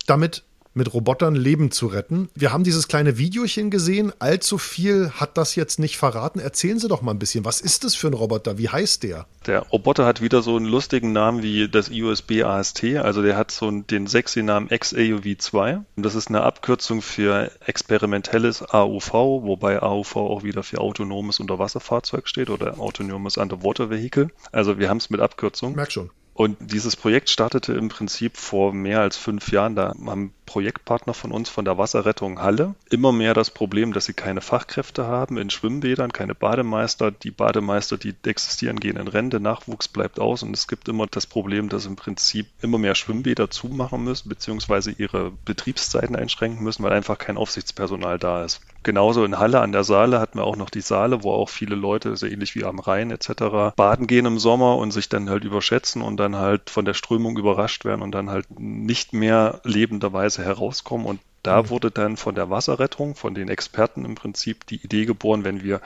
damit, 0.06 0.44
mit 0.74 0.92
Robotern 0.92 1.34
Leben 1.34 1.70
zu 1.70 1.86
retten. 1.86 2.28
Wir 2.34 2.52
haben 2.52 2.64
dieses 2.64 2.88
kleine 2.88 3.18
Videochen 3.18 3.70
gesehen. 3.70 4.12
Allzu 4.18 4.58
viel 4.58 5.10
hat 5.10 5.36
das 5.36 5.54
jetzt 5.54 5.78
nicht 5.78 5.96
verraten. 5.96 6.38
Erzählen 6.38 6.78
Sie 6.78 6.88
doch 6.88 7.02
mal 7.02 7.12
ein 7.12 7.18
bisschen. 7.18 7.44
Was 7.44 7.60
ist 7.60 7.84
das 7.84 7.94
für 7.94 8.06
ein 8.06 8.14
Roboter? 8.14 8.58
Wie 8.58 8.68
heißt 8.68 9.02
der? 9.02 9.26
Der 9.46 9.60
Roboter 9.60 10.06
hat 10.06 10.20
wieder 10.20 10.42
so 10.42 10.56
einen 10.56 10.66
lustigen 10.66 11.12
Namen 11.12 11.42
wie 11.42 11.68
das 11.68 11.88
IUSB 11.88 12.42
AST. 12.44 12.84
Also 12.96 13.22
der 13.22 13.36
hat 13.36 13.50
so 13.50 13.70
den 13.70 14.06
sexy 14.06 14.42
Namen 14.42 14.68
XAUV2. 14.68 15.82
Das 15.96 16.14
ist 16.14 16.28
eine 16.28 16.42
Abkürzung 16.42 17.02
für 17.02 17.50
experimentelles 17.66 18.62
AUV, 18.62 19.12
wobei 19.12 19.82
AUV 19.82 20.16
auch 20.16 20.42
wieder 20.44 20.62
für 20.62 20.78
autonomes 20.78 21.40
Unterwasserfahrzeug 21.40 22.28
steht 22.28 22.50
oder 22.50 22.78
autonomes 22.78 23.38
Underwater 23.38 23.90
Vehicle. 23.90 24.28
Also 24.52 24.78
wir 24.78 24.88
haben 24.88 24.98
es 24.98 25.10
mit 25.10 25.20
Abkürzung. 25.20 25.74
Merk 25.74 25.92
schon. 25.92 26.10
Und 26.40 26.56
dieses 26.72 26.96
Projekt 26.96 27.28
startete 27.28 27.74
im 27.74 27.90
Prinzip 27.90 28.38
vor 28.38 28.72
mehr 28.72 29.02
als 29.02 29.18
fünf 29.18 29.52
Jahren. 29.52 29.76
Da 29.76 29.94
haben 30.06 30.32
Projektpartner 30.46 31.12
von 31.12 31.32
uns 31.32 31.50
von 31.50 31.66
der 31.66 31.76
Wasserrettung 31.76 32.40
Halle 32.40 32.74
immer 32.88 33.12
mehr 33.12 33.34
das 33.34 33.50
Problem, 33.50 33.92
dass 33.92 34.06
sie 34.06 34.14
keine 34.14 34.40
Fachkräfte 34.40 35.06
haben 35.06 35.36
in 35.36 35.50
Schwimmbädern, 35.50 36.14
keine 36.14 36.34
Bademeister. 36.34 37.10
Die 37.10 37.30
Bademeister, 37.30 37.98
die 37.98 38.14
existieren, 38.24 38.80
gehen 38.80 38.96
in 38.96 39.06
Rente, 39.06 39.38
Nachwuchs 39.38 39.88
bleibt 39.88 40.18
aus 40.18 40.42
und 40.42 40.56
es 40.56 40.66
gibt 40.66 40.88
immer 40.88 41.06
das 41.08 41.26
Problem, 41.26 41.68
dass 41.68 41.84
im 41.84 41.96
Prinzip 41.96 42.46
immer 42.62 42.78
mehr 42.78 42.94
Schwimmbäder 42.94 43.50
zumachen 43.50 44.02
müssen, 44.02 44.30
beziehungsweise 44.30 44.92
ihre 44.92 45.32
Betriebszeiten 45.44 46.16
einschränken 46.16 46.64
müssen, 46.64 46.82
weil 46.82 46.94
einfach 46.94 47.18
kein 47.18 47.36
Aufsichtspersonal 47.36 48.18
da 48.18 48.46
ist. 48.46 48.62
Genauso 48.82 49.24
in 49.24 49.38
Halle 49.38 49.60
an 49.60 49.72
der 49.72 49.84
Saale 49.84 50.20
hatten 50.20 50.38
wir 50.38 50.44
auch 50.44 50.56
noch 50.56 50.70
die 50.70 50.80
Saale, 50.80 51.22
wo 51.22 51.32
auch 51.32 51.50
viele 51.50 51.74
Leute, 51.74 52.16
so 52.16 52.26
ähnlich 52.26 52.54
wie 52.54 52.64
am 52.64 52.78
Rhein 52.78 53.10
etc., 53.10 53.74
baden 53.76 54.06
gehen 54.06 54.24
im 54.24 54.38
Sommer 54.38 54.76
und 54.78 54.90
sich 54.90 55.10
dann 55.10 55.28
halt 55.28 55.44
überschätzen 55.44 56.00
und 56.00 56.16
dann 56.16 56.36
halt 56.36 56.70
von 56.70 56.86
der 56.86 56.94
Strömung 56.94 57.36
überrascht 57.36 57.84
werden 57.84 58.00
und 58.00 58.12
dann 58.12 58.30
halt 58.30 58.46
nicht 58.58 59.12
mehr 59.12 59.60
lebenderweise 59.64 60.42
herauskommen. 60.42 61.06
Und 61.06 61.20
da 61.42 61.62
mhm. 61.62 61.68
wurde 61.68 61.90
dann 61.90 62.16
von 62.16 62.34
der 62.34 62.48
Wasserrettung, 62.48 63.16
von 63.16 63.34
den 63.34 63.48
Experten 63.50 64.06
im 64.06 64.14
Prinzip 64.14 64.66
die 64.66 64.82
Idee 64.82 65.04
geboren, 65.04 65.44
wenn 65.44 65.62
wir 65.62 65.82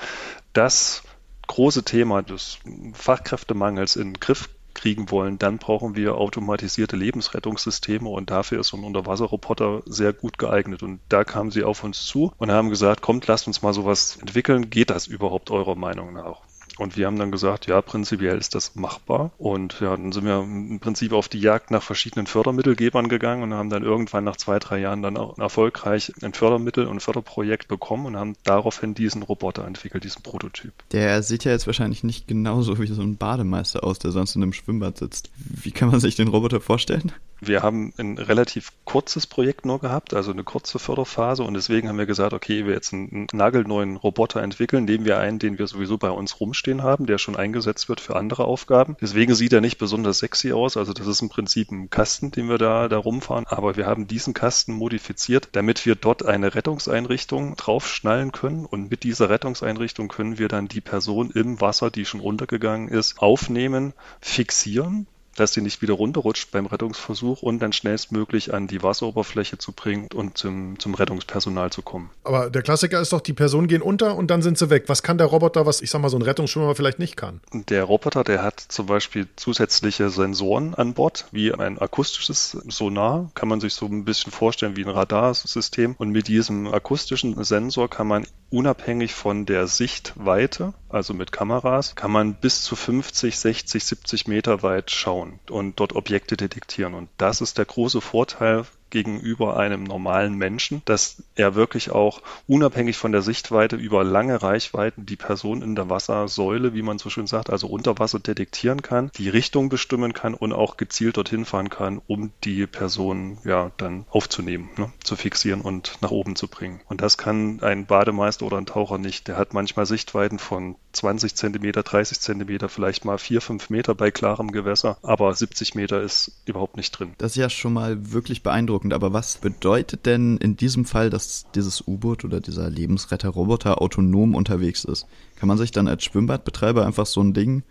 das 0.52 1.02
große 1.48 1.82
Thema 1.82 2.22
des 2.22 2.58
Fachkräftemangels 2.92 3.96
in 3.96 4.12
den 4.14 4.20
Griff 4.20 4.48
kriegen 4.74 5.10
wollen, 5.10 5.38
dann 5.38 5.58
brauchen 5.58 5.96
wir 5.96 6.16
automatisierte 6.16 6.96
Lebensrettungssysteme 6.96 8.08
und 8.08 8.30
dafür 8.30 8.60
ist 8.60 8.68
so 8.68 8.76
ein 8.76 8.84
Unterwasserroboter 8.84 9.82
sehr 9.86 10.12
gut 10.12 10.38
geeignet. 10.38 10.82
Und 10.82 11.00
da 11.08 11.24
kamen 11.24 11.50
sie 11.50 11.64
auf 11.64 11.84
uns 11.84 12.04
zu 12.04 12.32
und 12.38 12.50
haben 12.50 12.70
gesagt, 12.70 13.00
kommt, 13.00 13.26
lasst 13.26 13.46
uns 13.46 13.62
mal 13.62 13.72
sowas 13.72 14.16
entwickeln. 14.20 14.70
Geht 14.70 14.90
das 14.90 15.06
überhaupt 15.06 15.50
eurer 15.50 15.74
Meinung 15.74 16.12
nach? 16.12 16.40
Und 16.78 16.96
wir 16.96 17.06
haben 17.06 17.18
dann 17.18 17.30
gesagt, 17.30 17.66
ja, 17.66 17.80
prinzipiell 17.80 18.38
ist 18.38 18.54
das 18.54 18.74
machbar. 18.74 19.32
Und 19.38 19.80
ja, 19.80 19.96
dann 19.96 20.12
sind 20.12 20.24
wir 20.24 20.40
im 20.40 20.80
Prinzip 20.80 21.12
auf 21.12 21.28
die 21.28 21.38
Jagd 21.38 21.70
nach 21.70 21.82
verschiedenen 21.82 22.26
Fördermittelgebern 22.26 23.08
gegangen 23.08 23.42
und 23.42 23.54
haben 23.54 23.70
dann 23.70 23.82
irgendwann 23.82 24.24
nach 24.24 24.36
zwei, 24.36 24.58
drei 24.58 24.80
Jahren 24.80 25.02
dann 25.02 25.16
auch 25.16 25.38
erfolgreich 25.38 26.12
ein 26.22 26.34
Fördermittel 26.34 26.86
und 26.86 27.00
Förderprojekt 27.00 27.68
bekommen 27.68 28.06
und 28.06 28.16
haben 28.16 28.34
daraufhin 28.42 28.94
diesen 28.94 29.22
Roboter 29.22 29.66
entwickelt, 29.66 30.04
diesen 30.04 30.22
Prototyp. 30.22 30.72
Der 30.92 31.22
sieht 31.22 31.44
ja 31.44 31.52
jetzt 31.52 31.66
wahrscheinlich 31.66 32.02
nicht 32.02 32.26
genauso 32.26 32.78
wie 32.78 32.86
so 32.86 33.02
ein 33.02 33.16
Bademeister 33.16 33.84
aus, 33.84 33.98
der 33.98 34.10
sonst 34.10 34.34
in 34.34 34.42
einem 34.42 34.52
Schwimmbad 34.52 34.98
sitzt. 34.98 35.30
Wie 35.36 35.72
kann 35.72 35.90
man 35.90 36.00
sich 36.00 36.16
den 36.16 36.28
Roboter 36.28 36.60
vorstellen? 36.60 37.12
Wir 37.46 37.62
haben 37.62 37.92
ein 37.98 38.18
relativ 38.18 38.72
kurzes 38.84 39.26
Projekt 39.26 39.64
nur 39.66 39.80
gehabt, 39.80 40.14
also 40.14 40.32
eine 40.32 40.44
kurze 40.44 40.78
Förderphase. 40.78 41.42
Und 41.42 41.54
deswegen 41.54 41.88
haben 41.88 41.98
wir 41.98 42.06
gesagt, 42.06 42.32
okay, 42.32 42.66
wir 42.66 42.74
jetzt 42.74 42.92
einen 42.92 43.26
nagelneuen 43.32 43.96
Roboter 43.96 44.42
entwickeln, 44.42 44.84
nehmen 44.84 45.04
wir 45.04 45.18
einen, 45.18 45.38
den 45.38 45.58
wir 45.58 45.66
sowieso 45.66 45.98
bei 45.98 46.10
uns 46.10 46.40
rumstehen 46.40 46.82
haben, 46.82 47.06
der 47.06 47.18
schon 47.18 47.36
eingesetzt 47.36 47.88
wird 47.88 48.00
für 48.00 48.16
andere 48.16 48.44
Aufgaben. 48.44 48.96
Deswegen 49.00 49.34
sieht 49.34 49.52
er 49.52 49.60
nicht 49.60 49.78
besonders 49.78 50.18
sexy 50.18 50.52
aus, 50.52 50.76
also 50.76 50.92
das 50.92 51.06
ist 51.06 51.22
im 51.22 51.28
Prinzip 51.28 51.70
ein 51.70 51.90
Kasten, 51.90 52.30
den 52.30 52.48
wir 52.48 52.58
da, 52.58 52.88
da 52.88 52.98
rumfahren, 52.98 53.46
aber 53.46 53.76
wir 53.76 53.86
haben 53.86 54.06
diesen 54.06 54.34
Kasten 54.34 54.72
modifiziert, 54.72 55.48
damit 55.52 55.86
wir 55.86 55.94
dort 55.94 56.24
eine 56.24 56.54
Rettungseinrichtung 56.54 57.56
draufschnallen 57.56 58.32
können. 58.32 58.64
Und 58.64 58.90
mit 58.90 59.02
dieser 59.02 59.30
Rettungseinrichtung 59.30 60.08
können 60.08 60.38
wir 60.38 60.48
dann 60.48 60.68
die 60.68 60.80
Person 60.80 61.30
im 61.30 61.60
Wasser, 61.60 61.90
die 61.90 62.04
schon 62.04 62.20
untergegangen 62.20 62.88
ist, 62.88 63.18
aufnehmen, 63.20 63.92
fixieren 64.20 65.06
dass 65.36 65.52
sie 65.52 65.60
nicht 65.60 65.82
wieder 65.82 65.94
runterrutscht 65.94 66.50
beim 66.50 66.66
Rettungsversuch 66.66 67.42
und 67.42 67.60
dann 67.60 67.72
schnellstmöglich 67.72 68.54
an 68.54 68.66
die 68.66 68.82
Wasseroberfläche 68.82 69.58
zu 69.58 69.72
bringen 69.72 70.08
und 70.14 70.38
zum, 70.38 70.78
zum 70.78 70.94
Rettungspersonal 70.94 71.70
zu 71.70 71.82
kommen. 71.82 72.10
Aber 72.24 72.50
der 72.50 72.62
Klassiker 72.62 73.00
ist 73.00 73.12
doch, 73.12 73.20
die 73.20 73.32
Personen 73.32 73.68
gehen 73.68 73.82
unter 73.82 74.16
und 74.16 74.30
dann 74.30 74.42
sind 74.42 74.58
sie 74.58 74.70
weg. 74.70 74.84
Was 74.86 75.02
kann 75.02 75.18
der 75.18 75.26
Roboter, 75.26 75.66
was 75.66 75.80
ich 75.80 75.90
sag 75.90 76.00
mal 76.00 76.08
so 76.08 76.18
ein 76.18 76.22
Rettungsschwimmer 76.22 76.74
vielleicht 76.74 76.98
nicht 76.98 77.16
kann? 77.16 77.40
Der 77.52 77.84
Roboter, 77.84 78.24
der 78.24 78.42
hat 78.42 78.60
zum 78.60 78.86
Beispiel 78.86 79.28
zusätzliche 79.36 80.10
Sensoren 80.10 80.74
an 80.74 80.94
Bord, 80.94 81.26
wie 81.32 81.52
ein 81.52 81.78
akustisches 81.78 82.56
Sonar, 82.68 83.30
kann 83.34 83.48
man 83.48 83.60
sich 83.60 83.74
so 83.74 83.86
ein 83.86 84.04
bisschen 84.04 84.32
vorstellen 84.32 84.76
wie 84.76 84.84
ein 84.84 84.90
Radarsystem. 84.90 85.94
Und 85.98 86.10
mit 86.10 86.28
diesem 86.28 86.66
akustischen 86.72 87.42
Sensor 87.44 87.88
kann 87.88 88.06
man 88.06 88.26
unabhängig 88.50 89.14
von 89.14 89.46
der 89.46 89.66
Sichtweite, 89.66 90.74
also 90.94 91.12
mit 91.12 91.32
Kameras, 91.32 91.96
kann 91.96 92.12
man 92.12 92.34
bis 92.34 92.62
zu 92.62 92.76
50, 92.76 93.38
60, 93.38 93.84
70 93.84 94.28
Meter 94.28 94.62
weit 94.62 94.90
schauen 94.90 95.40
und 95.50 95.80
dort 95.80 95.94
Objekte 95.94 96.36
detektieren. 96.36 96.94
Und 96.94 97.08
das 97.18 97.40
ist 97.40 97.58
der 97.58 97.64
große 97.64 98.00
Vorteil 98.00 98.64
gegenüber 98.94 99.56
einem 99.56 99.82
normalen 99.82 100.36
Menschen, 100.36 100.80
dass 100.84 101.24
er 101.34 101.56
wirklich 101.56 101.90
auch 101.90 102.22
unabhängig 102.46 102.96
von 102.96 103.10
der 103.10 103.22
Sichtweite 103.22 103.74
über 103.74 104.04
lange 104.04 104.40
Reichweiten 104.40 105.04
die 105.04 105.16
Person 105.16 105.62
in 105.62 105.74
der 105.74 105.90
Wassersäule, 105.90 106.74
wie 106.74 106.82
man 106.82 106.98
so 106.98 107.10
schön 107.10 107.26
sagt, 107.26 107.50
also 107.50 107.66
unter 107.66 107.98
Wasser 107.98 108.20
detektieren 108.20 108.82
kann, 108.82 109.10
die 109.16 109.28
Richtung 109.28 109.68
bestimmen 109.68 110.12
kann 110.12 110.32
und 110.32 110.52
auch 110.52 110.76
gezielt 110.76 111.16
dorthin 111.16 111.44
fahren 111.44 111.70
kann, 111.70 112.00
um 112.06 112.30
die 112.44 112.68
Person 112.68 113.38
ja 113.44 113.72
dann 113.78 114.06
aufzunehmen, 114.10 114.70
ne, 114.76 114.92
zu 115.02 115.16
fixieren 115.16 115.60
und 115.60 115.98
nach 116.00 116.12
oben 116.12 116.36
zu 116.36 116.46
bringen. 116.46 116.80
Und 116.88 117.00
das 117.00 117.18
kann 117.18 117.60
ein 117.62 117.86
Bademeister 117.86 118.46
oder 118.46 118.58
ein 118.58 118.66
Taucher 118.66 118.98
nicht. 118.98 119.26
Der 119.26 119.36
hat 119.36 119.54
manchmal 119.54 119.86
Sichtweiten 119.86 120.38
von 120.38 120.76
20 120.92 121.34
Zentimeter, 121.34 121.82
30 121.82 122.20
Zentimeter, 122.20 122.68
vielleicht 122.68 123.04
mal 123.04 123.18
4, 123.18 123.40
5 123.40 123.70
Meter 123.70 123.96
bei 123.96 124.12
klarem 124.12 124.52
Gewässer, 124.52 124.98
aber 125.02 125.34
70 125.34 125.74
Meter 125.74 126.00
ist 126.00 126.42
überhaupt 126.44 126.76
nicht 126.76 126.92
drin. 126.92 127.14
Das 127.18 127.32
ist 127.32 127.36
ja 127.36 127.50
schon 127.50 127.72
mal 127.72 128.12
wirklich 128.12 128.44
beeindruckend 128.44 128.83
beeindruckend, 128.84 128.92
aber 128.92 129.12
was 129.12 129.38
bedeutet 129.38 130.06
denn 130.06 130.36
in 130.38 130.56
diesem 130.56 130.84
Fall, 130.84 131.10
dass 131.10 131.46
dieses 131.54 131.86
U-Boot 131.86 132.24
oder 132.24 132.40
dieser 132.40 132.70
Lebensretter-Roboter 132.70 133.80
autonom 133.80 134.34
unterwegs 134.34 134.84
ist? 134.84 135.06
Kann 135.36 135.48
man 135.48 135.58
sich 135.58 135.70
dann 135.70 135.88
als 135.88 136.04
Schwimmbadbetreiber 136.04 136.86
einfach 136.86 137.06
so 137.06 137.20
ein 137.22 137.32
Ding 137.32 137.62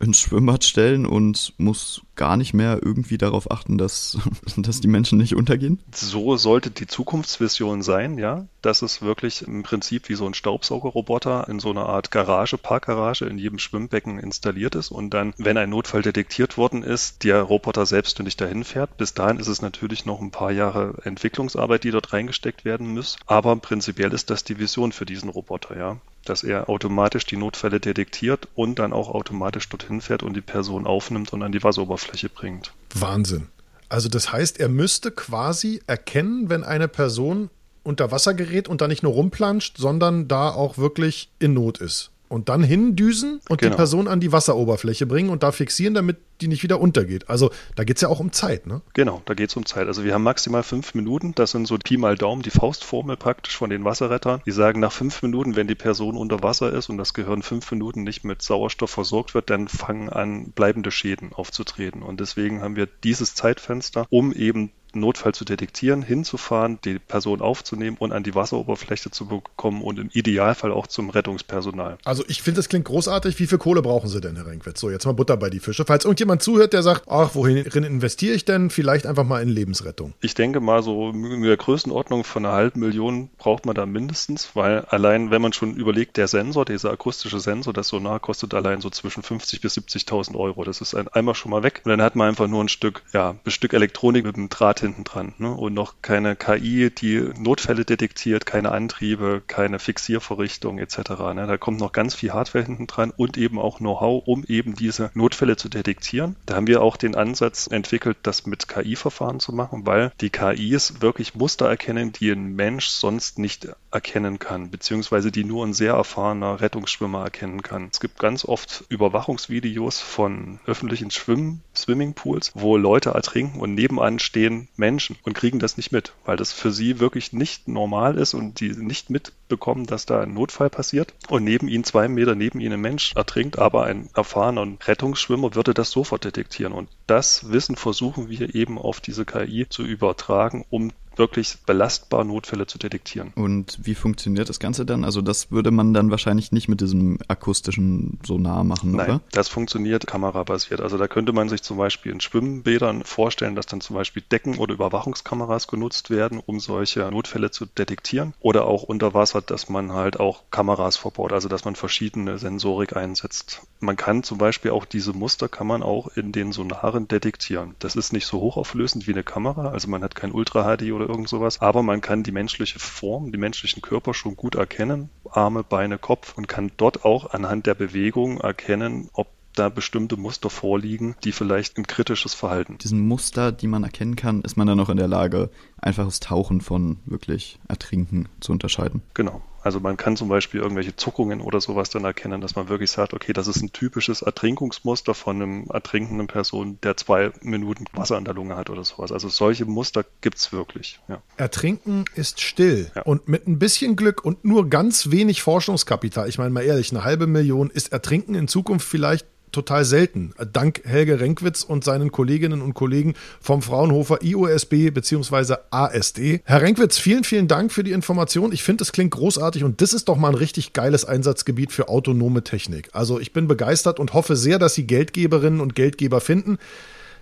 ins 0.00 0.20
Schwimmbad 0.20 0.64
stellen 0.64 1.06
und 1.06 1.52
muss 1.58 2.02
gar 2.16 2.36
nicht 2.36 2.54
mehr 2.54 2.80
irgendwie 2.82 3.18
darauf 3.18 3.50
achten, 3.50 3.78
dass, 3.78 4.18
dass 4.56 4.80
die 4.80 4.88
Menschen 4.88 5.18
nicht 5.18 5.36
untergehen? 5.36 5.78
So 5.94 6.36
sollte 6.36 6.70
die 6.70 6.86
Zukunftsvision 6.86 7.82
sein, 7.82 8.18
ja. 8.18 8.46
Dass 8.62 8.82
es 8.82 9.02
wirklich 9.02 9.42
im 9.42 9.62
Prinzip 9.62 10.08
wie 10.08 10.14
so 10.14 10.26
ein 10.26 10.34
Staubsaugerroboter 10.34 11.48
in 11.48 11.60
so 11.60 11.70
einer 11.70 11.86
Art 11.86 12.10
Garage, 12.10 12.58
Parkgarage 12.58 13.26
in 13.26 13.38
jedem 13.38 13.58
Schwimmbecken 13.58 14.18
installiert 14.18 14.74
ist 14.74 14.90
und 14.90 15.10
dann, 15.14 15.32
wenn 15.38 15.56
ein 15.56 15.70
Notfall 15.70 16.02
detektiert 16.02 16.56
worden 16.56 16.82
ist, 16.82 17.24
der 17.24 17.42
Roboter 17.42 17.86
selbstständig 17.86 18.36
dahin 18.36 18.64
fährt. 18.64 18.96
Bis 18.96 19.14
dahin 19.14 19.38
ist 19.38 19.48
es 19.48 19.62
natürlich 19.62 20.06
noch 20.06 20.20
ein 20.20 20.30
paar 20.30 20.52
Jahre 20.52 20.94
Entwicklungsarbeit, 21.04 21.84
die 21.84 21.90
dort 21.90 22.12
reingesteckt 22.12 22.64
werden 22.64 22.94
muss. 22.94 23.16
Aber 23.26 23.56
prinzipiell 23.56 24.12
ist 24.12 24.30
das 24.30 24.44
die 24.44 24.58
Vision 24.58 24.92
für 24.92 25.06
diesen 25.06 25.28
Roboter, 25.28 25.76
ja 25.76 25.96
dass 26.24 26.42
er 26.42 26.68
automatisch 26.68 27.24
die 27.24 27.36
Notfälle 27.36 27.80
detektiert 27.80 28.48
und 28.54 28.78
dann 28.78 28.92
auch 28.92 29.08
automatisch 29.08 29.68
dorthin 29.68 30.00
fährt 30.00 30.22
und 30.22 30.34
die 30.34 30.40
Person 30.40 30.86
aufnimmt 30.86 31.32
und 31.32 31.42
an 31.42 31.52
die 31.52 31.62
Wasseroberfläche 31.62 32.28
bringt. 32.28 32.72
Wahnsinn. 32.94 33.48
Also 33.88 34.08
das 34.08 34.32
heißt, 34.32 34.60
er 34.60 34.68
müsste 34.68 35.10
quasi 35.10 35.82
erkennen, 35.86 36.48
wenn 36.48 36.62
eine 36.62 36.88
Person 36.88 37.50
unter 37.82 38.12
Wasser 38.12 38.34
gerät 38.34 38.68
und 38.68 38.80
da 38.80 38.88
nicht 38.88 39.02
nur 39.02 39.12
rumplanscht, 39.12 39.78
sondern 39.78 40.28
da 40.28 40.50
auch 40.50 40.78
wirklich 40.78 41.30
in 41.38 41.54
Not 41.54 41.78
ist 41.78 42.10
und 42.30 42.48
dann 42.48 42.62
hindüsen 42.62 43.40
und 43.48 43.60
genau. 43.60 43.72
die 43.72 43.76
Person 43.76 44.08
an 44.08 44.20
die 44.20 44.32
Wasseroberfläche 44.32 45.04
bringen 45.04 45.30
und 45.30 45.42
da 45.42 45.50
fixieren, 45.50 45.94
damit 45.94 46.16
die 46.40 46.48
nicht 46.48 46.62
wieder 46.62 46.80
untergeht. 46.80 47.28
Also 47.28 47.50
da 47.74 47.84
geht 47.84 47.96
es 47.96 48.02
ja 48.02 48.08
auch 48.08 48.20
um 48.20 48.32
Zeit, 48.32 48.66
ne? 48.66 48.80
Genau, 48.94 49.20
da 49.26 49.34
geht 49.34 49.50
es 49.50 49.56
um 49.56 49.66
Zeit. 49.66 49.88
Also 49.88 50.04
wir 50.04 50.14
haben 50.14 50.22
maximal 50.22 50.62
fünf 50.62 50.94
Minuten. 50.94 51.34
Das 51.34 51.50
sind 51.50 51.66
so 51.66 51.76
Pi 51.76 51.96
mal 51.96 52.16
Daumen, 52.16 52.42
die 52.42 52.50
Faustformel 52.50 53.16
praktisch 53.16 53.56
von 53.56 53.68
den 53.68 53.84
Wasserrettern. 53.84 54.40
Die 54.46 54.52
sagen, 54.52 54.80
nach 54.80 54.92
fünf 54.92 55.22
Minuten, 55.22 55.56
wenn 55.56 55.66
die 55.66 55.74
Person 55.74 56.16
unter 56.16 56.42
Wasser 56.42 56.72
ist 56.72 56.88
und 56.88 56.98
das 56.98 57.14
Gehirn 57.14 57.42
fünf 57.42 57.70
Minuten 57.72 58.04
nicht 58.04 58.24
mit 58.24 58.42
Sauerstoff 58.42 58.90
versorgt 58.90 59.34
wird, 59.34 59.50
dann 59.50 59.66
fangen 59.68 60.08
an, 60.08 60.52
bleibende 60.52 60.92
Schäden 60.92 61.32
aufzutreten. 61.32 62.02
Und 62.02 62.20
deswegen 62.20 62.62
haben 62.62 62.76
wir 62.76 62.86
dieses 62.86 63.34
Zeitfenster, 63.34 64.06
um 64.08 64.32
eben 64.32 64.70
Notfall 64.94 65.34
zu 65.34 65.44
detektieren, 65.44 66.02
hinzufahren, 66.02 66.78
die 66.84 66.98
Person 66.98 67.40
aufzunehmen 67.40 67.96
und 67.98 68.12
an 68.12 68.22
die 68.22 68.34
Wasseroberfläche 68.34 69.10
zu 69.10 69.26
bekommen 69.26 69.82
und 69.82 69.98
im 69.98 70.10
Idealfall 70.12 70.72
auch 70.72 70.86
zum 70.86 71.10
Rettungspersonal. 71.10 71.98
Also 72.04 72.24
ich 72.28 72.42
finde, 72.42 72.58
das 72.58 72.68
klingt 72.68 72.86
großartig. 72.86 73.38
Wie 73.38 73.46
viel 73.46 73.58
Kohle 73.58 73.82
brauchen 73.82 74.08
Sie 74.08 74.20
denn, 74.20 74.36
Herr 74.36 74.46
Renkwitz? 74.46 74.80
So, 74.80 74.90
jetzt 74.90 75.06
mal 75.06 75.12
Butter 75.12 75.36
bei 75.36 75.50
die 75.50 75.60
Fische. 75.60 75.84
Falls 75.84 76.04
irgendjemand 76.04 76.42
zuhört, 76.42 76.72
der 76.72 76.82
sagt, 76.82 77.04
ach, 77.08 77.34
wohin 77.34 77.56
investiere 77.56 78.34
ich 78.34 78.44
denn? 78.44 78.70
Vielleicht 78.70 79.06
einfach 79.06 79.24
mal 79.24 79.42
in 79.42 79.48
Lebensrettung. 79.48 80.14
Ich 80.20 80.34
denke 80.34 80.60
mal, 80.60 80.82
so 80.82 81.10
in 81.10 81.42
der 81.42 81.56
Größenordnung 81.56 82.24
von 82.24 82.44
einer 82.44 82.54
halben 82.54 82.80
Million 82.80 83.30
braucht 83.38 83.66
man 83.66 83.74
da 83.74 83.86
mindestens, 83.86 84.50
weil 84.54 84.80
allein, 84.86 85.30
wenn 85.30 85.42
man 85.42 85.52
schon 85.52 85.76
überlegt, 85.76 86.16
der 86.16 86.28
Sensor, 86.28 86.64
dieser 86.64 86.90
akustische 86.90 87.40
Sensor, 87.40 87.72
das 87.72 87.88
Sonar 87.88 88.20
kostet 88.20 88.54
allein 88.54 88.80
so 88.80 88.90
zwischen 88.90 89.22
50 89.22 89.60
bis 89.60 89.76
70.000 89.76 90.36
Euro. 90.36 90.64
Das 90.64 90.80
ist 90.80 90.94
ein, 90.94 91.08
einmal 91.08 91.34
schon 91.34 91.50
mal 91.50 91.62
weg. 91.62 91.82
Und 91.84 91.90
dann 91.90 92.02
hat 92.02 92.16
man 92.16 92.28
einfach 92.28 92.48
nur 92.48 92.62
ein 92.62 92.68
Stück, 92.68 93.02
ja, 93.12 93.36
ein 93.44 93.50
Stück 93.50 93.72
Elektronik 93.72 94.24
mit 94.24 94.36
einem 94.36 94.48
Draht 94.48 94.79
hinten 94.80 95.04
dran. 95.04 95.34
Ne? 95.38 95.50
Und 95.50 95.74
noch 95.74 95.94
keine 96.02 96.36
KI, 96.36 96.90
die 96.90 97.30
Notfälle 97.38 97.84
detektiert, 97.84 98.46
keine 98.46 98.72
Antriebe, 98.72 99.42
keine 99.46 99.78
Fixiervorrichtung 99.78 100.78
etc. 100.78 100.98
Ne? 101.34 101.46
Da 101.46 101.56
kommt 101.56 101.80
noch 101.80 101.92
ganz 101.92 102.14
viel 102.14 102.32
Hardware 102.32 102.64
hinten 102.64 102.86
dran 102.86 103.12
und 103.16 103.36
eben 103.36 103.58
auch 103.58 103.78
Know-how, 103.78 104.26
um 104.26 104.44
eben 104.44 104.74
diese 104.74 105.10
Notfälle 105.14 105.56
zu 105.56 105.68
detektieren. 105.68 106.36
Da 106.46 106.56
haben 106.56 106.66
wir 106.66 106.82
auch 106.82 106.96
den 106.96 107.14
Ansatz 107.14 107.66
entwickelt, 107.66 108.18
das 108.22 108.46
mit 108.46 108.68
KI-Verfahren 108.68 109.40
zu 109.40 109.52
machen, 109.52 109.86
weil 109.86 110.12
die 110.20 110.30
KIs 110.30 111.00
wirklich 111.00 111.34
Muster 111.34 111.68
erkennen, 111.68 112.12
die 112.12 112.30
ein 112.30 112.54
Mensch 112.54 112.86
sonst 112.86 113.38
nicht 113.38 113.68
erkennen 113.90 114.38
kann, 114.38 114.70
beziehungsweise 114.70 115.32
die 115.32 115.44
nur 115.44 115.66
ein 115.66 115.74
sehr 115.74 115.94
erfahrener 115.94 116.60
Rettungsschwimmer 116.60 117.24
erkennen 117.24 117.62
kann. 117.62 117.88
Es 117.92 118.00
gibt 118.00 118.18
ganz 118.18 118.44
oft 118.44 118.84
Überwachungsvideos 118.88 120.00
von 120.00 120.60
öffentlichen 120.66 121.10
Schwimmen, 121.10 121.62
Swimmingpools, 121.74 122.52
wo 122.54 122.76
Leute 122.76 123.10
ertrinken 123.10 123.60
und 123.60 123.74
nebenan 123.74 124.18
stehen 124.18 124.68
Menschen 124.80 125.16
und 125.22 125.34
kriegen 125.34 125.60
das 125.60 125.76
nicht 125.76 125.92
mit, 125.92 126.12
weil 126.24 126.36
das 126.36 126.52
für 126.52 126.72
sie 126.72 126.98
wirklich 126.98 127.32
nicht 127.32 127.68
normal 127.68 128.18
ist 128.18 128.34
und 128.34 128.58
die 128.58 128.70
nicht 128.70 129.10
mitbekommen, 129.10 129.86
dass 129.86 130.06
da 130.06 130.22
ein 130.22 130.34
Notfall 130.34 130.70
passiert. 130.70 131.14
Und 131.28 131.44
neben 131.44 131.68
ihnen 131.68 131.84
zwei 131.84 132.08
Meter 132.08 132.34
neben 132.34 132.58
ihnen 132.58 132.72
ein 132.72 132.80
Mensch 132.80 133.14
ertrinkt, 133.14 133.58
aber 133.58 133.84
ein 133.84 134.08
erfahrener 134.14 134.66
Rettungsschwimmer 134.84 135.54
würde 135.54 135.74
das 135.74 135.90
sofort 135.92 136.24
detektieren. 136.24 136.72
Und 136.72 136.88
das 137.06 137.52
Wissen 137.52 137.76
versuchen 137.76 138.28
wir 138.28 138.54
eben 138.54 138.78
auf 138.78 139.00
diese 139.00 139.24
KI 139.24 139.66
zu 139.68 139.84
übertragen, 139.84 140.64
um 140.70 140.92
wirklich 141.16 141.58
belastbar 141.66 142.24
Notfälle 142.24 142.66
zu 142.66 142.78
detektieren. 142.78 143.32
Und 143.34 143.78
wie 143.82 143.94
funktioniert 143.94 144.48
das 144.48 144.60
Ganze 144.60 144.86
dann? 144.86 145.04
Also 145.04 145.20
das 145.20 145.50
würde 145.50 145.70
man 145.70 145.92
dann 145.92 146.10
wahrscheinlich 146.10 146.52
nicht 146.52 146.68
mit 146.68 146.80
diesem 146.80 147.18
akustischen 147.28 148.18
Sonar 148.24 148.64
machen, 148.64 148.92
Nein, 148.92 149.10
oder? 149.10 149.20
das 149.32 149.48
funktioniert 149.48 150.06
kamerabasiert. 150.06 150.80
Also 150.80 150.98
da 150.98 151.08
könnte 151.08 151.32
man 151.32 151.48
sich 151.48 151.62
zum 151.62 151.76
Beispiel 151.76 152.12
in 152.12 152.20
Schwimmbädern 152.20 153.04
vorstellen, 153.04 153.54
dass 153.54 153.66
dann 153.66 153.80
zum 153.80 153.96
Beispiel 153.96 154.22
Decken 154.30 154.58
oder 154.58 154.74
Überwachungskameras 154.74 155.68
genutzt 155.68 156.10
werden, 156.10 156.40
um 156.44 156.60
solche 156.60 157.10
Notfälle 157.10 157.50
zu 157.50 157.66
detektieren. 157.66 158.34
Oder 158.40 158.66
auch 158.66 158.82
unter 158.82 159.14
Wasser, 159.14 159.40
dass 159.42 159.68
man 159.68 159.92
halt 159.92 160.18
auch 160.18 160.44
Kameras 160.50 160.96
verbaut, 160.96 161.32
also 161.32 161.48
dass 161.48 161.64
man 161.64 161.76
verschiedene 161.76 162.38
Sensorik 162.38 162.96
einsetzt. 162.96 163.62
Man 163.80 163.96
kann 163.96 164.22
zum 164.22 164.38
Beispiel 164.38 164.70
auch 164.70 164.84
diese 164.84 165.12
Muster 165.12 165.48
kann 165.48 165.66
man 165.66 165.82
auch 165.82 166.08
in 166.16 166.32
den 166.32 166.52
Sonaren 166.52 167.08
detektieren. 167.08 167.74
Das 167.78 167.96
ist 167.96 168.12
nicht 168.12 168.26
so 168.26 168.40
hochauflösend 168.40 169.06
wie 169.06 169.12
eine 169.12 169.22
Kamera, 169.22 169.70
also 169.70 169.88
man 169.88 170.02
hat 170.02 170.14
kein 170.14 170.32
Ultra 170.32 170.76
HD 170.76 170.92
oder 170.92 171.09
irgend 171.10 171.28
sowas. 171.28 171.60
Aber 171.60 171.82
man 171.82 172.00
kann 172.00 172.22
die 172.22 172.32
menschliche 172.32 172.78
Form, 172.78 173.32
die 173.32 173.38
menschlichen 173.38 173.82
Körper 173.82 174.14
schon 174.14 174.36
gut 174.36 174.54
erkennen. 174.54 175.10
Arme, 175.30 175.62
Beine, 175.62 175.98
Kopf 175.98 176.36
und 176.36 176.48
kann 176.48 176.72
dort 176.76 177.04
auch 177.04 177.32
anhand 177.32 177.66
der 177.66 177.74
Bewegung 177.74 178.40
erkennen, 178.40 179.08
ob 179.12 179.28
da 179.54 179.68
bestimmte 179.68 180.16
Muster 180.16 180.48
vorliegen, 180.48 181.16
die 181.24 181.32
vielleicht 181.32 181.76
ein 181.76 181.86
kritisches 181.86 182.34
Verhalten. 182.34 182.78
Diesen 182.78 183.06
Muster, 183.06 183.52
die 183.52 183.66
man 183.66 183.84
erkennen 183.84 184.16
kann, 184.16 184.42
ist 184.42 184.56
man 184.56 184.66
dann 184.66 184.80
auch 184.80 184.88
in 184.88 184.96
der 184.96 185.08
Lage, 185.08 185.50
einfaches 185.78 186.20
Tauchen 186.20 186.60
von 186.60 186.98
wirklich 187.04 187.58
Ertrinken 187.68 188.28
zu 188.40 188.52
unterscheiden. 188.52 189.02
Genau. 189.14 189.42
Also 189.62 189.80
man 189.80 189.96
kann 189.96 190.16
zum 190.16 190.28
Beispiel 190.28 190.60
irgendwelche 190.60 190.96
Zuckungen 190.96 191.40
oder 191.40 191.60
sowas 191.60 191.90
dann 191.90 192.04
erkennen, 192.04 192.40
dass 192.40 192.56
man 192.56 192.68
wirklich 192.68 192.90
sagt, 192.90 193.14
okay, 193.14 193.32
das 193.32 193.46
ist 193.46 193.62
ein 193.62 193.72
typisches 193.72 194.22
Ertrinkungsmuster 194.22 195.14
von 195.14 195.36
einem 195.36 195.66
ertrinkenden 195.70 196.26
Person, 196.26 196.78
der 196.82 196.96
zwei 196.96 197.32
Minuten 197.42 197.84
Wasser 197.92 198.16
in 198.18 198.24
der 198.24 198.34
Lunge 198.34 198.56
hat 198.56 198.70
oder 198.70 198.84
sowas. 198.84 199.12
Also 199.12 199.28
solche 199.28 199.66
Muster 199.66 200.04
gibt's 200.20 200.52
wirklich. 200.52 201.00
Ja. 201.08 201.22
Ertrinken 201.36 202.04
ist 202.14 202.40
still. 202.40 202.90
Ja. 202.94 203.02
Und 203.02 203.28
mit 203.28 203.46
ein 203.46 203.58
bisschen 203.58 203.96
Glück 203.96 204.24
und 204.24 204.44
nur 204.44 204.68
ganz 204.70 205.10
wenig 205.10 205.42
Forschungskapital, 205.42 206.28
ich 206.28 206.38
meine 206.38 206.50
mal 206.50 206.62
ehrlich, 206.62 206.90
eine 206.90 207.04
halbe 207.04 207.26
Million 207.26 207.70
ist 207.70 207.92
Ertrinken 207.92 208.34
in 208.34 208.48
Zukunft 208.48 208.88
vielleicht 208.88 209.26
total 209.52 209.84
selten. 209.84 210.32
Dank 210.52 210.82
Helge 210.84 211.20
Renkwitz 211.20 211.62
und 211.62 211.84
seinen 211.84 212.12
Kolleginnen 212.12 212.62
und 212.62 212.74
Kollegen 212.74 213.14
vom 213.40 213.62
Fraunhofer 213.62 214.22
IOSB 214.22 214.90
bzw. 214.90 215.56
ASD. 215.70 216.40
Herr 216.44 216.62
Renkwitz, 216.62 216.98
vielen, 216.98 217.24
vielen 217.24 217.48
Dank 217.48 217.72
für 217.72 217.84
die 217.84 217.92
Information. 217.92 218.52
Ich 218.52 218.62
finde, 218.62 218.82
es 218.82 218.92
klingt 218.92 219.12
großartig 219.12 219.64
und 219.64 219.80
das 219.80 219.92
ist 219.92 220.08
doch 220.08 220.16
mal 220.16 220.28
ein 220.28 220.34
richtig 220.34 220.72
geiles 220.72 221.04
Einsatzgebiet 221.04 221.72
für 221.72 221.88
autonome 221.88 222.42
Technik. 222.44 222.90
Also 222.92 223.20
ich 223.20 223.32
bin 223.32 223.48
begeistert 223.48 224.00
und 224.00 224.14
hoffe 224.14 224.36
sehr, 224.36 224.58
dass 224.58 224.74
Sie 224.74 224.86
Geldgeberinnen 224.86 225.60
und 225.60 225.74
Geldgeber 225.74 226.20
finden, 226.20 226.58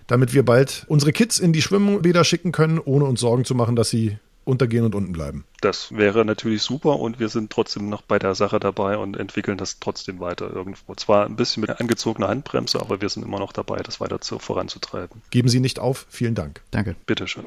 damit 0.07 0.33
wir 0.33 0.43
bald 0.43 0.85
unsere 0.87 1.11
Kids 1.11 1.39
in 1.39 1.53
die 1.53 1.61
Schwimmbäder 1.61 2.23
schicken 2.23 2.51
können, 2.51 2.79
ohne 2.79 3.05
uns 3.05 3.19
Sorgen 3.19 3.45
zu 3.45 3.55
machen, 3.55 3.75
dass 3.75 3.89
sie 3.89 4.17
untergehen 4.45 4.85
und 4.85 4.95
unten 4.95 5.11
bleiben. 5.11 5.45
Das 5.61 5.95
wäre 5.95 6.25
natürlich 6.25 6.61
super 6.61 6.99
und 6.99 7.19
wir 7.19 7.29
sind 7.29 7.51
trotzdem 7.51 7.89
noch 7.89 8.01
bei 8.01 8.19
der 8.19 8.35
Sache 8.35 8.59
dabei 8.59 8.97
und 8.97 9.17
entwickeln 9.17 9.57
das 9.57 9.79
trotzdem 9.79 10.19
weiter 10.19 10.51
irgendwo. 10.51 10.95
Zwar 10.95 11.25
ein 11.25 11.35
bisschen 11.35 11.61
mit 11.61 11.79
angezogener 11.79 12.29
Handbremse, 12.29 12.79
aber 12.79 13.01
wir 13.01 13.09
sind 13.09 13.23
immer 13.23 13.39
noch 13.39 13.51
dabei, 13.51 13.77
das 13.77 13.99
weiter 13.99 14.21
zu, 14.21 14.39
voranzutreiben. 14.39 15.21
Geben 15.31 15.49
Sie 15.49 15.59
nicht 15.59 15.79
auf. 15.79 16.05
Vielen 16.09 16.35
Dank. 16.35 16.61
Danke. 16.71 16.95
Bitteschön. 17.05 17.45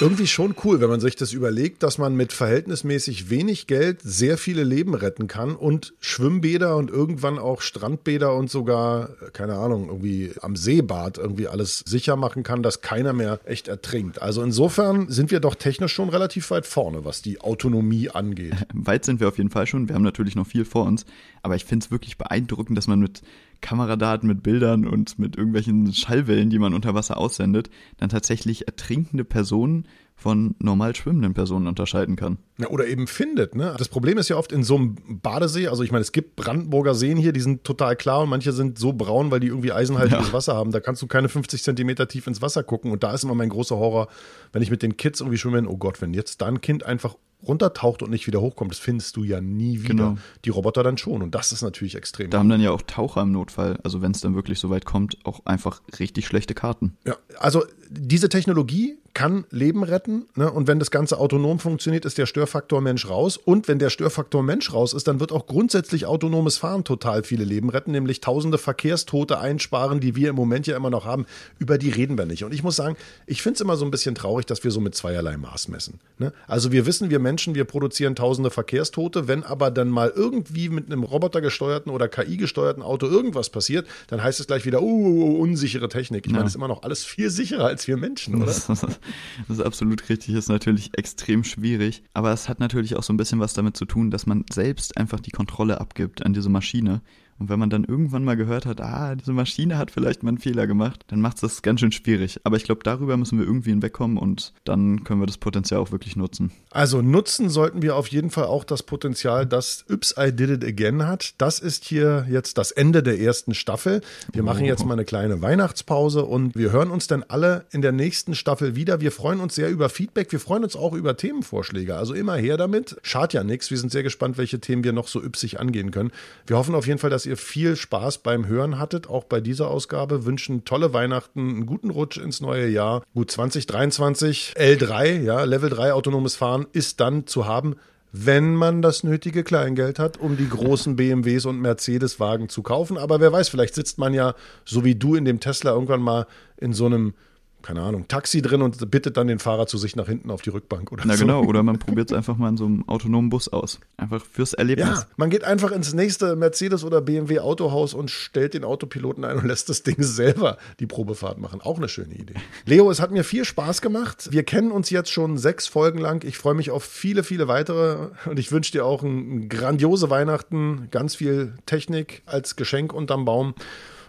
Irgendwie 0.00 0.28
schon 0.28 0.54
cool, 0.62 0.80
wenn 0.80 0.90
man 0.90 1.00
sich 1.00 1.16
das 1.16 1.32
überlegt, 1.32 1.82
dass 1.82 1.98
man 1.98 2.14
mit 2.14 2.32
verhältnismäßig 2.32 3.30
wenig 3.30 3.66
Geld 3.66 4.00
sehr 4.00 4.38
viele 4.38 4.62
Leben 4.62 4.94
retten 4.94 5.26
kann 5.26 5.56
und 5.56 5.92
Schwimmbäder 5.98 6.76
und 6.76 6.88
irgendwann 6.88 7.36
auch 7.36 7.62
Strandbäder 7.62 8.32
und 8.32 8.48
sogar, 8.48 9.08
keine 9.32 9.54
Ahnung, 9.54 9.88
irgendwie 9.88 10.34
am 10.40 10.54
Seebad 10.54 11.18
irgendwie 11.18 11.48
alles 11.48 11.82
sicher 11.84 12.14
machen 12.14 12.44
kann, 12.44 12.62
dass 12.62 12.80
keiner 12.80 13.12
mehr 13.12 13.40
echt 13.44 13.66
ertrinkt. 13.66 14.22
Also 14.22 14.40
insofern 14.40 15.10
sind 15.10 15.32
wir 15.32 15.40
doch 15.40 15.56
technisch 15.56 15.94
schon 15.94 16.10
relativ 16.10 16.48
weit 16.52 16.66
vorne, 16.66 17.04
was 17.04 17.20
die 17.20 17.40
Autonomie 17.40 18.08
angeht. 18.08 18.54
Weit 18.72 19.04
sind 19.04 19.18
wir 19.18 19.26
auf 19.26 19.38
jeden 19.38 19.50
Fall 19.50 19.66
schon. 19.66 19.88
Wir 19.88 19.96
haben 19.96 20.02
natürlich 20.02 20.36
noch 20.36 20.46
viel 20.46 20.64
vor 20.64 20.84
uns. 20.84 21.06
Aber 21.42 21.56
ich 21.56 21.64
finde 21.64 21.84
es 21.84 21.90
wirklich 21.90 22.18
beeindruckend, 22.18 22.78
dass 22.78 22.86
man 22.86 23.00
mit 23.00 23.22
Kameradaten, 23.60 24.28
mit 24.28 24.42
Bildern 24.42 24.86
und 24.86 25.18
mit 25.18 25.36
irgendwelchen 25.36 25.92
Schallwellen, 25.92 26.50
die 26.50 26.58
man 26.58 26.74
unter 26.74 26.94
Wasser 26.94 27.16
aussendet, 27.18 27.70
dann 27.96 28.08
tatsächlich 28.08 28.66
ertrinkende 28.66 29.24
Personen 29.24 29.86
von 30.18 30.56
normal 30.58 30.96
schwimmenden 30.96 31.32
Personen 31.32 31.68
unterscheiden 31.68 32.16
kann. 32.16 32.38
Ja, 32.58 32.66
oder 32.70 32.88
eben 32.88 33.06
findet. 33.06 33.54
Ne? 33.54 33.76
Das 33.78 33.88
Problem 33.88 34.18
ist 34.18 34.28
ja 34.28 34.36
oft 34.36 34.50
in 34.50 34.64
so 34.64 34.74
einem 34.74 34.96
Badesee, 35.22 35.68
also 35.68 35.84
ich 35.84 35.92
meine, 35.92 36.02
es 36.02 36.10
gibt 36.10 36.34
Brandenburger 36.34 36.96
Seen 36.96 37.16
hier, 37.16 37.32
die 37.32 37.40
sind 37.40 37.62
total 37.62 37.94
klar 37.94 38.22
und 38.22 38.28
manche 38.28 38.52
sind 38.52 38.80
so 38.80 38.92
braun, 38.92 39.30
weil 39.30 39.38
die 39.38 39.46
irgendwie 39.46 39.70
eisenhaltiges 39.70 40.26
Ja. 40.26 40.32
Wasser 40.32 40.56
haben. 40.56 40.72
Da 40.72 40.80
kannst 40.80 41.00
du 41.02 41.06
keine 41.06 41.28
50 41.28 41.62
Zentimeter 41.62 42.08
tief 42.08 42.26
ins 42.26 42.42
Wasser 42.42 42.64
gucken. 42.64 42.90
Und 42.90 43.04
da 43.04 43.14
ist 43.14 43.22
immer 43.22 43.36
mein 43.36 43.48
großer 43.48 43.76
Horror, 43.76 44.08
wenn 44.52 44.60
ich 44.60 44.72
mit 44.72 44.82
den 44.82 44.96
Kids 44.96 45.20
irgendwie 45.20 45.38
schwimme, 45.38 45.68
oh 45.68 45.76
Gott, 45.76 46.02
wenn 46.02 46.12
jetzt 46.12 46.40
da 46.40 46.46
ein 46.46 46.60
Kind 46.60 46.82
einfach 46.82 47.14
runtertaucht 47.46 48.02
und 48.02 48.10
nicht 48.10 48.26
wieder 48.26 48.40
hochkommt, 48.40 48.72
das 48.72 48.80
findest 48.80 49.16
du 49.16 49.22
ja 49.22 49.40
nie 49.40 49.82
wieder. 49.82 49.94
Genau. 49.94 50.16
Die 50.44 50.50
Roboter 50.50 50.82
dann 50.82 50.98
schon. 50.98 51.22
Und 51.22 51.36
das 51.36 51.52
ist 51.52 51.62
natürlich 51.62 51.94
extrem. 51.94 52.30
Da 52.30 52.38
haben 52.38 52.48
dann 52.48 52.60
ja 52.60 52.72
auch 52.72 52.82
Taucher 52.82 53.22
im 53.22 53.30
Notfall, 53.30 53.78
also 53.84 54.02
wenn 54.02 54.10
es 54.10 54.20
dann 54.20 54.34
wirklich 54.34 54.58
so 54.58 54.70
weit 54.70 54.84
kommt, 54.84 55.18
auch 55.24 55.46
einfach 55.46 55.80
richtig 56.00 56.26
schlechte 56.26 56.54
Karten. 56.54 56.96
Ja, 57.06 57.16
also 57.38 57.64
diese 57.88 58.28
Technologie 58.28 58.98
kann 59.18 59.44
Leben 59.50 59.82
retten. 59.82 60.26
Ne? 60.36 60.48
Und 60.48 60.68
wenn 60.68 60.78
das 60.78 60.92
Ganze 60.92 61.18
autonom 61.18 61.58
funktioniert, 61.58 62.04
ist 62.04 62.18
der 62.18 62.26
Störfaktor 62.26 62.80
Mensch 62.80 63.08
raus. 63.08 63.36
Und 63.36 63.66
wenn 63.66 63.80
der 63.80 63.90
Störfaktor 63.90 64.44
Mensch 64.44 64.72
raus 64.72 64.92
ist, 64.92 65.08
dann 65.08 65.18
wird 65.18 65.32
auch 65.32 65.48
grundsätzlich 65.48 66.06
autonomes 66.06 66.56
Fahren 66.56 66.84
total 66.84 67.24
viele 67.24 67.42
Leben 67.42 67.68
retten, 67.68 67.90
nämlich 67.90 68.20
tausende 68.20 68.58
Verkehrstote 68.58 69.40
einsparen, 69.40 69.98
die 69.98 70.14
wir 70.14 70.30
im 70.30 70.36
Moment 70.36 70.68
ja 70.68 70.76
immer 70.76 70.88
noch 70.90 71.04
haben. 71.04 71.26
Über 71.58 71.78
die 71.78 71.90
reden 71.90 72.16
wir 72.16 72.26
nicht. 72.26 72.44
Und 72.44 72.54
ich 72.54 72.62
muss 72.62 72.76
sagen, 72.76 72.96
ich 73.26 73.42
finde 73.42 73.54
es 73.56 73.60
immer 73.60 73.76
so 73.76 73.84
ein 73.84 73.90
bisschen 73.90 74.14
traurig, 74.14 74.46
dass 74.46 74.62
wir 74.62 74.70
so 74.70 74.78
mit 74.80 74.94
zweierlei 74.94 75.36
Maß 75.36 75.66
messen. 75.66 75.98
Ne? 76.18 76.32
Also 76.46 76.70
wir 76.70 76.86
wissen, 76.86 77.10
wir 77.10 77.18
Menschen, 77.18 77.56
wir 77.56 77.64
produzieren 77.64 78.14
tausende 78.14 78.50
Verkehrstote. 78.50 79.26
Wenn 79.26 79.42
aber 79.42 79.72
dann 79.72 79.88
mal 79.88 80.12
irgendwie 80.14 80.68
mit 80.68 80.86
einem 80.86 81.02
robotergesteuerten 81.02 81.90
oder 81.90 82.06
KI-gesteuerten 82.06 82.84
Auto 82.84 83.08
irgendwas 83.08 83.50
passiert, 83.50 83.84
dann 84.06 84.22
heißt 84.22 84.38
es 84.38 84.46
gleich 84.46 84.64
wieder, 84.64 84.80
uh, 84.80 85.40
unsichere 85.40 85.88
Technik. 85.88 86.24
Ich 86.26 86.30
Ja. 86.30 86.36
meine, 86.36 86.46
es 86.46 86.52
ist 86.52 86.56
immer 86.56 86.68
noch 86.68 86.84
alles 86.84 87.04
viel 87.04 87.30
sicherer 87.30 87.64
als 87.66 87.88
wir 87.88 87.96
Menschen, 87.96 88.40
oder? 88.40 88.54
Das, 89.46 89.58
ist 89.58 89.64
absolut 89.64 90.08
richtig, 90.08 90.34
ist 90.34 90.48
natürlich 90.48 90.90
extrem 90.96 91.44
schwierig. 91.44 92.02
Aber 92.12 92.32
es 92.32 92.48
hat 92.48 92.60
natürlich 92.60 92.96
auch 92.96 93.02
so 93.02 93.12
ein 93.12 93.16
bisschen 93.16 93.40
was 93.40 93.54
damit 93.54 93.76
zu 93.76 93.84
tun, 93.84 94.10
dass 94.10 94.26
man 94.26 94.44
selbst 94.52 94.96
einfach 94.96 95.20
die 95.20 95.30
Kontrolle 95.30 95.80
abgibt 95.80 96.24
an 96.24 96.32
diese 96.32 96.48
Maschine 96.48 97.02
Und 97.38 97.48
wenn 97.48 97.58
man 97.58 97.70
dann 97.70 97.84
irgendwann 97.84 98.24
mal 98.24 98.36
gehört 98.36 98.66
hat, 98.66 98.80
ah, 98.80 99.14
diese 99.14 99.32
Maschine 99.32 99.78
hat 99.78 99.90
vielleicht 99.90 100.22
mal 100.22 100.30
einen 100.30 100.38
Fehler 100.38 100.66
gemacht, 100.66 101.04
dann 101.08 101.20
macht 101.20 101.36
es 101.36 101.40
das 101.42 101.62
ganz 101.62 101.80
schön 101.80 101.92
schwierig. 101.92 102.40
Aber 102.44 102.56
ich 102.56 102.64
glaube, 102.64 102.80
darüber 102.82 103.16
müssen 103.16 103.38
wir 103.38 103.46
irgendwie 103.46 103.70
hinwegkommen 103.70 104.16
und 104.16 104.52
dann 104.64 105.04
können 105.04 105.20
wir 105.20 105.26
das 105.26 105.38
Potenzial 105.38 105.80
auch 105.80 105.92
wirklich 105.92 106.16
nutzen. 106.16 106.50
Also 106.70 107.00
nutzen 107.00 107.48
sollten 107.48 107.82
wir 107.82 107.94
auf 107.96 108.08
jeden 108.08 108.30
Fall 108.30 108.44
auch 108.44 108.64
das 108.64 108.82
Potenzial, 108.82 109.46
das 109.46 109.84
Yps 109.88 110.14
I 110.18 110.32
Did 110.32 110.50
It 110.50 110.64
Again 110.64 111.06
hat. 111.06 111.34
Das 111.38 111.60
ist 111.60 111.84
hier 111.84 112.26
jetzt 112.28 112.58
das 112.58 112.72
Ende 112.72 113.02
der 113.02 113.20
ersten 113.20 113.54
Staffel. 113.54 114.00
Wir 114.32 114.42
machen 114.42 114.64
jetzt 114.64 114.84
mal 114.84 114.94
eine 114.94 115.04
kleine 115.04 115.40
Weihnachtspause 115.40 116.24
und 116.24 116.56
wir 116.56 116.72
hören 116.72 116.90
uns 116.90 117.06
dann 117.06 117.24
alle 117.28 117.66
in 117.70 117.82
der 117.82 117.92
nächsten 117.92 118.34
Staffel 118.34 118.74
wieder. 118.74 119.00
Wir 119.00 119.12
freuen 119.12 119.40
uns 119.40 119.54
sehr 119.54 119.70
über 119.70 119.88
Feedback. 119.88 120.32
Wir 120.32 120.40
freuen 120.40 120.64
uns 120.64 120.74
auch 120.74 120.92
über 120.92 121.16
Themenvorschläge. 121.16 121.94
Also 121.94 122.14
immer 122.14 122.34
her 122.34 122.56
damit. 122.56 122.96
Schad 123.02 123.32
ja 123.32 123.44
nichts. 123.44 123.70
Wir 123.70 123.78
sind 123.78 123.92
sehr 123.92 124.02
gespannt, 124.02 124.38
welche 124.38 124.60
Themen 124.60 124.82
wir 124.82 124.92
noch 124.92 125.06
so 125.06 125.22
üpsig 125.22 125.60
angehen 125.60 125.92
können. 125.92 126.10
Wir 126.46 126.56
hoffen 126.56 126.74
auf 126.74 126.86
jeden 126.86 126.98
Fall, 126.98 127.10
dass 127.10 127.27
ihr 127.28 127.36
viel 127.36 127.76
Spaß 127.76 128.18
beim 128.18 128.46
Hören 128.46 128.78
hattet, 128.78 129.08
auch 129.08 129.24
bei 129.24 129.40
dieser 129.40 129.68
Ausgabe. 129.68 130.24
Wünschen 130.24 130.64
tolle 130.64 130.92
Weihnachten, 130.92 131.48
einen 131.48 131.66
guten 131.66 131.90
Rutsch 131.90 132.18
ins 132.18 132.40
neue 132.40 132.68
Jahr. 132.68 133.02
Gut 133.14 133.30
2023, 133.30 134.54
L3, 134.56 135.22
ja, 135.22 135.44
Level 135.44 135.70
3 135.70 135.92
autonomes 135.92 136.34
Fahren 136.34 136.66
ist 136.72 137.00
dann 137.00 137.26
zu 137.26 137.46
haben 137.46 137.76
wenn 138.12 138.54
man 138.54 138.80
das 138.82 139.04
nötige 139.04 139.44
Kleingeld 139.44 139.98
hat, 139.98 140.16
um 140.18 140.36
die 140.36 140.48
großen 140.48 140.96
BMWs 140.96 141.44
und 141.44 141.60
Mercedes-Wagen 141.60 142.48
zu 142.48 142.62
kaufen. 142.62 142.96
Aber 142.96 143.20
wer 143.20 143.32
weiß, 143.32 143.48
vielleicht 143.48 143.74
sitzt 143.74 143.98
man 143.98 144.14
ja, 144.14 144.34
so 144.64 144.84
wie 144.84 144.94
du 144.94 145.14
in 145.14 145.24
dem 145.24 145.40
Tesla, 145.40 145.72
irgendwann 145.72 146.00
mal 146.00 146.26
in 146.56 146.72
so 146.72 146.86
einem 146.86 147.14
keine 147.62 147.82
Ahnung, 147.82 148.06
Taxi 148.08 148.40
drin 148.40 148.62
und 148.62 148.90
bittet 148.90 149.16
dann 149.16 149.26
den 149.26 149.38
Fahrer 149.38 149.66
zu 149.66 149.78
sich 149.78 149.96
nach 149.96 150.06
hinten 150.06 150.30
auf 150.30 150.42
die 150.42 150.50
Rückbank 150.50 150.92
oder 150.92 151.02
Na 151.06 151.16
so. 151.16 151.24
genau, 151.24 151.42
oder 151.44 151.62
man 151.62 151.78
probiert 151.78 152.10
es 152.10 152.16
einfach 152.16 152.36
mal 152.36 152.48
in 152.48 152.56
so 152.56 152.66
einem 152.66 152.88
autonomen 152.88 153.30
Bus 153.30 153.48
aus. 153.48 153.80
Einfach 153.96 154.24
fürs 154.24 154.54
Erlebnis. 154.54 154.86
Ja, 154.86 155.06
man 155.16 155.28
geht 155.28 155.44
einfach 155.44 155.72
ins 155.72 155.92
nächste 155.92 156.36
Mercedes 156.36 156.84
oder 156.84 157.00
BMW 157.00 157.40
Autohaus 157.40 157.94
und 157.94 158.10
stellt 158.10 158.54
den 158.54 158.64
Autopiloten 158.64 159.24
ein 159.24 159.38
und 159.38 159.46
lässt 159.46 159.68
das 159.68 159.82
Ding 159.82 160.02
selber 160.02 160.58
die 160.78 160.86
Probefahrt 160.86 161.38
machen. 161.38 161.60
Auch 161.60 161.78
eine 161.78 161.88
schöne 161.88 162.14
Idee. 162.14 162.34
Leo, 162.64 162.90
es 162.90 163.00
hat 163.00 163.10
mir 163.10 163.24
viel 163.24 163.44
Spaß 163.44 163.80
gemacht. 163.82 164.28
Wir 164.30 164.44
kennen 164.44 164.70
uns 164.70 164.90
jetzt 164.90 165.10
schon 165.10 165.36
sechs 165.36 165.66
Folgen 165.66 165.98
lang. 165.98 166.24
Ich 166.24 166.38
freue 166.38 166.54
mich 166.54 166.70
auf 166.70 166.84
viele, 166.84 167.24
viele 167.24 167.48
weitere 167.48 168.08
und 168.26 168.38
ich 168.38 168.52
wünsche 168.52 168.72
dir 168.72 168.84
auch 168.84 169.02
ein 169.02 169.48
grandiose 169.48 170.10
Weihnachten, 170.10 170.88
ganz 170.90 171.16
viel 171.16 171.54
Technik 171.66 172.22
als 172.26 172.56
Geschenk 172.56 172.92
unterm 172.92 173.24
Baum 173.24 173.54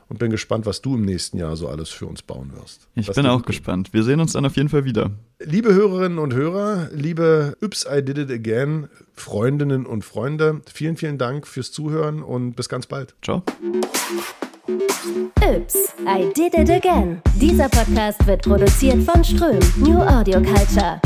und 0.10 0.20
bin 0.20 0.32
gespannt, 0.32 0.66
was 0.66 0.82
du 0.82 0.95
im 0.95 1.05
nächsten 1.05 1.38
Jahr 1.38 1.55
so 1.55 1.70
alles 1.70 1.89
für 1.89 2.07
uns 2.07 2.22
bauen 2.22 2.51
wirst. 2.55 2.88
Ich 2.95 3.07
Was 3.07 3.16
bin 3.16 3.28
auch 3.28 3.43
gespannt. 3.43 3.93
Wir 3.93 4.03
sehen 4.03 4.20
uns 4.20 4.34
dann 4.34 4.45
auf 4.45 4.55
jeden 4.55 4.70
Fall 4.70 4.86
wieder. 4.86 5.12
Liebe 5.39 5.74
Hörerinnen 5.74 6.20
und 6.20 6.34
Hörer, 6.34 6.89
liebe 6.91 7.55
Yps 7.62 7.86
I 7.89 8.03
Did 8.03 8.18
It 8.18 8.32
Again, 8.32 8.89
Freundinnen 9.14 9.86
und 9.86 10.03
Freunde, 10.03 10.62
vielen, 10.72 10.97
vielen 10.97 11.18
Dank 11.18 11.47
fürs 11.47 11.72
Zuhören 11.72 12.24
und 12.24 12.55
bis 12.55 12.68
ganz 12.68 12.88
bald. 12.88 13.16
Ciao. 13.22 13.43
Yps, 15.41 15.93
I 16.05 16.32
did 16.36 16.53
it 16.53 16.70
again. 16.70 17.22
Dieser 17.36 17.70
Podcast 17.70 18.26
wird 18.28 18.43
produziert 18.43 19.01
von 19.03 19.24
Ström, 19.24 19.60
New 19.78 19.99
Audio 19.99 20.41
Culture. 20.41 20.99